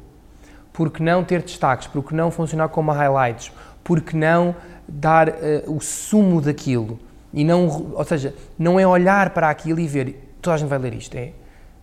Porque 0.72 1.02
não 1.02 1.24
ter 1.24 1.42
destaques? 1.42 1.88
Porque 1.88 2.14
não 2.14 2.30
funcionar 2.30 2.70
como 2.70 2.92
highlights? 2.92 3.52
Porque 3.84 4.16
não 4.16 4.56
dar 4.88 5.30
uh, 5.30 5.34
o 5.76 5.82
sumo 5.82 6.40
daquilo? 6.40 7.00
E 7.34 7.44
não, 7.44 7.94
ou 7.96 8.04
seja, 8.04 8.36
não 8.56 8.80
é 8.80 8.86
olhar 8.86 9.32
para 9.32 9.50
aquilo 9.50 9.80
e 9.80 9.88
ver, 9.88 10.36
toda 10.44 10.54
a 10.54 10.58
gente 10.60 10.70
vai 10.70 10.78
ler 10.78 10.94
isto, 10.94 11.16
é? 11.16 11.32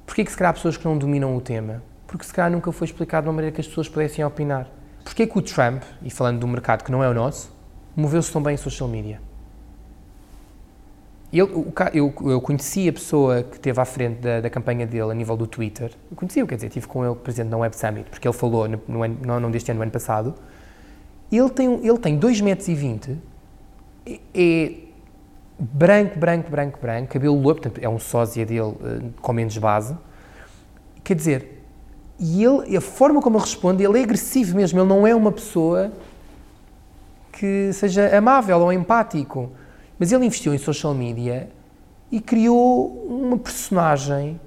Porquê 0.06 0.24
que 0.24 0.30
se 0.30 0.36
calhar 0.38 0.50
há 0.50 0.54
pessoas 0.54 0.76
que 0.76 0.84
não 0.84 0.96
dominam 0.96 1.36
o 1.36 1.40
tema? 1.40 1.82
Porque 2.06 2.24
se 2.24 2.32
calhar 2.32 2.48
nunca 2.48 2.70
foi 2.70 2.84
explicado 2.84 3.24
de 3.24 3.28
uma 3.28 3.34
maneira 3.34 3.52
que 3.52 3.60
as 3.60 3.66
pessoas 3.66 3.88
pudessem 3.88 4.24
opinar. 4.24 4.68
Porquê 5.02 5.26
que 5.26 5.36
o 5.36 5.42
Trump, 5.42 5.82
e 6.00 6.10
falando 6.10 6.44
um 6.44 6.48
mercado 6.48 6.84
que 6.84 6.92
não 6.92 7.02
é 7.02 7.08
o 7.08 7.14
nosso, 7.14 7.52
moveu-se 7.96 8.32
tão 8.32 8.40
bem 8.40 8.54
em 8.54 8.56
social 8.56 8.88
media. 8.88 9.20
Ele, 11.32 11.48
eu, 11.94 12.12
eu 12.22 12.40
conheci 12.40 12.88
a 12.88 12.92
pessoa 12.92 13.42
que 13.42 13.56
esteve 13.56 13.80
à 13.80 13.84
frente 13.84 14.18
da, 14.18 14.40
da, 14.40 14.50
campanha 14.50 14.84
dele 14.84 15.12
a 15.12 15.14
nível 15.14 15.36
do 15.36 15.46
Twitter. 15.46 15.92
Eu 16.10 16.16
conheci-o, 16.16 16.46
quer 16.46 16.56
dizer, 16.56 16.66
estive 16.66 16.88
com 16.88 17.04
ele 17.04 17.14
presente 17.14 17.48
na 17.48 17.56
Web 17.56 17.76
Summit, 17.76 18.10
porque 18.10 18.26
ele 18.26 18.36
falou, 18.36 18.68
no, 18.68 18.80
no 18.88 19.40
não 19.40 19.50
deste 19.50 19.70
ano, 19.70 19.78
no 19.78 19.82
ano 19.82 19.92
passado. 19.92 20.34
Ele 21.30 21.48
tem, 21.50 21.86
ele 21.86 21.98
tem 21.98 22.18
2,20 22.18 22.42
metros, 22.42 23.16
e 24.06 24.20
é 24.34 24.90
branco, 25.60 26.18
branco, 26.18 26.50
branco, 26.50 26.78
branco, 26.80 27.12
cabelo 27.12 27.34
louro, 27.34 27.60
portanto 27.60 27.78
é 27.84 27.88
um 27.88 27.98
sósia 27.98 28.44
dele 28.44 28.60
uh, 28.62 28.76
com 29.20 29.32
menos 29.32 29.56
base. 29.56 29.96
Quer 31.04 31.14
dizer, 31.14 31.62
e 32.18 32.44
ele, 32.44 32.76
a 32.76 32.80
forma 32.80 33.20
como 33.22 33.36
ele 33.36 33.44
responde, 33.44 33.84
ele 33.84 33.98
é 33.98 34.02
agressivo 34.02 34.56
mesmo, 34.56 34.80
ele 34.80 34.88
não 34.88 35.06
é 35.06 35.14
uma 35.14 35.30
pessoa 35.30 35.92
que 37.32 37.72
seja 37.72 38.16
amável 38.16 38.58
ou 38.58 38.72
empático. 38.72 39.50
Mas 40.00 40.10
ele 40.10 40.24
investiu 40.24 40.54
em 40.54 40.58
social 40.58 40.94
media 40.94 41.50
e 42.10 42.20
criou 42.20 43.06
uma 43.06 43.36
personagem 43.36 44.40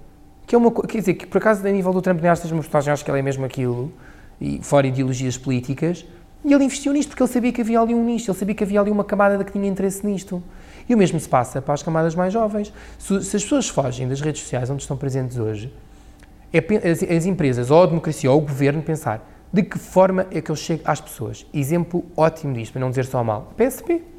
que 0.47 0.55
é 0.55 0.57
uma 0.57 0.71
quer 0.71 0.97
dizer, 0.97 1.13
que 1.13 1.25
por 1.25 1.37
acaso 1.37 1.65
a 1.65 1.71
nível 1.71 1.93
do 1.93 2.01
Trump 2.01 2.19
nem 2.19 2.29
acho 2.29 2.45
uma 2.47 2.61
personagem, 2.61 2.91
acho 2.91 3.05
que 3.05 3.09
ela 3.09 3.19
é 3.19 3.21
mesmo 3.21 3.45
aquilo, 3.45 3.93
e 4.41 4.59
fora 4.61 4.87
ideologias 4.87 5.37
políticas, 5.37 6.05
e 6.43 6.51
ele 6.51 6.65
investiu 6.65 6.91
nisto 6.91 7.09
porque 7.09 7.23
ele 7.23 7.31
sabia 7.31 7.53
que 7.53 7.61
havia 7.61 7.79
ali 7.79 7.93
um 7.93 8.03
nicho, 8.03 8.29
ele 8.29 8.37
sabia 8.37 8.53
que 8.53 8.63
havia 8.63 8.81
ali 8.81 8.91
uma 8.91 9.03
camada 9.03 9.41
que 9.43 9.51
tinha 9.51 9.67
interesse 9.67 10.05
nisto. 10.05 10.43
E 10.89 10.93
o 10.93 10.97
mesmo 10.97 11.17
se 11.17 11.29
passa 11.29 11.61
para 11.61 11.73
as 11.73 11.81
camadas 11.81 12.13
mais 12.13 12.33
jovens. 12.33 12.73
Se, 12.99 13.23
se 13.23 13.38
as 13.38 13.43
pessoas 13.43 13.69
fogem 13.69 14.09
das 14.09 14.19
redes 14.19 14.41
sociais 14.41 14.69
onde 14.69 14.82
estão 14.82 14.97
presentes 14.97 15.38
hoje, 15.38 15.73
é 16.51 16.59
as, 16.59 17.01
as 17.01 17.25
empresas, 17.25 17.71
ou 17.71 17.84
a 17.84 17.86
democracia, 17.86 18.30
ou 18.30 18.39
o 18.39 18.41
governo 18.41 18.82
pensar 18.82 19.30
de 19.53 19.63
que 19.63 19.78
forma 19.78 20.25
é 20.32 20.41
que 20.41 20.49
eu 20.49 20.55
chego 20.55 20.82
às 20.84 20.99
pessoas? 20.99 21.45
Exemplo 21.53 22.03
ótimo 22.17 22.53
disto, 22.53 22.73
para 22.73 22.82
não 22.82 22.89
dizer 22.89 23.05
só 23.05 23.23
mal. 23.23 23.53
PSP. 23.55 24.12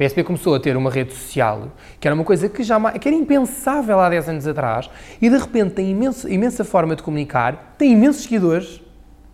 PSP 0.00 0.24
começou 0.24 0.54
a 0.54 0.60
ter 0.60 0.78
uma 0.78 0.90
rede 0.90 1.12
social 1.12 1.68
que 2.00 2.08
era 2.08 2.14
uma 2.14 2.24
coisa 2.24 2.48
que, 2.48 2.62
jamais, 2.62 2.96
que 2.96 3.06
era 3.06 3.14
impensável 3.14 4.00
há 4.00 4.08
10 4.08 4.28
anos 4.30 4.46
atrás 4.46 4.88
e 5.20 5.28
de 5.28 5.36
repente 5.36 5.74
tem 5.74 5.90
imenso, 5.90 6.26
imensa 6.26 6.64
forma 6.64 6.96
de 6.96 7.02
comunicar, 7.02 7.74
tem 7.76 7.92
imensos 7.92 8.22
seguidores, 8.22 8.80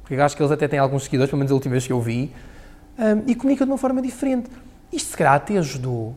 porque 0.02 0.16
acho 0.16 0.36
que 0.36 0.42
eles 0.42 0.50
até 0.50 0.66
têm 0.66 0.80
alguns 0.80 1.04
seguidores, 1.04 1.30
pelo 1.30 1.38
menos 1.38 1.52
a 1.52 1.54
última 1.54 1.70
vez 1.70 1.86
que 1.86 1.92
eu 1.92 2.00
vi, 2.00 2.32
um, 2.98 3.30
e 3.30 3.36
comunica 3.36 3.64
de 3.64 3.70
uma 3.70 3.78
forma 3.78 4.02
diferente. 4.02 4.50
Isto 4.92 5.10
se 5.10 5.16
calhar 5.16 5.34
até 5.34 5.56
ajudou 5.56 6.16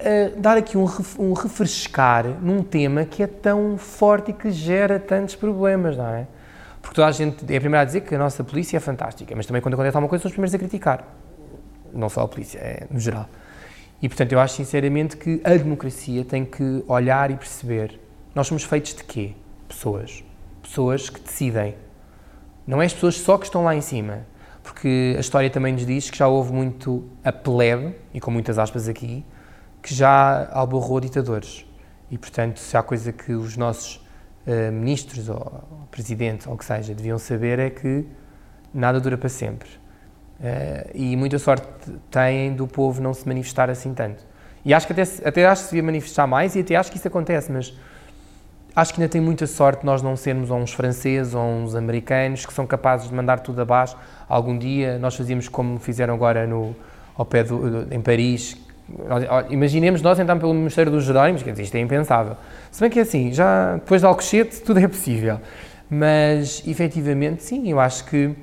a 0.00 0.40
dar 0.40 0.56
aqui 0.56 0.78
um, 0.78 0.86
um 1.18 1.34
refrescar 1.34 2.24
num 2.40 2.62
tema 2.62 3.04
que 3.04 3.22
é 3.22 3.26
tão 3.26 3.76
forte 3.76 4.30
e 4.30 4.34
que 4.34 4.50
gera 4.50 4.98
tantos 4.98 5.34
problemas, 5.34 5.94
não 5.94 6.06
é? 6.06 6.26
Porque 6.80 6.94
toda 6.94 7.08
a 7.08 7.12
gente 7.12 7.44
é 7.52 7.56
a 7.56 7.60
primeira 7.60 7.82
a 7.82 7.84
dizer 7.84 8.00
que 8.00 8.14
a 8.14 8.18
nossa 8.18 8.42
polícia 8.42 8.78
é 8.78 8.80
fantástica, 8.80 9.34
mas 9.36 9.44
também 9.44 9.60
quando 9.60 9.74
acontece 9.74 9.94
alguma 9.94 10.08
coisa 10.08 10.22
são 10.22 10.30
os 10.30 10.32
primeiros 10.32 10.54
a 10.54 10.58
criticar. 10.58 11.25
Não 11.96 12.08
só 12.08 12.22
a 12.22 12.28
polícia, 12.28 12.58
é 12.58 12.86
no 12.90 13.00
geral. 13.00 13.28
E, 14.00 14.08
portanto, 14.08 14.32
eu 14.32 14.40
acho 14.40 14.54
sinceramente 14.54 15.16
que 15.16 15.40
a 15.42 15.50
democracia 15.50 16.24
tem 16.24 16.44
que 16.44 16.84
olhar 16.86 17.30
e 17.30 17.36
perceber. 17.36 17.98
Nós 18.34 18.46
somos 18.46 18.62
feitos 18.62 18.94
de 18.94 19.04
quê? 19.04 19.32
Pessoas. 19.66 20.22
Pessoas 20.62 21.08
que 21.08 21.20
decidem. 21.20 21.74
Não 22.66 22.82
é 22.82 22.86
as 22.86 22.92
pessoas 22.92 23.16
só 23.16 23.38
que 23.38 23.46
estão 23.46 23.64
lá 23.64 23.74
em 23.74 23.80
cima. 23.80 24.26
Porque 24.62 25.14
a 25.16 25.20
história 25.20 25.48
também 25.48 25.72
nos 25.72 25.86
diz 25.86 26.10
que 26.10 26.18
já 26.18 26.28
houve 26.28 26.52
muito 26.52 27.08
a 27.24 27.32
plebe, 27.32 27.94
e 28.12 28.20
com 28.20 28.30
muitas 28.30 28.58
aspas 28.58 28.88
aqui, 28.88 29.24
que 29.82 29.94
já 29.94 30.50
alborrou 30.52 31.00
ditadores. 31.00 31.64
E, 32.10 32.18
portanto, 32.18 32.58
se 32.58 32.76
há 32.76 32.82
coisa 32.82 33.12
que 33.12 33.32
os 33.32 33.56
nossos 33.56 34.04
uh, 34.46 34.72
ministros 34.72 35.28
ou 35.28 35.86
presidentes 35.90 36.46
ou 36.46 36.54
o 36.54 36.58
que 36.58 36.64
seja 36.64 36.94
deviam 36.94 37.18
saber 37.18 37.58
é 37.58 37.70
que 37.70 38.04
nada 38.74 39.00
dura 39.00 39.16
para 39.16 39.28
sempre. 39.28 39.68
Uh, 40.38 40.90
e 40.94 41.16
muita 41.16 41.38
sorte 41.38 41.66
têm 42.10 42.52
do 42.52 42.66
povo 42.66 43.00
não 43.00 43.14
se 43.14 43.26
manifestar 43.26 43.70
assim 43.70 43.94
tanto. 43.94 44.22
E 44.64 44.74
acho 44.74 44.86
que 44.86 44.92
até, 44.92 45.02
até 45.24 45.46
acho 45.46 45.62
que 45.62 45.68
se 45.68 45.74
devia 45.74 45.86
manifestar 45.86 46.26
mais 46.26 46.54
e 46.56 46.60
até 46.60 46.76
acho 46.76 46.90
que 46.90 46.98
isso 46.98 47.08
acontece, 47.08 47.50
mas 47.50 47.72
acho 48.74 48.92
que 48.92 49.00
ainda 49.00 49.10
tem 49.10 49.20
muita 49.20 49.46
sorte 49.46 49.86
nós 49.86 50.02
não 50.02 50.16
sermos 50.16 50.50
uns 50.50 50.74
franceses 50.74 51.34
ou 51.34 51.42
uns 51.42 51.74
americanos 51.74 52.44
que 52.44 52.52
são 52.52 52.66
capazes 52.66 53.08
de 53.08 53.14
mandar 53.14 53.40
tudo 53.40 53.62
abaixo. 53.62 53.96
Algum 54.28 54.58
dia 54.58 54.98
nós 54.98 55.14
fazíamos 55.14 55.48
como 55.48 55.78
fizeram 55.78 56.12
agora 56.12 56.46
no, 56.46 56.76
ao 57.16 57.24
pé 57.24 57.42
do, 57.42 57.86
em 57.90 58.00
Paris. 58.00 58.56
Imaginemos 59.48 60.02
nós 60.02 60.18
entrarmos 60.18 60.42
pelo 60.42 60.52
Ministério 60.52 60.92
dos 60.92 61.04
Jerónimos, 61.04 61.42
dizer, 61.42 61.62
isto 61.62 61.74
é 61.76 61.80
impensável. 61.80 62.36
Se 62.70 62.80
bem 62.80 62.90
que 62.90 62.98
é 62.98 63.02
assim, 63.02 63.32
já 63.32 63.74
depois 63.76 64.02
de 64.02 64.06
Alcochete 64.06 64.60
tudo 64.60 64.80
é 64.80 64.86
possível. 64.86 65.40
Mas, 65.88 66.62
efetivamente, 66.66 67.42
sim, 67.42 67.70
eu 67.70 67.80
acho 67.80 68.04
que 68.04 68.34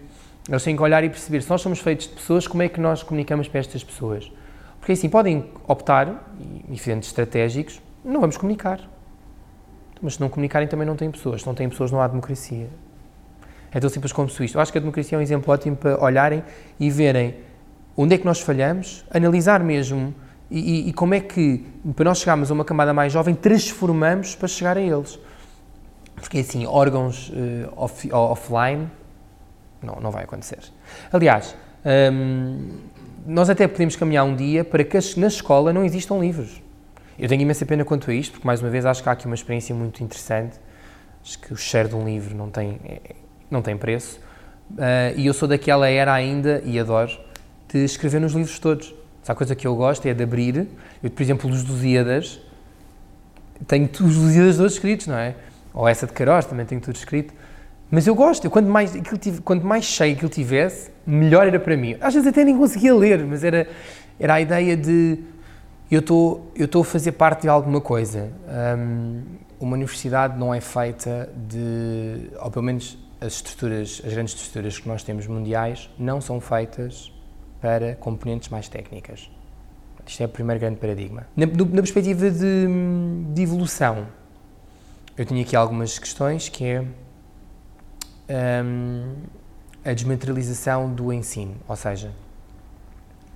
eles 0.48 0.64
têm 0.64 0.76
que 0.76 0.82
olhar 0.82 1.04
e 1.04 1.10
perceber, 1.10 1.41
se 1.41 1.50
nós 1.50 1.62
somos 1.62 1.80
feitos 1.80 2.08
de 2.08 2.14
pessoas, 2.14 2.48
como 2.48 2.64
é 2.64 2.70
que 2.70 2.80
nós 2.80 3.02
comunicamos 3.02 3.48
para 3.48 3.60
estas 3.60 3.84
pessoas? 3.84 4.32
Porque 4.80 4.91
assim, 4.91 5.08
podem 5.08 5.46
optar, 5.66 6.30
e 6.68 6.74
diferentes 6.74 7.08
estratégicos, 7.08 7.82
não 8.04 8.20
vamos 8.20 8.36
comunicar. 8.36 8.82
Mas 10.02 10.16
se 10.16 10.22
não 10.22 10.28
comunicarem 10.28 10.68
também 10.68 10.86
não 10.86 10.98
têm 10.98 11.10
pessoas. 11.10 11.41
Se 11.41 11.48
não 11.48 11.56
têm 11.56 11.70
pessoas 11.70 11.89
não 11.89 12.02
há 12.02 12.08
democracia. 12.08 12.70
É 13.72 13.80
tão 13.80 13.89
simples 13.89 14.12
como 14.12 14.28
isto. 14.28 14.56
Eu 14.56 14.60
acho 14.60 14.72
que 14.72 14.78
a 14.78 14.82
democracia 14.82 15.16
é 15.16 15.20
um 15.20 15.22
exemplo 15.22 15.54
ótimo 15.54 15.78
para 15.78 16.04
olharem 16.04 16.44
e 16.78 16.89
verem 16.89 17.36
onde 17.96 18.16
é 18.16 18.18
que 18.18 18.26
nós 18.26 18.41
falhamos, 18.41 19.06
analisar 19.10 19.64
mesmo 19.64 20.14
e, 20.52 20.60
e, 20.60 20.89
e 20.89 20.94
como 20.94 21.14
é 21.14 21.22
que, 21.22 21.66
para 21.96 22.06
nós 22.06 22.20
chegarmos 22.20 22.52
a 22.52 22.54
uma 22.54 22.66
camada 22.66 22.94
mais 22.94 23.14
jovem, 23.14 23.34
transformamos 23.34 24.36
para 24.36 24.50
chegar 24.50 24.78
a 24.78 24.82
eles. 24.82 25.18
Porque 26.16 26.39
assim, 26.39 26.66
órgãos 26.66 27.30
uh, 27.30 27.72
off, 27.78 28.12
offline 28.12 28.89
não, 29.86 29.96
não 30.02 30.12
vai 30.12 30.24
acontecer. 30.24 30.60
Aliás, 31.12 31.56
hum, 32.12 32.70
nós 33.26 33.50
até 33.50 33.68
podemos 33.68 33.96
caminhar 33.96 34.26
um 34.26 34.36
dia 34.36 34.64
para 34.64 34.84
que 34.84 34.98
na 35.18 35.28
escola 35.28 35.72
não 35.72 35.84
existam 35.84 36.20
livros. 36.20 36.62
Eu 37.18 37.30
tenho 37.30 37.42
imensa 37.42 37.66
pena 37.66 37.86
quanto 37.86 38.10
a 38.10 38.14
isto, 38.14 38.34
porque 38.34 38.48
mais 38.48 38.62
uma 38.62 38.70
vez 38.70 38.86
acho 38.86 39.04
que 39.04 39.10
há 39.10 39.12
aqui 39.12 39.26
uma 39.26 39.36
experiência 39.36 39.74
muito 39.74 40.04
interessante. 40.04 40.60
Acho 41.24 41.40
que 41.40 41.54
o 41.54 41.56
share 41.56 41.88
de 41.88 41.96
um 41.96 42.06
livro 42.06 42.36
não 42.36 42.50
tem, 42.50 42.80
é, 42.84 43.16
não 43.50 43.62
tem 43.62 43.78
preço. 43.78 44.20
Uh, 44.72 45.16
e 45.16 45.28
eu 45.28 45.34
sou 45.34 45.48
daquela 45.48 45.88
era 45.88 46.12
ainda, 46.12 46.62
e 46.66 46.80
adoro, 46.80 47.12
de 47.72 47.84
escrever 47.84 48.20
nos 48.20 48.34
livros 48.34 48.58
todos. 48.60 48.94
Se 49.22 49.32
há 49.32 49.36
coisa 49.36 49.56
que 49.56 49.66
eu 49.66 49.76
gosto 49.76 50.06
é 50.08 50.14
de 50.14 50.24
abrir. 50.24 50.68
Eu, 51.02 51.10
por 51.10 51.22
exemplo, 51.22 51.50
os 51.50 51.64
Lusíadas, 51.64 52.42
tenho 53.68 53.90
os 53.90 54.16
Lusíadas 54.18 54.58
todos 54.58 54.74
escritos, 54.74 55.08
não 55.08 55.18
é? 55.18 55.36
Ou 55.74 55.88
essa 55.88 56.06
de 56.06 56.14
Queiroz, 56.14 56.46
também 56.46 56.66
tenho 56.66 56.82
tudo 56.82 56.96
escrito. 56.96 57.34
Mas 57.94 58.08
eu 58.08 58.16
gosto, 58.16 58.50
quanto, 58.50 58.68
mais, 58.68 58.91
tive, 59.22 59.39
quanto 59.41 59.68
mais 59.68 59.86
cheio 59.86 60.18
ele 60.20 60.28
tivesse, 60.28 60.89
melhor 61.06 61.46
era 61.46 61.60
para 61.60 61.78
mim. 61.78 61.96
Às 62.02 62.16
vezes 62.16 62.28
até 62.28 62.44
nem 62.44 62.58
conseguia 62.58 62.91
ler, 62.96 63.24
mas 63.24 63.44
era, 63.44 63.68
era 64.20 64.34
a 64.34 64.41
ideia 64.41 64.76
de 64.76 65.20
eu 65.91 66.00
estou 66.00 66.52
eu 66.56 66.66
estou 66.66 66.82
a 66.82 66.86
fazer 66.86 67.12
parte 67.12 67.44
de 67.44 67.50
alguma 67.50 67.80
coisa. 67.80 68.32
Um, 68.80 69.22
uma 69.60 69.76
universidade 69.76 70.39
não 70.39 70.52
é 70.52 70.60
feita 70.60 71.30
de, 71.48 72.32
ou 72.41 72.50
pelo 72.50 72.66
menos 72.66 72.98
as 73.22 73.34
estruturas, 73.34 74.02
as 74.04 74.12
grandes 74.12 74.34
estruturas 74.34 74.80
que 74.80 74.88
nós 74.88 75.04
temos 75.04 75.28
mundiais, 75.28 75.88
não 76.00 76.20
são 76.20 76.41
feitas 76.41 77.14
para 77.62 77.94
componentes 77.98 78.50
mais 78.50 78.68
técnicas. 78.68 79.30
Isto 80.04 80.24
é 80.24 80.26
o 80.26 80.30
primeiro 80.30 80.60
grande 80.60 80.78
paradigma. 80.78 81.28
Na, 81.36 81.46
na 81.46 81.82
perspectiva 81.84 82.32
de, 82.32 82.68
de 83.36 83.41
evolução, 83.44 84.08
eu 85.16 85.26
tinha 85.26 85.44
aqui 85.44 85.56
algumas 85.56 86.00
questões 86.00 86.50
que 86.50 86.66
é 86.66 86.84
um, 88.30 89.15
a 89.84 89.93
desmaterialização 89.93 90.93
do 90.93 91.11
ensino, 91.11 91.55
ou 91.67 91.76
seja, 91.76 92.11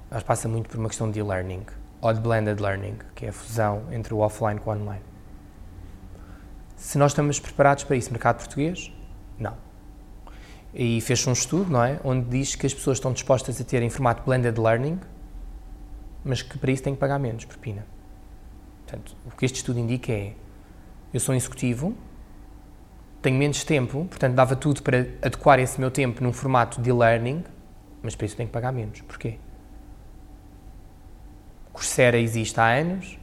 nós 0.09 0.23
passa 0.23 0.47
muito 0.47 0.69
por 0.69 0.79
uma 0.79 0.87
questão 0.87 1.11
de 1.11 1.19
e-learning 1.19 1.65
ou 2.01 2.13
de 2.13 2.19
blended 2.19 2.61
learning, 2.61 2.97
que 3.15 3.25
é 3.25 3.29
a 3.29 3.33
fusão 3.33 3.83
entre 3.91 4.13
o 4.13 4.19
offline 4.19 4.59
com 4.59 4.71
o 4.71 4.73
online. 4.73 5.01
Se 6.75 6.97
nós 6.97 7.11
estamos 7.11 7.39
preparados 7.39 7.83
para 7.83 7.95
isso, 7.95 8.11
mercado 8.11 8.37
português? 8.37 8.91
Não. 9.37 9.55
E 10.73 11.01
fez 11.01 11.25
um 11.25 11.33
estudo, 11.33 11.71
não 11.71 11.83
é, 11.83 11.99
onde 12.03 12.29
diz 12.29 12.55
que 12.55 12.65
as 12.65 12.73
pessoas 12.73 12.97
estão 12.97 13.11
dispostas 13.11 13.59
a 13.59 13.63
ter 13.63 13.81
em 13.81 13.89
formato 13.89 14.23
blended 14.23 14.59
learning, 14.59 14.99
mas 16.23 16.41
que 16.41 16.57
para 16.57 16.71
isso 16.71 16.83
têm 16.83 16.93
que 16.93 16.99
pagar 16.99 17.17
menos 17.17 17.45
propina. 17.45 17.85
Portanto, 18.85 19.15
o 19.25 19.35
que 19.35 19.45
este 19.45 19.55
estudo 19.55 19.79
indica 19.79 20.11
é: 20.11 20.33
eu 21.13 21.19
sou 21.19 21.33
um 21.33 21.37
executivo, 21.37 21.95
tenho 23.27 23.37
menos 23.37 23.65
tempo, 23.65 24.05
portanto 24.05 24.35
dava 24.35 24.55
tudo 24.55 24.81
para 24.81 24.99
adequar 25.21 25.59
esse 25.59 25.77
meu 25.79 25.91
tempo 25.91 26.23
num 26.23 26.31
formato 26.31 26.81
de 26.81 26.91
learning, 26.93 27.43
mas 28.01 28.15
para 28.15 28.25
isso 28.25 28.37
tenho 28.37 28.47
que 28.47 28.53
pagar 28.53 28.71
menos. 28.71 29.01
Porquê? 29.01 29.37
Coursera 31.73 32.17
existe 32.17 32.57
há 32.57 32.67
anos, 32.67 33.19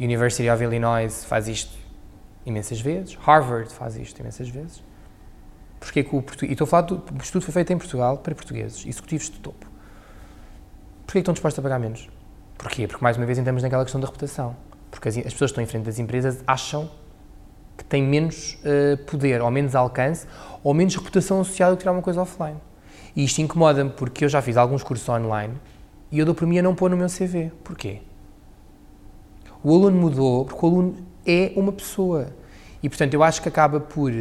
University 0.00 0.50
of 0.50 0.62
Illinois 0.62 1.24
faz 1.24 1.46
isto 1.46 1.78
imensas 2.44 2.80
vezes, 2.80 3.14
Harvard 3.14 3.72
faz 3.72 3.96
isto 3.96 4.18
imensas 4.18 4.48
vezes. 4.48 4.82
Porquê 5.78 6.02
que 6.02 6.14
o 6.14 6.20
português... 6.20 6.50
E 6.50 6.52
estou 6.54 6.64
a 6.64 6.68
falar 6.68 6.82
do 6.82 6.96
o 6.96 7.22
estudo 7.22 7.42
foi 7.42 7.54
feito 7.54 7.72
em 7.72 7.78
Portugal 7.78 8.18
para 8.18 8.34
portugueses, 8.34 8.84
executivos 8.84 9.30
de 9.30 9.38
topo. 9.38 9.64
Porquê 11.06 11.12
que 11.12 11.18
estão 11.20 11.32
dispostos 11.32 11.58
a 11.58 11.62
pagar 11.62 11.78
menos? 11.78 12.10
Porquê? 12.58 12.88
Porque, 12.88 13.02
mais 13.02 13.16
uma 13.16 13.24
vez, 13.24 13.38
entramos 13.38 13.62
naquela 13.62 13.84
questão 13.84 14.00
da 14.00 14.06
reputação. 14.08 14.56
Porque 14.90 15.08
as, 15.08 15.16
as 15.16 15.32
pessoas 15.32 15.38
que 15.38 15.44
estão 15.52 15.64
em 15.64 15.66
frente 15.66 15.84
das 15.84 15.98
empresas 15.98 16.42
acham 16.46 16.90
que 17.80 17.84
têm 17.84 18.02
menos 18.02 18.58
uh, 18.64 19.02
poder, 19.04 19.40
ou 19.40 19.50
menos 19.50 19.74
alcance, 19.74 20.26
ou 20.62 20.74
menos 20.74 20.94
reputação 20.94 21.40
associada 21.40 21.74
que 21.74 21.80
tirar 21.80 21.92
uma 21.92 22.02
coisa 22.02 22.20
offline. 22.20 22.58
E 23.16 23.24
isto 23.24 23.40
incomoda-me 23.40 23.90
porque 23.90 24.24
eu 24.24 24.28
já 24.28 24.42
fiz 24.42 24.56
alguns 24.56 24.82
cursos 24.82 25.08
online 25.08 25.54
e 26.12 26.18
eu 26.18 26.26
dou 26.26 26.34
por 26.34 26.46
mim 26.46 26.58
a 26.58 26.62
não 26.62 26.74
pôr 26.74 26.90
no 26.90 26.96
meu 26.96 27.08
CV. 27.08 27.50
Porquê? 27.64 28.02
O 29.64 29.74
aluno 29.74 29.98
mudou 29.98 30.44
porque 30.44 30.64
o 30.64 30.68
aluno 30.68 30.96
é 31.26 31.52
uma 31.56 31.72
pessoa. 31.72 32.28
E, 32.82 32.88
portanto, 32.88 33.14
eu 33.14 33.22
acho 33.22 33.40
que 33.42 33.48
acaba 33.48 33.80
por... 33.80 34.12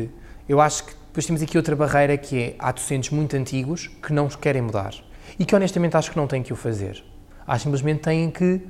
Eu 0.48 0.60
acho 0.62 0.86
que 0.86 0.94
depois 0.94 1.26
temos 1.26 1.42
aqui 1.42 1.58
outra 1.58 1.76
barreira 1.76 2.18
que 2.18 2.42
é 2.42 2.56
há 2.58 2.72
docentes 2.72 3.10
muito 3.10 3.36
antigos 3.36 3.88
que 3.88 4.14
não 4.14 4.28
querem 4.30 4.62
mudar. 4.62 4.94
E 5.38 5.46
que, 5.46 5.56
honestamente, 5.56 5.98
acho 5.98 6.12
que 6.12 6.18
não 6.18 6.28
têm 6.28 6.42
que 6.42 6.54
o 6.54 6.56
fazer. 6.56 7.04
Acho 7.46 7.64
simplesmente 7.64 8.02
têm 8.02 8.32
que 8.32 8.62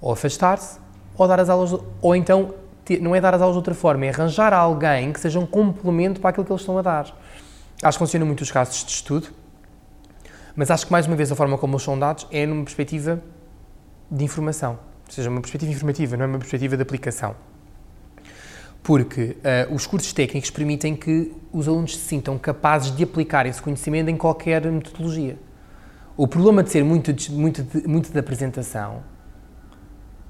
ou 0.00 0.12
afastar-se 0.12 0.80
ou 1.16 1.28
dar 1.28 1.38
as 1.38 1.48
aulas... 1.48 1.72
Ou 2.00 2.16
então 2.16 2.54
não 3.00 3.14
é 3.14 3.20
dar 3.20 3.34
as 3.34 3.40
aulas 3.40 3.54
de 3.54 3.58
outra 3.58 3.74
forma, 3.74 4.06
é 4.06 4.08
arranjar 4.10 4.52
alguém 4.52 5.12
que 5.12 5.20
seja 5.20 5.38
um 5.38 5.46
complemento 5.46 6.20
para 6.20 6.30
aquilo 6.30 6.44
que 6.44 6.52
eles 6.52 6.62
estão 6.62 6.76
a 6.78 6.82
dar. 6.82 7.06
Acho 7.82 7.98
que 7.98 8.04
funciona 8.04 8.24
muito 8.24 8.42
os 8.42 8.50
casos 8.50 8.84
de 8.84 8.90
estudo, 8.90 9.28
mas 10.54 10.70
acho 10.70 10.86
que 10.86 10.92
mais 10.92 11.06
uma 11.06 11.16
vez 11.16 11.30
a 11.32 11.34
forma 11.34 11.56
como 11.56 11.74
eles 11.74 11.82
são 11.82 11.98
dados 11.98 12.26
é 12.30 12.44
numa 12.46 12.64
perspectiva 12.64 13.22
de 14.10 14.24
informação, 14.24 14.78
ou 15.06 15.12
seja, 15.12 15.30
uma 15.30 15.40
perspectiva 15.40 15.72
informativa, 15.72 16.16
não 16.16 16.24
é 16.24 16.28
uma 16.28 16.38
perspectiva 16.38 16.76
de 16.76 16.82
aplicação. 16.82 17.34
Porque 18.82 19.36
uh, 19.70 19.74
os 19.74 19.86
cursos 19.86 20.12
técnicos 20.12 20.50
permitem 20.50 20.96
que 20.96 21.32
os 21.52 21.68
alunos 21.68 21.96
se 21.96 22.04
sintam 22.04 22.36
capazes 22.36 22.94
de 22.94 23.04
aplicar 23.04 23.46
esse 23.46 23.62
conhecimento 23.62 24.10
em 24.10 24.16
qualquer 24.16 24.66
metodologia. 24.70 25.38
O 26.16 26.26
problema 26.26 26.62
de 26.62 26.70
ser 26.70 26.84
muito, 26.84 27.14
muito, 27.32 27.88
muito 27.88 28.12
de 28.12 28.18
apresentação 28.18 29.02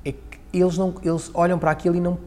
é 0.05 0.13
que 0.13 0.39
eles, 0.53 0.77
não, 0.77 0.95
eles 1.03 1.31
olham 1.35 1.59
para 1.59 1.71
aquilo 1.71 1.97
e 1.97 2.01
não 2.01 2.19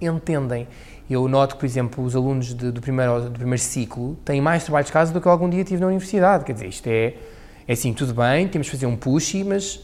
entendem. 0.00 0.66
Eu 1.08 1.28
noto 1.28 1.56
por 1.56 1.64
exemplo, 1.64 2.04
os 2.04 2.16
alunos 2.16 2.52
de, 2.54 2.70
do, 2.72 2.80
primeiro, 2.80 3.22
do 3.22 3.30
primeiro 3.30 3.62
ciclo 3.62 4.16
têm 4.24 4.40
mais 4.40 4.64
trabalho 4.64 4.84
de 4.84 4.92
casa 4.92 5.12
do 5.12 5.20
que 5.20 5.26
eu 5.26 5.32
algum 5.32 5.48
dia 5.48 5.64
tive 5.64 5.80
na 5.80 5.86
universidade. 5.86 6.44
Quer 6.44 6.52
dizer, 6.52 6.66
isto 6.66 6.86
é, 6.88 7.14
é 7.66 7.72
assim, 7.72 7.92
tudo 7.92 8.14
bem, 8.14 8.48
temos 8.48 8.66
de 8.66 8.72
fazer 8.72 8.86
um 8.86 8.96
push, 8.96 9.34
mas 9.44 9.80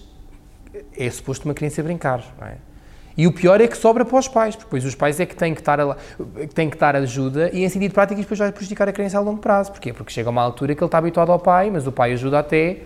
é 0.96 1.10
suposto 1.10 1.44
uma 1.44 1.54
criança 1.54 1.82
brincar, 1.82 2.24
não 2.40 2.46
é? 2.46 2.56
E 3.16 3.26
o 3.26 3.32
pior 3.32 3.60
é 3.60 3.68
que 3.68 3.76
sobra 3.76 4.04
para 4.04 4.18
os 4.18 4.26
pais, 4.26 4.56
porque 4.56 4.68
depois 4.68 4.84
os 4.84 4.94
pais 4.94 5.20
é 5.20 5.26
que 5.26 5.36
têm 5.36 5.54
que 5.54 5.60
estar, 5.60 5.78
a, 5.78 5.96
têm 6.54 6.70
que 6.70 6.78
dar 6.78 6.96
ajuda 6.96 7.50
e 7.52 7.62
em 7.62 7.68
sentido 7.68 7.92
prático 7.92 8.18
depois 8.18 8.38
vai 8.38 8.50
prejudicar 8.50 8.88
a 8.88 8.92
criança 8.92 9.18
a 9.18 9.20
longo 9.20 9.38
prazo. 9.40 9.70
Porquê? 9.70 9.92
Porque 9.92 10.10
chega 10.10 10.30
uma 10.30 10.40
altura 10.40 10.74
que 10.74 10.82
ele 10.82 10.88
está 10.88 10.98
habituado 10.98 11.30
ao 11.30 11.38
pai, 11.38 11.70
mas 11.70 11.86
o 11.86 11.92
pai 11.92 12.12
ajuda 12.12 12.38
até, 12.38 12.78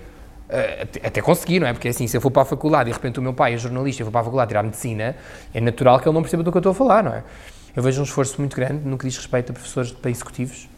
até, 0.80 1.06
até 1.06 1.20
conseguir, 1.20 1.60
não 1.60 1.66
é? 1.66 1.72
Porque 1.72 1.88
assim, 1.88 2.06
se 2.06 2.16
eu 2.16 2.20
for 2.20 2.30
para 2.30 2.42
a 2.42 2.44
faculdade 2.44 2.88
e 2.88 2.92
de 2.92 2.96
repente 2.96 3.18
o 3.18 3.22
meu 3.22 3.34
pai 3.34 3.54
é 3.54 3.56
jornalista 3.56 4.00
e 4.00 4.02
eu 4.02 4.06
vou 4.06 4.12
para 4.12 4.20
a 4.20 4.24
faculdade 4.24 4.48
tirar 4.48 4.62
medicina, 4.62 5.16
é 5.52 5.60
natural 5.60 5.98
que 5.98 6.08
ele 6.08 6.14
não 6.14 6.22
perceba 6.22 6.42
do 6.42 6.50
que 6.50 6.56
eu 6.56 6.60
estou 6.60 6.72
a 6.72 6.74
falar, 6.74 7.02
não 7.02 7.12
é? 7.12 7.24
Eu 7.74 7.82
vejo 7.82 8.00
um 8.00 8.04
esforço 8.04 8.36
muito 8.38 8.56
grande 8.56 8.86
no 8.88 8.96
que 8.96 9.06
diz 9.06 9.16
respeito 9.16 9.50
a 9.50 9.52
professores 9.52 9.92
para 9.92 10.10
executivos, 10.10 10.68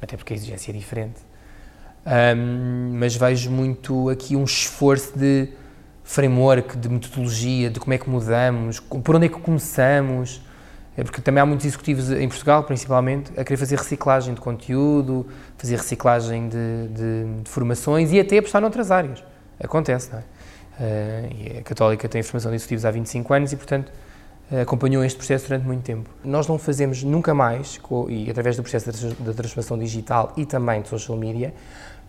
até 0.00 0.16
porque 0.16 0.32
a 0.32 0.36
exigência 0.36 0.70
é 0.70 0.74
diferente. 0.74 1.20
Um, 2.06 2.96
mas 2.98 3.14
vejo 3.14 3.50
muito 3.50 4.08
aqui 4.08 4.34
um 4.34 4.44
esforço 4.44 5.16
de 5.16 5.48
framework, 6.02 6.76
de 6.76 6.88
metodologia, 6.88 7.70
de 7.70 7.78
como 7.78 7.92
é 7.92 7.98
que 7.98 8.08
mudamos, 8.08 8.80
por 8.80 9.14
onde 9.14 9.26
é 9.26 9.28
que 9.28 9.38
começamos, 9.38 10.40
é 10.96 11.02
porque 11.02 11.20
também 11.20 11.40
há 11.40 11.46
muitos 11.46 11.64
executivos 11.64 12.10
em 12.10 12.28
Portugal, 12.28 12.62
principalmente, 12.64 13.32
a 13.38 13.44
querer 13.44 13.56
fazer 13.56 13.76
reciclagem 13.76 14.34
de 14.34 14.40
conteúdo, 14.40 15.26
fazer 15.56 15.76
reciclagem 15.76 16.48
de, 16.48 16.88
de, 16.88 17.42
de 17.42 17.50
formações 17.50 18.12
e 18.12 18.20
até 18.20 18.38
apostar 18.38 18.60
noutras 18.60 18.90
áreas. 18.90 19.24
Acontece, 19.58 20.10
não 20.12 20.18
é? 20.18 20.22
Uh, 20.72 21.58
a 21.60 21.62
Católica 21.62 22.08
tem 22.08 22.22
formação 22.22 22.50
de 22.50 22.56
executivos 22.56 22.84
há 22.84 22.90
25 22.90 23.32
anos 23.32 23.52
e, 23.52 23.56
portanto, 23.56 23.92
acompanhou 24.60 25.02
este 25.04 25.16
processo 25.16 25.46
durante 25.46 25.64
muito 25.64 25.82
tempo. 25.82 26.10
Nós 26.22 26.46
não 26.46 26.58
fazemos 26.58 27.02
nunca 27.02 27.32
mais, 27.32 27.80
e 28.08 28.30
através 28.30 28.56
do 28.56 28.62
processo 28.62 28.90
da 29.20 29.32
transformação 29.32 29.78
digital 29.78 30.32
e 30.36 30.44
também 30.44 30.82
de 30.82 30.88
social 30.88 31.16
media, 31.16 31.54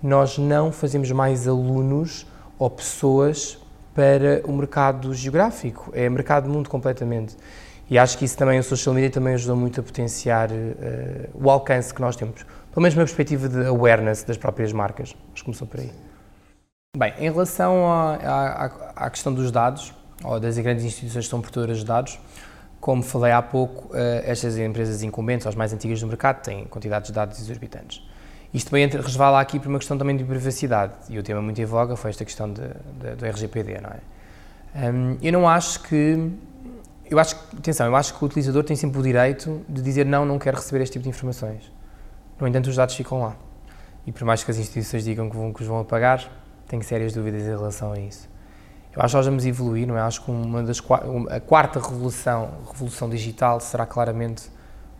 nós 0.02 0.38
não 0.38 0.72
fazemos 0.72 1.10
mais 1.12 1.48
alunos 1.48 2.28
ou 2.60 2.70
pessoas 2.70 3.58
para 3.96 4.42
o 4.46 4.52
mercado 4.52 5.14
geográfico. 5.14 5.92
É 5.94 6.10
mercado 6.10 6.50
mundo 6.50 6.70
completamente. 6.70 7.38
E 7.94 7.98
acho 8.00 8.18
que 8.18 8.26
isso 8.26 8.36
também, 8.36 8.58
o 8.58 8.64
social 8.64 8.96
media 8.96 9.12
também 9.12 9.36
ajudou 9.36 9.56
muito 9.56 9.80
a 9.80 9.84
potenciar 9.84 10.50
uh, 10.50 10.56
o 11.32 11.48
alcance 11.48 11.94
que 11.94 12.02
nós 12.02 12.16
temos. 12.16 12.44
Pelo 12.72 12.82
menos 12.82 12.96
uma 12.98 13.04
perspectiva 13.04 13.48
de 13.48 13.68
awareness 13.68 14.24
das 14.24 14.36
próprias 14.36 14.74
marcas. 14.74 15.16
Acho 15.32 15.36
que 15.36 15.44
começou 15.44 15.68
por 15.68 15.80
aí. 15.80 15.91
Bem, 16.98 17.14
em 17.20 17.32
relação 17.32 17.86
à, 17.86 19.10
questão 19.12 19.32
dos 19.32 19.52
dados, 19.52 19.94
ou 20.24 20.39
das 20.39 20.58
grandes 20.58 20.84
instituições 20.84 21.26
que 21.26 21.30
são 21.30 21.39
portadoras 21.39 21.78
de 21.78 21.86
dados, 21.86 22.20
como 22.82 23.04
falei 23.04 23.32
há 23.32 23.44
pouco, 23.44 23.96
uh, 23.96 24.24
estas 24.24 24.58
empresas 24.58 25.04
incumbentes, 25.04 25.46
as 25.46 25.54
mais 25.54 25.72
antigas 25.72 26.02
do 26.02 26.08
mercado, 26.08 26.41
têm 26.41 26.66
quantidades 26.66 27.10
de 27.10 27.14
dados 27.14 27.39
exorbitantes. 27.39 28.02
Isto 28.52 28.72
também 28.72 28.88
resvala 28.88 29.39
aqui 29.39 29.60
por 29.60 29.70
uma 29.70 29.78
questão 29.78 30.00
também 30.00 30.18
de 30.18 30.24
privacidade, 30.24 30.94
e 31.10 31.20
o 31.20 31.22
tema 31.22 31.44
muito 31.44 31.62
em 31.62 31.66
voga 31.66 31.96
foi 31.96 32.10
esta 32.10 32.26
questão 32.26 32.52
de, 32.52 32.64
de, 32.64 33.16
do 33.18 33.24
RGPD, 33.24 33.82
não 33.82 33.91
é? 33.91 34.89
Um, 34.89 35.20
eu 35.22 35.32
não 35.32 35.48
acho 35.48 35.84
que 35.84 36.32
eu 37.10 37.20
acho 37.20 37.36
atenção, 37.58 37.88
eu 37.88 37.95
acho 37.95 38.14
que 38.14 38.24
o 38.24 38.28
utilizador 38.28 38.64
tem 38.64 38.76
sempre 38.76 38.99
o 38.99 39.04
direito 39.04 39.64
de 39.68 39.82
dizer 39.82 40.06
não, 40.06 40.26
não 40.26 40.39
quero 40.39 40.58
receber 40.58 40.84
este 40.84 40.93
tipo 40.93 41.04
de 41.04 41.10
informações. 41.10 41.72
No 42.39 42.47
entanto, 42.47 42.70
os 42.70 42.76
dados 42.76 42.95
ficam 42.95 43.22
lá. 43.22 43.36
E 44.06 44.12
por 44.12 44.26
mais 44.26 44.43
que 44.43 44.51
as 44.51 44.58
instituições 44.58 45.04
digam 45.04 45.30
que, 45.30 45.36
vão, 45.36 45.54
que 45.54 45.62
os 45.62 45.68
vão 45.68 45.80
apagar, 45.80 46.30
tenho 46.68 46.84
sérias 46.84 47.14
dúvidas 47.14 47.43
em 47.43 47.49
relação 47.49 47.93
a 47.93 47.99
isso. 47.99 48.28
Eu 48.95 49.01
acho 49.01 49.12
que 49.12 49.18
nós 49.18 49.26
vamos 49.26 49.45
evoluir, 49.45 49.88
não 49.88 49.97
é? 49.97 50.01
Acho 50.01 50.24
que 50.24 50.30
uma 50.30 50.62
das, 50.62 50.82
a 51.30 51.39
quarta 51.39 51.80
revolução, 51.80 52.51
revolução 52.72 53.10
digital 53.10 53.60
será 53.60 53.86
claramente 53.86 54.47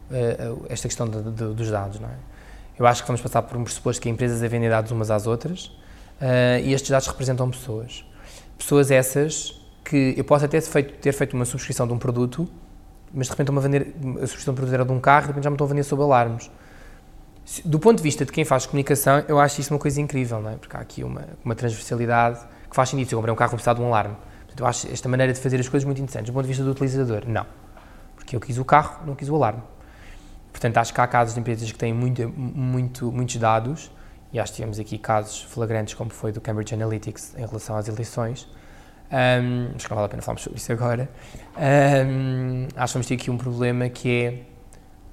uh, 0.10 0.66
esta 0.70 0.88
questão 0.88 1.08
de, 1.08 1.22
de, 1.22 1.54
dos 1.54 1.70
dados, 1.70 1.99
não 1.99 2.10
é? 2.10 2.16
Eu 2.78 2.88
acho 2.88 3.04
que 3.04 3.08
vamos 3.08 3.22
passar 3.22 3.43
por 3.43 3.56
um 3.56 3.64
pressuposto 3.64 4.01
que 4.01 4.10
empresas 4.10 4.41
a 4.41 4.47
vendem 4.47 4.68
dados 4.68 4.91
umas 4.91 5.12
às 5.12 5.28
outras 5.28 5.66
uh, 5.66 6.60
e 6.64 6.74
estes 6.74 6.89
dados 6.89 7.08
representam 7.08 7.49
pessoas. 7.51 8.04
Pessoas 8.58 8.89
essas 8.89 9.62
que 9.94 10.16
eu 10.18 10.24
posso 10.24 10.44
até 10.44 10.60
ter 10.60 11.14
feito, 11.14 11.36
uma 11.36 11.46
subscrição 11.46 11.86
de 11.86 11.94
um 11.94 12.00
produto, 12.00 12.50
mas 13.14 13.28
de 13.28 13.34
repente 13.34 13.50
estou 13.50 13.60
a 13.60 13.62
vender, 13.62 13.96
a 14.18 14.26
subscrição 14.26 14.52
de 14.54 14.58
um 14.58 14.62
produto 14.62 14.74
era 14.74 14.86
de 14.86 14.91
um 14.91 15.00
carro 15.00 15.26
e 15.26 15.28
de 15.28 15.28
repente 15.28 15.44
já 15.44 15.50
me 15.52 15.54
estou 15.54 15.66
a 15.66 15.68
vender 15.70 15.84
sob 15.84 16.02
alarmes. 16.02 16.50
Do 17.64 17.78
ponto 17.78 17.98
de 17.98 18.04
vista 18.04 18.26
de 18.26 18.32
quem 18.32 18.44
faz 18.44 18.66
comunicação, 18.66 19.24
eu 19.28 19.39
acho 19.39 19.62
isso 19.62 19.72
uma 19.72 19.80
coisa 19.80 20.02
incrível, 20.02 20.41
não 20.41 20.50
é? 20.50 20.56
Porque 20.56 20.76
há 20.76 20.80
aqui 20.80 21.04
uma, 21.04 21.28
uma 21.46 21.54
transversalidade 21.54 22.39
que 22.68 22.76
faz 22.76 22.89
sentido. 22.89 23.08
Se 23.08 23.14
eu 23.14 23.20
comprei 23.20 23.32
um 23.32 23.36
carro, 23.36 23.52
vou 23.52 23.58
precisar 23.58 23.76
de 23.76 23.82
um 23.82 23.86
alarme. 23.86 24.16
Portanto, 24.39 24.60
eu 24.62 24.66
acho 24.66 24.91
esta 24.91 25.08
maneira 25.08 25.32
de 25.32 25.39
fazer 25.39 25.60
as 25.60 25.70
coisas 25.70 25.86
muito 25.86 26.02
interessante. 26.02 26.26
Do 26.26 26.34
ponto 26.34 26.44
de 26.44 26.48
vista 26.48 26.64
do 26.64 26.72
utilizador, 26.72 27.24
não. 27.28 27.46
Porque 28.16 28.36
eu 28.36 28.39
quis 28.39 28.58
o 28.58 28.66
carro, 28.66 29.06
não 29.06 29.14
quis 29.14 29.30
o 29.30 29.36
alarme. 29.36 29.62
Portanto, 30.52 30.78
acho 30.78 30.91
que 30.91 31.02
há 31.02 31.06
casos 31.06 31.36
de 31.36 31.39
empresas 31.39 31.72
que 31.72 31.78
têm 31.78 31.94
muito, 31.94 32.28
muito, 32.30 33.12
muitos 33.12 33.36
dados, 33.36 33.91
e 34.32 34.39
acho 34.39 34.54
que 34.54 34.56
tivemos 34.56 34.80
aqui 34.80 34.98
casos 34.98 35.44
flagrantes, 35.44 35.94
como 35.94 36.10
foi 36.10 36.32
do 36.32 36.41
Cambridge 36.41 36.74
Analytics 36.74 37.36
em 37.38 37.46
relação 37.46 37.76
às 37.76 37.88
eleições, 37.88 38.48
um, 39.14 39.76
acho 39.76 39.86
que 39.86 39.91
não 39.91 39.95
vale 39.95 40.05
a 40.05 40.09
pena 40.09 40.22
falarmos 40.22 40.41
sobre 40.41 40.57
isso 40.57 40.72
agora. 40.72 41.09
Um, 41.55 42.68
acho 42.76 42.93
que 42.93 42.97
vamos 42.97 43.07
ter 43.07 43.14
aqui 43.14 43.30
um 43.30 43.38
problema 43.38 43.88
que 43.89 44.09
é 44.09 44.39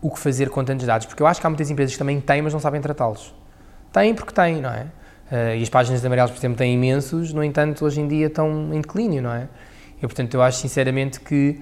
o 0.01 0.11
que 0.11 0.19
fazer 0.19 0.49
com 0.49 0.65
tantos 0.65 0.87
dados, 0.87 1.07
porque 1.07 1.23
eu 1.23 1.27
acho 1.27 1.41
que 1.41 1.47
há 1.47 1.51
muitas 1.51 1.71
empresas 1.71 1.93
que 1.93 1.99
também 1.99 2.21
têm, 2.21 2.41
mas 2.41 2.53
não 2.53 2.61
sabem 2.61 2.81
tratá-los. 2.81 3.35
Têm 3.93 4.15
porque 4.15 4.33
têm, 4.33 4.61
não 4.61 4.71
é? 4.71 4.87
Uh, 5.31 5.57
e 5.59 5.63
as 5.63 5.69
páginas 5.69 6.01
de 6.01 6.07
amarelos, 6.07 6.31
por 6.31 6.39
exemplo, 6.39 6.57
têm 6.57 6.75
imensos, 6.75 7.33
no 7.33 7.45
entanto, 7.45 7.85
hoje 7.85 8.01
em 8.01 8.09
dia 8.09 8.27
estão 8.27 8.73
em 8.73 8.81
declínio, 8.81 9.23
não 9.23 9.33
é? 9.33 9.49
E, 9.99 10.01
portanto, 10.01 10.33
eu 10.35 10.43
acho 10.43 10.59
sinceramente 10.59 11.21
que 11.21 11.61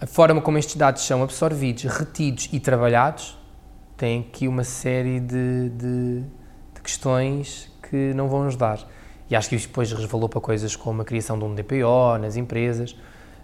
a 0.00 0.06
forma 0.06 0.40
como 0.40 0.56
estes 0.58 0.76
dados 0.76 1.04
são 1.04 1.22
absorvidos, 1.22 1.84
retidos 1.84 2.48
e 2.52 2.60
trabalhados 2.60 3.36
tem 3.96 4.20
aqui 4.20 4.48
uma 4.48 4.64
série 4.64 5.20
de, 5.20 5.70
de, 5.70 6.20
de 6.74 6.80
questões 6.82 7.70
que 7.82 8.12
não 8.14 8.28
vão 8.28 8.44
nos 8.44 8.56
dar. 8.56 8.78
E 9.34 9.36
acho 9.36 9.48
que 9.48 9.56
isso 9.56 9.66
depois 9.66 9.90
resvalou 9.90 10.28
para 10.28 10.40
coisas 10.40 10.76
como 10.76 11.02
a 11.02 11.04
criação 11.04 11.36
de 11.36 11.44
um 11.44 11.52
DPO 11.56 12.18
nas 12.20 12.36
empresas. 12.36 12.94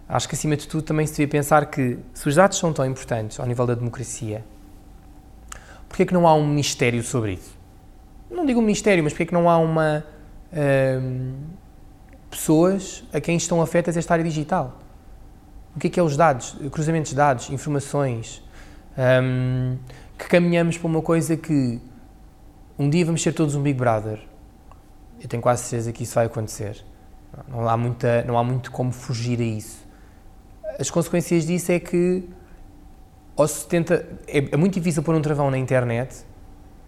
Acho 0.07 0.29
que, 0.29 0.35
acima 0.35 0.55
de 0.55 0.65
tudo, 0.65 0.83
também 0.83 1.05
se 1.05 1.11
devia 1.11 1.27
pensar 1.27 1.65
que, 1.65 1.99
se 2.13 2.29
os 2.29 2.35
dados 2.35 2.57
são 2.57 2.71
tão 2.71 2.85
importantes 2.85 3.37
ao 3.41 3.45
nível 3.45 3.67
da 3.67 3.75
democracia, 3.75 4.41
porquê 5.89 6.03
é 6.03 6.05
que 6.05 6.13
não 6.13 6.25
há 6.25 6.33
um 6.33 6.47
ministério 6.47 7.03
sobre 7.03 7.33
isso? 7.33 7.57
Não 8.29 8.45
digo 8.45 8.61
um 8.61 8.63
ministério, 8.63 9.03
mas 9.03 9.11
porquê 9.11 9.23
é 9.23 9.25
que 9.25 9.33
não 9.33 9.49
há 9.49 9.57
uma... 9.57 10.05
Hum, 10.53 11.33
pessoas 12.29 13.03
a 13.11 13.19
quem 13.19 13.35
estão 13.35 13.61
afetas 13.61 13.97
esta 13.97 14.13
área 14.13 14.23
digital? 14.23 14.79
O 15.75 15.79
que 15.79 15.87
é 15.87 15.89
que 15.89 15.99
é 15.99 16.03
os 16.03 16.15
dados? 16.15 16.55
Cruzamentos 16.71 17.09
de 17.09 17.17
dados, 17.17 17.49
informações, 17.49 18.41
hum, 18.97 19.77
que 20.17 20.29
caminhamos 20.29 20.77
para 20.77 20.87
uma 20.87 21.01
coisa 21.01 21.35
que 21.35 21.81
um 22.79 22.89
dia 22.89 23.03
vamos 23.03 23.21
ser 23.21 23.33
todos 23.33 23.55
um 23.55 23.61
Big 23.61 23.77
Brother 23.77 24.30
eu 25.21 25.27
tenho 25.27 25.41
quase 25.41 25.63
certeza 25.63 25.91
que 25.91 26.03
isso 26.03 26.15
vai 26.15 26.25
acontecer. 26.25 26.83
Não 27.47 27.67
há, 27.69 27.77
muita, 27.77 28.23
não 28.23 28.37
há 28.37 28.43
muito 28.43 28.71
como 28.71 28.91
fugir 28.91 29.39
a 29.39 29.43
isso. 29.43 29.85
As 30.79 30.89
consequências 30.89 31.45
disso 31.45 31.71
é 31.71 31.79
que 31.79 32.27
ou 33.35 33.47
se 33.47 33.65
tenta, 33.65 34.05
é, 34.27 34.37
é 34.51 34.57
muito 34.57 34.73
difícil 34.73 35.01
pôr 35.01 35.15
um 35.15 35.21
travão 35.21 35.49
na 35.49 35.57
internet 35.57 36.25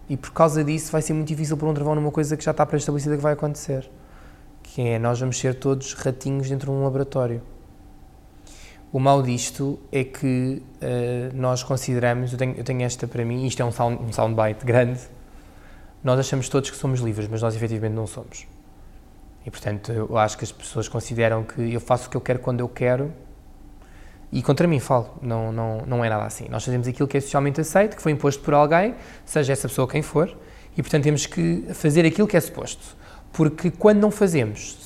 e 0.08 0.16
por 0.16 0.32
causa 0.32 0.62
disso 0.62 0.92
vai 0.92 1.00
ser 1.00 1.14
muito 1.14 1.28
difícil 1.28 1.56
pôr 1.56 1.68
um 1.68 1.74
travão 1.74 1.94
numa 1.94 2.10
coisa 2.10 2.36
que 2.36 2.44
já 2.44 2.50
está 2.50 2.66
pré-estabelecida 2.66 3.16
que 3.16 3.22
vai 3.22 3.32
acontecer. 3.32 3.90
Que 4.62 4.82
é, 4.82 4.98
nós 4.98 5.20
vamos 5.20 5.38
ser 5.38 5.54
todos 5.54 5.94
ratinhos 5.94 6.48
dentro 6.48 6.70
de 6.70 6.78
um 6.78 6.84
laboratório. 6.84 7.42
O 8.92 9.00
mal 9.00 9.22
disto 9.22 9.80
é 9.90 10.04
que 10.04 10.62
uh, 10.76 11.36
nós 11.36 11.62
consideramos, 11.62 12.32
eu 12.32 12.38
tenho, 12.38 12.54
eu 12.54 12.62
tenho, 12.62 12.82
esta 12.82 13.08
para 13.08 13.24
mim, 13.24 13.44
isto 13.46 13.60
é 13.60 13.64
um, 13.64 13.72
sound, 13.72 14.00
um 14.00 14.12
soundbite 14.12 14.64
grande, 14.64 15.00
nós 16.04 16.20
achamos 16.20 16.48
todos 16.50 16.70
que 16.70 16.76
somos 16.76 17.00
livres, 17.00 17.26
mas 17.26 17.40
nós 17.40 17.56
efetivamente 17.56 17.94
não 17.94 18.06
somos. 18.06 18.46
E 19.46 19.50
portanto, 19.50 19.90
eu 19.90 20.16
acho 20.16 20.36
que 20.36 20.44
as 20.44 20.52
pessoas 20.52 20.86
consideram 20.86 21.42
que 21.42 21.72
eu 21.72 21.80
faço 21.80 22.06
o 22.08 22.10
que 22.10 22.16
eu 22.16 22.20
quero 22.20 22.38
quando 22.38 22.60
eu 22.60 22.68
quero 22.68 23.10
e 24.30 24.42
contra 24.42 24.66
mim 24.66 24.80
falo, 24.80 25.16
não, 25.22 25.50
não, 25.50 25.78
não 25.86 26.04
é 26.04 26.08
nada 26.08 26.24
assim. 26.24 26.46
Nós 26.50 26.64
fazemos 26.64 26.86
aquilo 26.86 27.08
que 27.08 27.16
é 27.16 27.20
socialmente 27.20 27.60
aceito, 27.60 27.96
que 27.96 28.02
foi 28.02 28.12
imposto 28.12 28.42
por 28.42 28.52
alguém, 28.52 28.94
seja 29.24 29.52
essa 29.52 29.68
pessoa 29.68 29.88
quem 29.88 30.02
for, 30.02 30.36
e 30.76 30.82
portanto 30.82 31.04
temos 31.04 31.24
que 31.24 31.64
fazer 31.72 32.04
aquilo 32.04 32.26
que 32.26 32.36
é 32.36 32.40
suposto. 32.40 32.96
Porque 33.32 33.70
quando 33.70 34.00
não 34.00 34.10
fazemos, 34.10 34.76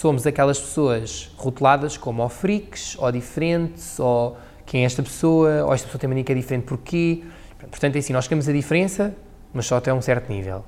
somos 0.00 0.26
aquelas 0.26 0.58
pessoas 0.58 1.32
rotuladas 1.36 1.96
como 1.96 2.22
ou 2.22 2.28
freaks, 2.28 2.96
ou 2.98 3.10
diferentes, 3.10 3.98
ou 3.98 4.36
quem 4.66 4.82
é 4.82 4.84
esta 4.84 5.02
pessoa, 5.02 5.64
ou 5.64 5.72
esta 5.72 5.86
pessoa 5.86 6.00
tem 6.00 6.08
mania 6.08 6.24
que 6.24 6.32
é 6.32 6.34
diferente 6.34 6.64
porquê. 6.64 7.22
Portanto, 7.70 7.96
é 7.96 7.98
assim, 8.00 8.12
nós 8.12 8.26
queremos 8.26 8.48
a 8.48 8.52
diferença, 8.52 9.14
mas 9.56 9.66
só 9.66 9.78
até 9.78 9.92
um 9.92 10.02
certo 10.02 10.30
nível. 10.30 10.64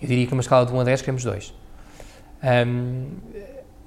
Eu 0.00 0.06
diria 0.06 0.24
que 0.24 0.30
numa 0.30 0.40
escala 0.40 0.64
de 0.64 0.72
1 0.72 0.80
a 0.80 0.84
10 0.84 1.00
queremos 1.02 1.24
2. 1.24 1.54
Um, 2.66 3.08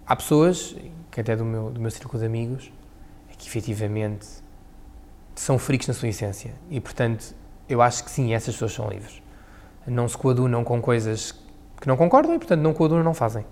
há 0.05 0.15
pessoas, 0.15 0.75
que 1.09 1.21
até 1.21 1.35
do 1.35 1.45
meu, 1.45 1.71
do 1.71 1.79
meu 1.79 1.89
círculo 1.89 2.19
de 2.19 2.25
amigos, 2.25 2.71
é 3.31 3.35
que 3.37 3.47
efetivamente 3.47 4.27
são 5.33 5.57
freaks 5.57 5.87
na 5.87 5.93
sua 5.93 6.09
essência. 6.09 6.51
E, 6.69 6.81
portanto, 6.81 7.33
eu 7.69 7.81
acho 7.81 8.03
que 8.03 8.11
sim, 8.11 8.33
essas 8.33 8.53
pessoas 8.53 8.73
são 8.73 8.89
livres. 8.89 9.21
Não 9.87 10.07
se 10.07 10.17
coadunam 10.17 10.65
com 10.65 10.81
coisas 10.81 11.31
que 11.79 11.87
não 11.87 11.95
concordam 11.95 12.35
e, 12.35 12.37
portanto, 12.37 12.61
não 12.61 12.73
coadunam, 12.73 13.03
não 13.03 13.13
fazem. 13.13 13.45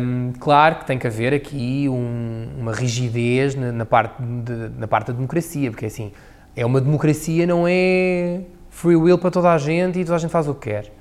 Um, 0.00 0.32
claro 0.38 0.76
que 0.76 0.86
tem 0.86 0.96
que 0.96 1.08
haver 1.08 1.34
aqui 1.34 1.88
um, 1.88 2.50
uma 2.56 2.72
rigidez 2.72 3.56
na, 3.56 3.72
na, 3.72 3.84
parte 3.84 4.22
de, 4.22 4.68
na 4.78 4.86
parte 4.86 5.08
da 5.08 5.14
democracia, 5.14 5.72
porque 5.72 5.86
assim, 5.86 6.12
é 6.54 6.64
uma 6.64 6.80
democracia, 6.80 7.44
não 7.44 7.66
é 7.66 8.42
free 8.74 8.96
will 8.96 9.16
para 9.16 9.30
toda 9.30 9.52
a 9.52 9.56
gente 9.56 10.00
e 10.00 10.04
toda 10.04 10.16
a 10.16 10.18
gente 10.18 10.30
faz 10.30 10.48
o 10.48 10.54
que 10.54 10.68
quer. 10.68 10.92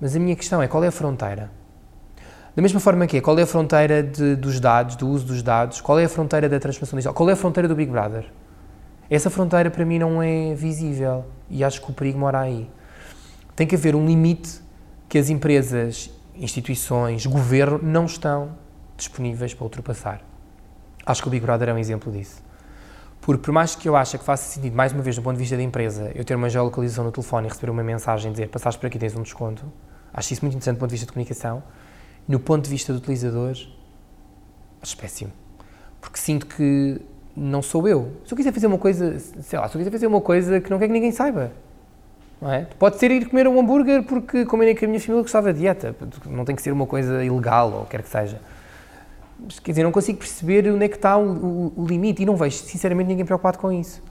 Mas 0.00 0.14
a 0.14 0.18
minha 0.20 0.36
questão 0.36 0.62
é 0.62 0.68
qual 0.68 0.82
é 0.84 0.86
a 0.86 0.92
fronteira? 0.92 1.50
Da 2.54 2.62
mesma 2.62 2.78
forma 2.78 3.04
que 3.06 3.16
é, 3.16 3.20
qual 3.20 3.36
é 3.36 3.42
a 3.42 3.46
fronteira 3.46 4.00
de, 4.00 4.36
dos 4.36 4.60
dados, 4.60 4.94
do 4.94 5.08
uso 5.08 5.26
dos 5.26 5.42
dados, 5.42 5.80
qual 5.80 5.98
é 5.98 6.04
a 6.04 6.08
fronteira 6.08 6.48
da 6.48 6.60
transformação 6.60 6.96
digital, 6.96 7.12
qual 7.12 7.28
é 7.28 7.32
a 7.32 7.36
fronteira 7.36 7.66
do 7.66 7.74
Big 7.74 7.90
Brother? 7.90 8.26
Essa 9.10 9.28
fronteira 9.28 9.70
para 9.72 9.84
mim 9.84 9.98
não 9.98 10.22
é 10.22 10.54
visível 10.54 11.24
e 11.50 11.64
acho 11.64 11.82
que 11.82 11.90
o 11.90 11.94
perigo 11.94 12.18
mora 12.18 12.40
aí. 12.40 12.70
Tem 13.56 13.66
que 13.66 13.74
haver 13.74 13.96
um 13.96 14.06
limite 14.06 14.60
que 15.08 15.18
as 15.18 15.28
empresas, 15.30 16.10
instituições, 16.36 17.26
governo 17.26 17.80
não 17.82 18.04
estão 18.04 18.50
disponíveis 18.96 19.52
para 19.52 19.64
ultrapassar. 19.64 20.22
Acho 21.04 21.22
que 21.22 21.28
o 21.28 21.30
Big 21.30 21.44
Brother 21.44 21.70
é 21.70 21.74
um 21.74 21.78
exemplo 21.78 22.12
disso. 22.12 22.43
Porque 23.24 23.42
por 23.42 23.52
mais 23.52 23.74
que 23.74 23.88
eu 23.88 23.96
ache 23.96 24.18
que 24.18 24.24
faça 24.24 24.50
sentido, 24.50 24.76
mais 24.76 24.92
uma 24.92 25.02
vez, 25.02 25.16
do 25.16 25.22
ponto 25.22 25.34
de 25.34 25.40
vista 25.40 25.56
da 25.56 25.62
empresa, 25.62 26.12
eu 26.14 26.24
ter 26.24 26.34
uma 26.34 26.50
geolocalização 26.50 27.04
no 27.04 27.10
telefone 27.10 27.46
e 27.46 27.50
receber 27.50 27.70
uma 27.70 27.82
mensagem 27.82 28.30
dizer 28.30 28.48
passaste 28.48 28.78
por 28.78 28.86
aqui 28.86 28.98
tens 28.98 29.16
um 29.16 29.22
desconto, 29.22 29.64
acho 30.12 30.32
isso 30.34 30.44
muito 30.44 30.54
interessante 30.54 30.76
do 30.76 30.80
ponto 30.80 30.90
de 30.90 30.94
vista 30.94 31.06
de 31.06 31.12
comunicação. 31.12 31.62
No 32.28 32.38
ponto 32.38 32.64
de 32.64 32.70
vista 32.70 32.92
do 32.92 32.98
utilizador, 32.98 33.56
Acho 34.82 34.98
péssimo. 34.98 35.32
Porque 35.98 36.18
sinto 36.18 36.44
que 36.44 37.00
não 37.34 37.62
sou 37.62 37.88
eu. 37.88 38.12
Se 38.26 38.34
eu 38.34 38.36
quiser 38.36 38.52
fazer 38.52 38.66
uma 38.66 38.76
coisa, 38.76 39.18
sei 39.18 39.58
lá, 39.58 39.66
se 39.66 39.74
eu 39.74 39.78
quiser 39.78 39.90
fazer 39.90 40.06
uma 40.06 40.20
coisa 40.20 40.60
que 40.60 40.68
não 40.70 40.78
quer 40.78 40.88
que 40.88 40.92
ninguém 40.92 41.10
saiba, 41.10 41.50
é? 42.42 42.66
Pode 42.78 42.98
ser 42.98 43.10
ir 43.10 43.26
comer 43.30 43.48
um 43.48 43.58
hambúrguer 43.58 44.02
porque 44.02 44.44
combinei 44.44 44.74
com 44.74 44.84
a 44.84 44.88
minha 44.88 45.00
família 45.00 45.22
gostava 45.22 45.50
de 45.50 45.60
dieta. 45.60 45.96
Não 46.26 46.44
tem 46.44 46.54
que 46.54 46.60
ser 46.60 46.72
uma 46.72 46.84
coisa 46.84 47.24
ilegal 47.24 47.72
ou 47.72 47.86
quer 47.86 48.02
que 48.02 48.08
seja. 48.10 48.38
Quer 49.62 49.72
dizer, 49.72 49.82
não 49.82 49.92
consigo 49.92 50.18
perceber 50.18 50.70
onde 50.70 50.84
é 50.84 50.88
que 50.88 50.96
está 50.96 51.16
o, 51.16 51.72
o, 51.76 51.82
o 51.82 51.86
limite 51.86 52.22
e 52.22 52.26
não 52.26 52.36
vejo, 52.36 52.56
sinceramente, 52.56 53.08
ninguém 53.08 53.24
preocupado 53.24 53.58
com 53.58 53.72
isso. 53.72 54.02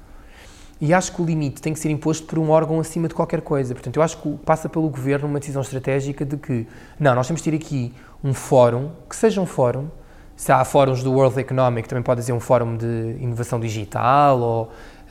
E 0.82 0.94
acho 0.94 1.14
que 1.14 1.22
o 1.22 1.26
limite 1.26 1.62
tem 1.62 1.74
que 1.74 1.80
ser 1.80 1.90
imposto 1.90 2.28
por 2.28 2.38
um 2.38 2.50
órgão 2.50 2.80
acima 2.80 3.08
de 3.08 3.14
qualquer 3.14 3.42
coisa. 3.42 3.74
Portanto, 3.74 3.96
eu 3.96 4.04
acho 4.04 4.18
que 4.18 4.30
passa 4.46 4.68
pelo 4.68 4.90
governo 4.90 5.28
uma 5.28 5.40
decisão 5.40 5.62
estratégica 5.62 6.26
de 6.26 6.36
que, 6.36 6.68
não, 7.00 7.16
nós 7.16 7.26
temos 7.26 7.42
de 7.42 7.50
ter 7.50 7.56
aqui 7.56 7.94
um 8.24 8.34
fórum, 8.34 8.92
que 9.10 9.16
seja 9.16 9.40
um 9.40 9.46
fórum, 9.46 9.88
se 10.36 10.52
há 10.52 10.66
fóruns 10.66 11.04
do 11.04 11.14
World 11.14 11.40
Economic, 11.40 11.88
também 11.88 12.04
pode 12.04 12.24
ser 12.24 12.34
um 12.34 12.40
fórum 12.40 12.76
de 12.76 13.18
inovação 13.22 13.60
digital 13.60 14.40
ou 14.40 14.64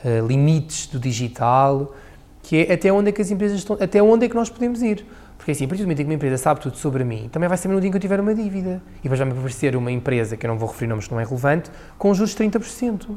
uh, 0.03 0.27
limites 0.27 0.87
do 0.87 0.99
digital, 0.99 1.93
que 2.41 2.65
é 2.65 2.73
até 2.73 2.91
onde 2.91 3.09
é 3.09 3.11
que 3.11 3.21
as 3.21 3.31
empresas 3.31 3.57
estão, 3.57 3.77
até 3.79 4.03
onde 4.03 4.25
é 4.25 4.29
que 4.29 4.35
nós 4.35 4.49
podemos 4.49 4.81
ir. 4.81 5.05
Porque 5.43 5.51
assim, 5.51 5.65
a 5.65 5.67
partir 5.67 5.83
do 5.83 5.87
momento 5.87 5.99
em 5.99 6.03
que 6.05 6.09
uma 6.09 6.15
empresa 6.15 6.37
sabe 6.37 6.61
tudo 6.61 6.77
sobre 6.77 7.03
mim, 7.03 7.27
também 7.29 7.49
vai 7.49 7.57
saber 7.57 7.73
no 7.75 7.81
dia 7.81 7.91
que 7.91 7.97
eu 7.97 7.99
tiver 7.99 8.17
uma 8.17 8.33
dívida. 8.33 8.81
E 9.03 9.09
vai-me 9.09 9.33
aparecer 9.33 9.75
uma 9.75 9.91
empresa, 9.91 10.37
que 10.37 10.45
eu 10.45 10.47
não 10.47 10.57
vou 10.57 10.69
referir 10.69 10.87
nomes 10.87 11.05
que 11.05 11.13
não 11.13 11.19
é 11.19 11.25
relevante, 11.25 11.69
com 11.97 12.13
juros 12.13 12.33
de 12.33 12.41
30%. 12.41 13.09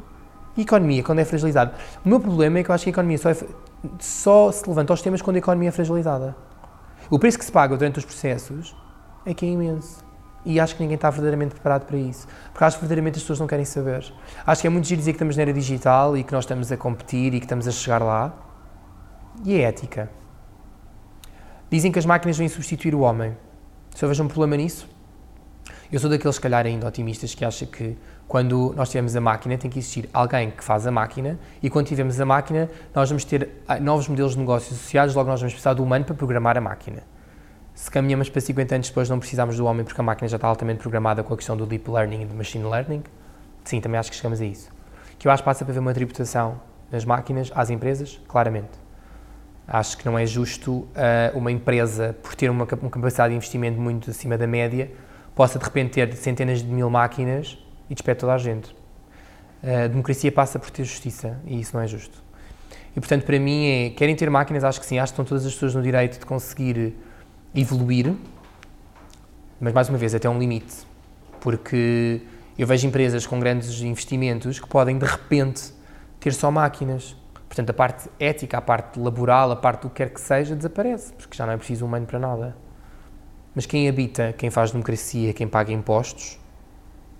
E 0.57 0.61
economia, 0.63 1.01
quando 1.03 1.19
é 1.19 1.23
fragilizada? 1.23 1.73
O 2.03 2.09
meu 2.09 2.19
problema 2.19 2.59
é 2.59 2.63
que 2.65 2.69
eu 2.69 2.75
acho 2.75 2.83
que 2.83 2.89
a 2.89 2.91
economia 2.91 3.17
só, 3.17 3.29
é, 3.29 3.37
só 3.97 4.51
se 4.51 4.67
levanta 4.67 4.91
aos 4.91 5.01
temas 5.01 5.21
quando 5.21 5.37
a 5.37 5.39
economia 5.39 5.69
é 5.69 5.71
fragilizada. 5.71 6.35
O 7.09 7.17
preço 7.17 7.39
que 7.39 7.45
se 7.45 7.51
paga 7.51 7.77
durante 7.77 7.99
os 7.99 8.03
processos 8.03 8.75
é 9.25 9.33
que 9.33 9.45
é 9.45 9.49
imenso. 9.49 10.03
E 10.43 10.59
acho 10.59 10.75
que 10.75 10.81
ninguém 10.81 10.95
está 10.95 11.09
verdadeiramente 11.09 11.53
preparado 11.53 11.85
para 11.85 11.95
isso. 11.95 12.27
Porque 12.51 12.61
acho 12.61 12.75
que 12.75 12.81
verdadeiramente 12.81 13.15
as 13.15 13.21
pessoas 13.21 13.39
não 13.39 13.47
querem 13.47 13.63
saber. 13.63 14.03
Acho 14.45 14.59
que 14.59 14.67
é 14.67 14.69
muito 14.69 14.85
giro 14.85 14.99
dizer 14.99 15.13
que 15.13 15.15
estamos 15.15 15.37
na 15.37 15.43
era 15.43 15.53
digital 15.53 16.17
e 16.17 16.25
que 16.25 16.33
nós 16.33 16.43
estamos 16.43 16.73
a 16.73 16.75
competir 16.75 17.33
e 17.33 17.39
que 17.39 17.45
estamos 17.45 17.69
a 17.69 17.71
chegar 17.71 18.01
lá. 18.01 18.33
E 19.45 19.55
é 19.55 19.61
ética. 19.61 20.09
Dizem 21.69 21.91
que 21.91 21.99
as 21.99 22.05
máquinas 22.05 22.37
vêm 22.37 22.47
substituir 22.47 22.95
o 22.95 23.01
homem. 23.01 23.35
Se 23.93 24.05
eu 24.05 24.07
vejo 24.07 24.23
um 24.23 24.27
problema 24.29 24.55
nisso, 24.55 24.87
eu 25.91 25.99
sou 25.99 26.09
daqueles, 26.09 26.35
se 26.35 26.41
calhar, 26.41 26.65
ainda 26.65 26.87
otimistas 26.87 27.35
que 27.35 27.43
acha 27.43 27.65
que 27.65 27.97
quando 28.25 28.73
nós 28.73 28.87
tivermos 28.87 29.17
a 29.17 29.21
máquina 29.21 29.57
tem 29.57 29.69
que 29.69 29.79
existir 29.79 30.09
alguém 30.13 30.49
que 30.49 30.63
faz 30.63 30.87
a 30.87 30.91
máquina 30.91 31.37
e 31.61 31.69
quando 31.69 31.87
tivermos 31.87 32.19
a 32.21 32.25
máquina 32.25 32.69
nós 32.95 33.09
vamos 33.09 33.25
ter 33.25 33.49
ah, 33.67 33.79
novos 33.81 34.07
modelos 34.07 34.31
de 34.31 34.39
negócios 34.39 34.77
associados, 34.77 35.13
logo 35.13 35.29
nós 35.29 35.41
vamos 35.41 35.53
precisar 35.53 35.73
do 35.73 35.83
humano 35.83 36.05
para 36.05 36.15
programar 36.15 36.57
a 36.57 36.61
máquina. 36.61 37.03
Se 37.75 37.91
caminhamos 37.91 38.29
para 38.29 38.39
50 38.39 38.75
anos 38.75 38.87
depois 38.87 39.09
não 39.09 39.19
precisamos 39.19 39.57
do 39.57 39.65
homem 39.65 39.83
porque 39.83 39.99
a 39.99 40.03
máquina 40.03 40.29
já 40.29 40.37
está 40.37 40.47
altamente 40.47 40.79
programada 40.79 41.21
com 41.21 41.33
a 41.33 41.37
questão 41.37 41.57
do 41.57 41.65
deep 41.65 41.89
learning 41.91 42.21
e 42.21 42.25
do 42.25 42.33
machine 42.33 42.63
learning, 42.63 43.03
sim, 43.65 43.81
também 43.81 43.99
acho 43.99 44.09
que 44.09 44.15
chegamos 44.15 44.39
a 44.39 44.45
isso. 44.45 44.69
Que 45.19 45.27
eu 45.27 45.31
acho 45.33 45.43
que 45.43 45.45
passa 45.45 45.65
para 45.65 45.73
haver 45.73 45.81
uma 45.81 45.93
tributação 45.93 46.61
das 46.89 47.03
máquinas 47.03 47.51
às 47.53 47.69
empresas, 47.69 48.21
claramente. 48.25 48.86
Acho 49.67 49.97
que 49.97 50.05
não 50.05 50.17
é 50.17 50.25
justo 50.25 50.71
uh, 50.71 50.87
uma 51.35 51.51
empresa, 51.51 52.15
por 52.23 52.35
ter 52.35 52.49
uma, 52.49 52.63
uma 52.63 52.89
capacidade 52.89 53.31
de 53.31 53.35
investimento 53.35 53.79
muito 53.79 54.09
acima 54.09 54.37
da 54.37 54.47
média, 54.47 54.89
possa 55.35 55.59
de 55.59 55.65
repente 55.65 55.91
ter 55.91 56.13
centenas 56.15 56.63
de 56.63 56.67
mil 56.67 56.89
máquinas 56.89 57.57
e 57.89 57.93
despede 57.93 58.19
toda 58.19 58.33
a 58.33 58.37
gente. 58.37 58.75
A 59.61 59.87
democracia 59.87 60.31
passa 60.31 60.57
por 60.57 60.69
ter 60.69 60.83
justiça 60.83 61.39
e 61.45 61.59
isso 61.59 61.75
não 61.75 61.83
é 61.83 61.87
justo. 61.87 62.23
E 62.95 62.99
portanto, 62.99 63.25
para 63.25 63.37
mim, 63.39 63.67
é, 63.67 63.89
querem 63.91 64.15
ter 64.15 64.29
máquinas, 64.29 64.63
acho 64.63 64.79
que 64.79 64.85
sim, 64.85 64.97
acho 64.97 65.13
que 65.13 65.21
estão 65.21 65.25
todas 65.25 65.45
as 65.45 65.53
pessoas 65.53 65.75
no 65.75 65.83
direito 65.83 66.19
de 66.19 66.25
conseguir 66.25 66.95
evoluir, 67.53 68.13
mas 69.59 69.73
mais 69.73 69.89
uma 69.89 69.97
vez, 69.97 70.15
até 70.15 70.29
um 70.29 70.39
limite, 70.39 70.75
porque 71.39 72.21
eu 72.57 72.65
vejo 72.65 72.87
empresas 72.87 73.27
com 73.27 73.39
grandes 73.39 73.81
investimentos 73.81 74.59
que 74.59 74.67
podem 74.67 74.97
de 74.97 75.05
repente 75.05 75.71
ter 76.19 76.33
só 76.33 76.49
máquinas. 76.49 77.15
Portanto, 77.47 77.69
a 77.69 77.73
parte 77.73 78.09
ética, 78.19 78.57
a 78.57 78.61
parte 78.61 78.99
laboral, 78.99 79.51
a 79.51 79.55
parte 79.55 79.83
do 79.83 79.89
que 79.89 79.95
quer 79.95 80.09
que 80.09 80.19
seja, 80.19 80.55
desaparece, 80.55 81.13
porque 81.13 81.35
já 81.35 81.45
não 81.45 81.53
é 81.53 81.57
preciso 81.57 81.85
humano 81.85 82.05
para 82.05 82.19
nada. 82.19 82.55
Mas 83.55 83.65
quem 83.65 83.87
habita, 83.89 84.33
quem 84.37 84.49
faz 84.49 84.71
democracia, 84.71 85.33
quem 85.33 85.47
paga 85.47 85.71
impostos, 85.71 86.39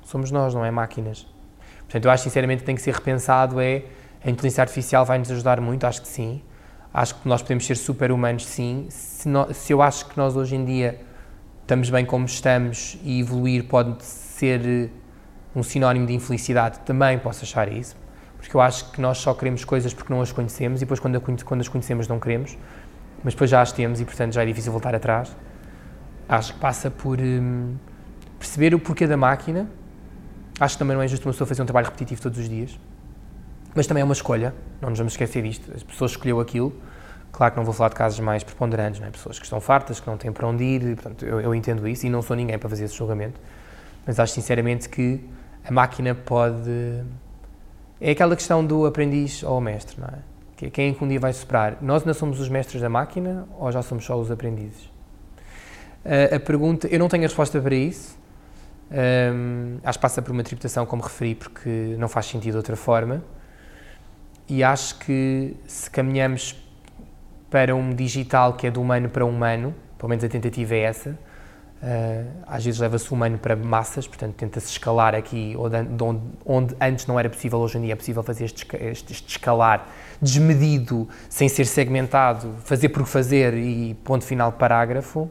somos 0.03 0.30
nós, 0.32 0.53
não 0.53 0.63
é 0.63 0.71
máquinas. 0.71 1.25
Portanto, 1.80 2.05
eu 2.05 2.11
acho 2.11 2.23
sinceramente 2.23 2.59
que 2.59 2.65
tem 2.65 2.75
que 2.75 2.82
ser 2.82 2.93
repensado 2.93 3.59
é 3.59 3.84
a 4.23 4.30
inteligência 4.30 4.61
artificial 4.61 5.05
vai 5.05 5.17
nos 5.17 5.32
ajudar 5.32 5.61
muito, 5.61 5.86
acho 5.86 6.01
que 6.01 6.07
sim. 6.07 6.41
Acho 6.93 7.15
que 7.15 7.28
nós 7.28 7.41
podemos 7.41 7.65
ser 7.65 7.75
super-humanos, 7.75 8.45
sim. 8.45 8.88
Se, 8.89 9.28
no, 9.30 9.53
se, 9.53 9.71
eu 9.71 9.82
acho 9.82 10.07
que 10.07 10.17
nós 10.17 10.36
hoje 10.36 10.55
em 10.55 10.65
dia 10.65 10.99
estamos 11.61 11.89
bem 11.89 12.05
como 12.05 12.25
estamos 12.25 12.97
e 13.03 13.19
evoluir 13.19 13.65
pode 13.65 14.03
ser 14.03 14.61
eh, 14.65 14.89
um 15.55 15.63
sinónimo 15.63 16.05
de 16.07 16.13
infelicidade, 16.13 16.80
também 16.80 17.19
posso 17.19 17.43
achar 17.43 17.71
isso. 17.71 17.95
Porque 18.38 18.55
eu 18.55 18.61
acho 18.61 18.91
que 18.91 19.01
nós 19.01 19.17
só 19.17 19.33
queremos 19.33 19.65
coisas 19.65 19.93
porque 19.93 20.13
não 20.13 20.21
as 20.21 20.31
conhecemos 20.31 20.81
e 20.81 20.85
depois 20.85 20.99
quando, 20.99 21.19
quando 21.19 21.61
as 21.61 21.67
conhecemos 21.67 22.07
não 22.07 22.19
queremos, 22.19 22.57
mas 23.23 23.33
depois 23.33 23.49
já 23.49 23.61
as 23.61 23.71
temos 23.71 23.99
e 23.99 24.05
portanto 24.05 24.33
já 24.33 24.43
é 24.43 24.45
difícil 24.45 24.71
voltar 24.71 24.95
atrás 24.95 25.35
acho 26.27 26.53
que 26.53 26.59
passa 26.59 26.91
por 26.91 27.19
hum, 27.19 27.75
perceber 28.38 28.75
o 28.75 28.79
porquê 28.79 29.07
da 29.07 29.17
máquina. 29.17 29.67
Acho 30.59 30.75
que 30.75 30.79
também 30.79 30.95
não 30.95 31.03
é 31.03 31.07
justo 31.07 31.27
uma 31.27 31.31
pessoa 31.31 31.47
fazer 31.47 31.61
um 31.61 31.65
trabalho 31.65 31.85
repetitivo 31.85 32.21
todos 32.21 32.39
os 32.39 32.49
dias. 32.49 32.79
Mas 33.75 33.85
também 33.85 34.01
é 34.01 34.03
uma 34.03 34.13
escolha, 34.13 34.53
não 34.81 34.89
nos 34.89 34.97
vamos 34.97 35.13
esquecer 35.13 35.43
disto. 35.43 35.71
As 35.73 35.83
pessoas 35.83 36.11
escolheu 36.11 36.39
aquilo. 36.39 36.73
Claro 37.31 37.53
que 37.53 37.57
não 37.57 37.65
vou 37.65 37.73
falar 37.73 37.89
de 37.89 37.95
casos 37.95 38.19
mais 38.19 38.43
preponderantes, 38.43 38.99
não 38.99 39.07
é? 39.07 39.11
pessoas 39.11 39.38
que 39.38 39.45
estão 39.45 39.61
fartas, 39.61 39.99
que 39.99 40.07
não 40.07 40.17
têm 40.17 40.31
para 40.31 40.47
onde 40.47 40.63
ir, 40.63 40.95
portanto, 40.95 41.25
eu, 41.25 41.39
eu 41.39 41.53
entendo 41.53 41.88
isso 41.88 42.07
e 42.07 42.09
não 42.09 42.21
sou 42.21 42.35
ninguém 42.35 42.57
para 42.57 42.69
fazer 42.69 42.85
esse 42.85 42.95
julgamento. 42.95 43.39
Mas 44.05 44.19
acho 44.19 44.33
sinceramente 44.33 44.89
que 44.89 45.23
a 45.63 45.71
máquina 45.71 46.15
pode. 46.15 47.03
É 47.99 48.11
aquela 48.11 48.35
questão 48.35 48.65
do 48.65 48.85
aprendiz 48.85 49.43
ou 49.43 49.59
mestre, 49.59 49.99
não 49.99 50.07
é? 50.07 50.69
Quem 50.69 50.89
é 50.89 50.93
que 50.93 51.03
um 51.03 51.07
dia 51.07 51.19
vai 51.19 51.31
superar? 51.33 51.77
Nós 51.81 52.01
ainda 52.01 52.13
somos 52.13 52.39
os 52.39 52.49
mestres 52.49 52.81
da 52.81 52.89
máquina 52.89 53.47
ou 53.59 53.71
já 53.71 53.81
somos 53.81 54.05
só 54.05 54.19
os 54.19 54.31
aprendizes? 54.31 54.85
Uh, 56.03 56.35
a 56.35 56.39
pergunta, 56.39 56.87
eu 56.87 56.97
não 56.97 57.07
tenho 57.07 57.23
a 57.23 57.27
resposta 57.27 57.61
para 57.61 57.75
isso. 57.75 58.17
Um, 58.89 59.77
acho 59.83 59.99
que 59.99 60.01
passa 60.01 60.21
por 60.21 60.31
uma 60.31 60.43
tributação, 60.43 60.85
como 60.85 61.03
referi, 61.03 61.35
porque 61.35 61.95
não 61.99 62.07
faz 62.07 62.25
sentido 62.27 62.53
de 62.53 62.57
outra 62.57 62.75
forma. 62.75 63.23
E 64.49 64.63
acho 64.63 64.97
que 64.99 65.55
se 65.67 65.91
caminhamos 65.91 66.55
para 67.49 67.75
um 67.75 67.93
digital 67.93 68.53
que 68.53 68.67
é 68.67 68.71
do 68.71 68.81
humano 68.81 69.09
para 69.09 69.25
humano, 69.25 69.75
pelo 69.97 70.09
menos 70.09 70.23
a 70.23 70.29
tentativa 70.29 70.73
é 70.75 70.79
essa, 70.79 71.17
às 72.47 72.65
vezes 72.65 72.80
leva-se 72.80 73.09
o 73.11 73.15
humano 73.15 73.38
para 73.38 73.55
massas, 73.55 74.07
portanto 74.07 74.34
tenta-se 74.36 74.71
escalar 74.71 75.13
aqui 75.13 75.55
onde, 75.57 75.78
onde, 76.45 76.75
antes 76.82 77.05
não 77.05 77.19
era 77.19 77.30
possível, 77.30 77.59
hoje 77.59 77.78
em 77.78 77.82
dia 77.82 77.93
é 77.93 77.95
possível 77.95 78.23
fazer 78.23 78.45
este, 78.45 78.67
este, 78.78 79.13
este 79.13 79.30
escalar 79.30 79.88
desmedido, 80.21 81.07
sem 81.30 81.47
ser 81.47 81.65
segmentado, 81.65 82.55
fazer 82.63 82.89
por 82.89 83.05
fazer 83.05 83.53
e 83.53 83.93
ponto 84.03 84.25
final 84.25 84.51
parágrafo. 84.51 85.30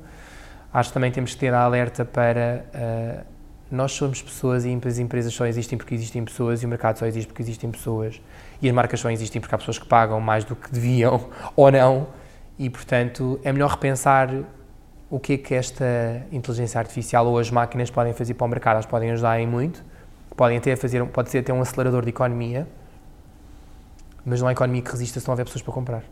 Acho 0.72 0.90
que 0.90 0.94
também 0.94 1.10
temos 1.10 1.32
que 1.34 1.40
ter 1.40 1.52
a 1.52 1.62
alerta 1.62 2.04
para 2.04 2.64
uh, 2.74 3.36
nós 3.70 3.92
somos 3.92 4.22
pessoas 4.22 4.64
e 4.64 4.80
as 4.84 4.98
empresas 4.98 5.34
só 5.34 5.46
existem 5.46 5.76
porque 5.76 5.94
existem 5.94 6.24
pessoas 6.24 6.62
e 6.62 6.66
o 6.66 6.68
mercado 6.68 6.98
só 6.98 7.06
existe 7.06 7.26
porque 7.26 7.42
existem 7.42 7.70
pessoas. 7.70 8.20
E 8.62 8.68
as 8.68 8.74
marcas 8.74 9.00
só 9.00 9.10
existem 9.10 9.40
porque 9.40 9.54
há 9.54 9.58
pessoas 9.58 9.78
que 9.78 9.86
pagam 9.86 10.20
mais 10.20 10.44
do 10.44 10.54
que 10.54 10.70
deviam 10.70 11.28
ou 11.56 11.70
não. 11.70 12.06
E 12.58 12.70
portanto 12.70 13.40
é 13.42 13.52
melhor 13.52 13.70
repensar 13.70 14.30
o 15.08 15.20
que 15.20 15.34
é 15.34 15.38
que 15.38 15.54
esta 15.54 16.26
inteligência 16.32 16.78
artificial 16.78 17.26
ou 17.26 17.38
as 17.38 17.50
máquinas 17.50 17.90
podem 17.90 18.12
fazer 18.12 18.34
para 18.34 18.44
o 18.44 18.48
mercado, 18.48 18.74
elas 18.74 18.86
podem 18.86 19.10
ajudar 19.12 19.40
em 19.40 19.46
muito, 19.46 19.84
podem 20.36 20.58
até 20.58 20.74
fazer, 20.74 21.04
pode 21.06 21.30
ser 21.30 21.38
até 21.38 21.52
um 21.52 21.60
acelerador 21.60 22.02
de 22.02 22.10
economia, 22.10 22.66
mas 24.24 24.40
não 24.40 24.48
é 24.48 24.52
economia 24.52 24.82
que 24.82 24.90
resista 24.90 25.20
se 25.20 25.26
não 25.26 25.32
houver 25.32 25.44
pessoas 25.44 25.62
para 25.62 25.72
comprar. 25.72 26.04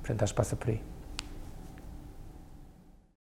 Portanto, 0.00 0.22
acho 0.22 0.32
que 0.32 0.36
passa 0.36 0.56
por 0.56 0.70
aí. 0.70 0.80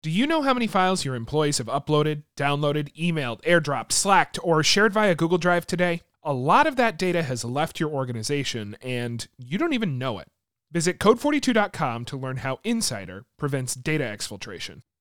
Do 0.02 0.10
you 0.10 0.26
know 0.26 0.42
how 0.42 0.54
many 0.54 0.66
files 0.66 1.04
your 1.04 1.16
employees 1.16 1.60
have 1.60 1.68
uploaded, 1.68 2.24
downloaded, 2.38 2.90
emailed, 2.96 3.42
airdropped, 3.44 3.92
slacked, 3.92 4.40
or 4.42 4.64
shared 4.64 4.94
via 4.94 5.14
Google 5.14 5.38
Drive 5.38 5.68
today? 5.68 6.02
A 6.24 6.34
lot 6.34 6.68
of 6.68 6.78
that 6.78 6.98
data 6.98 7.22
has 7.22 7.44
left 7.44 7.80
your 7.80 7.90
organization 7.90 8.76
and 8.82 9.28
you 9.38 9.58
don't 9.58 9.74
even 9.74 9.98
know 9.98 10.18
it. 10.18 10.28
Visit 10.72 11.00
code42.com 11.00 12.06
to 12.06 12.18
learn 12.18 12.38
how 12.38 12.60
Insider 12.64 13.26
prevents 13.40 13.74
data 13.74 14.04
exfiltration. 14.04 14.84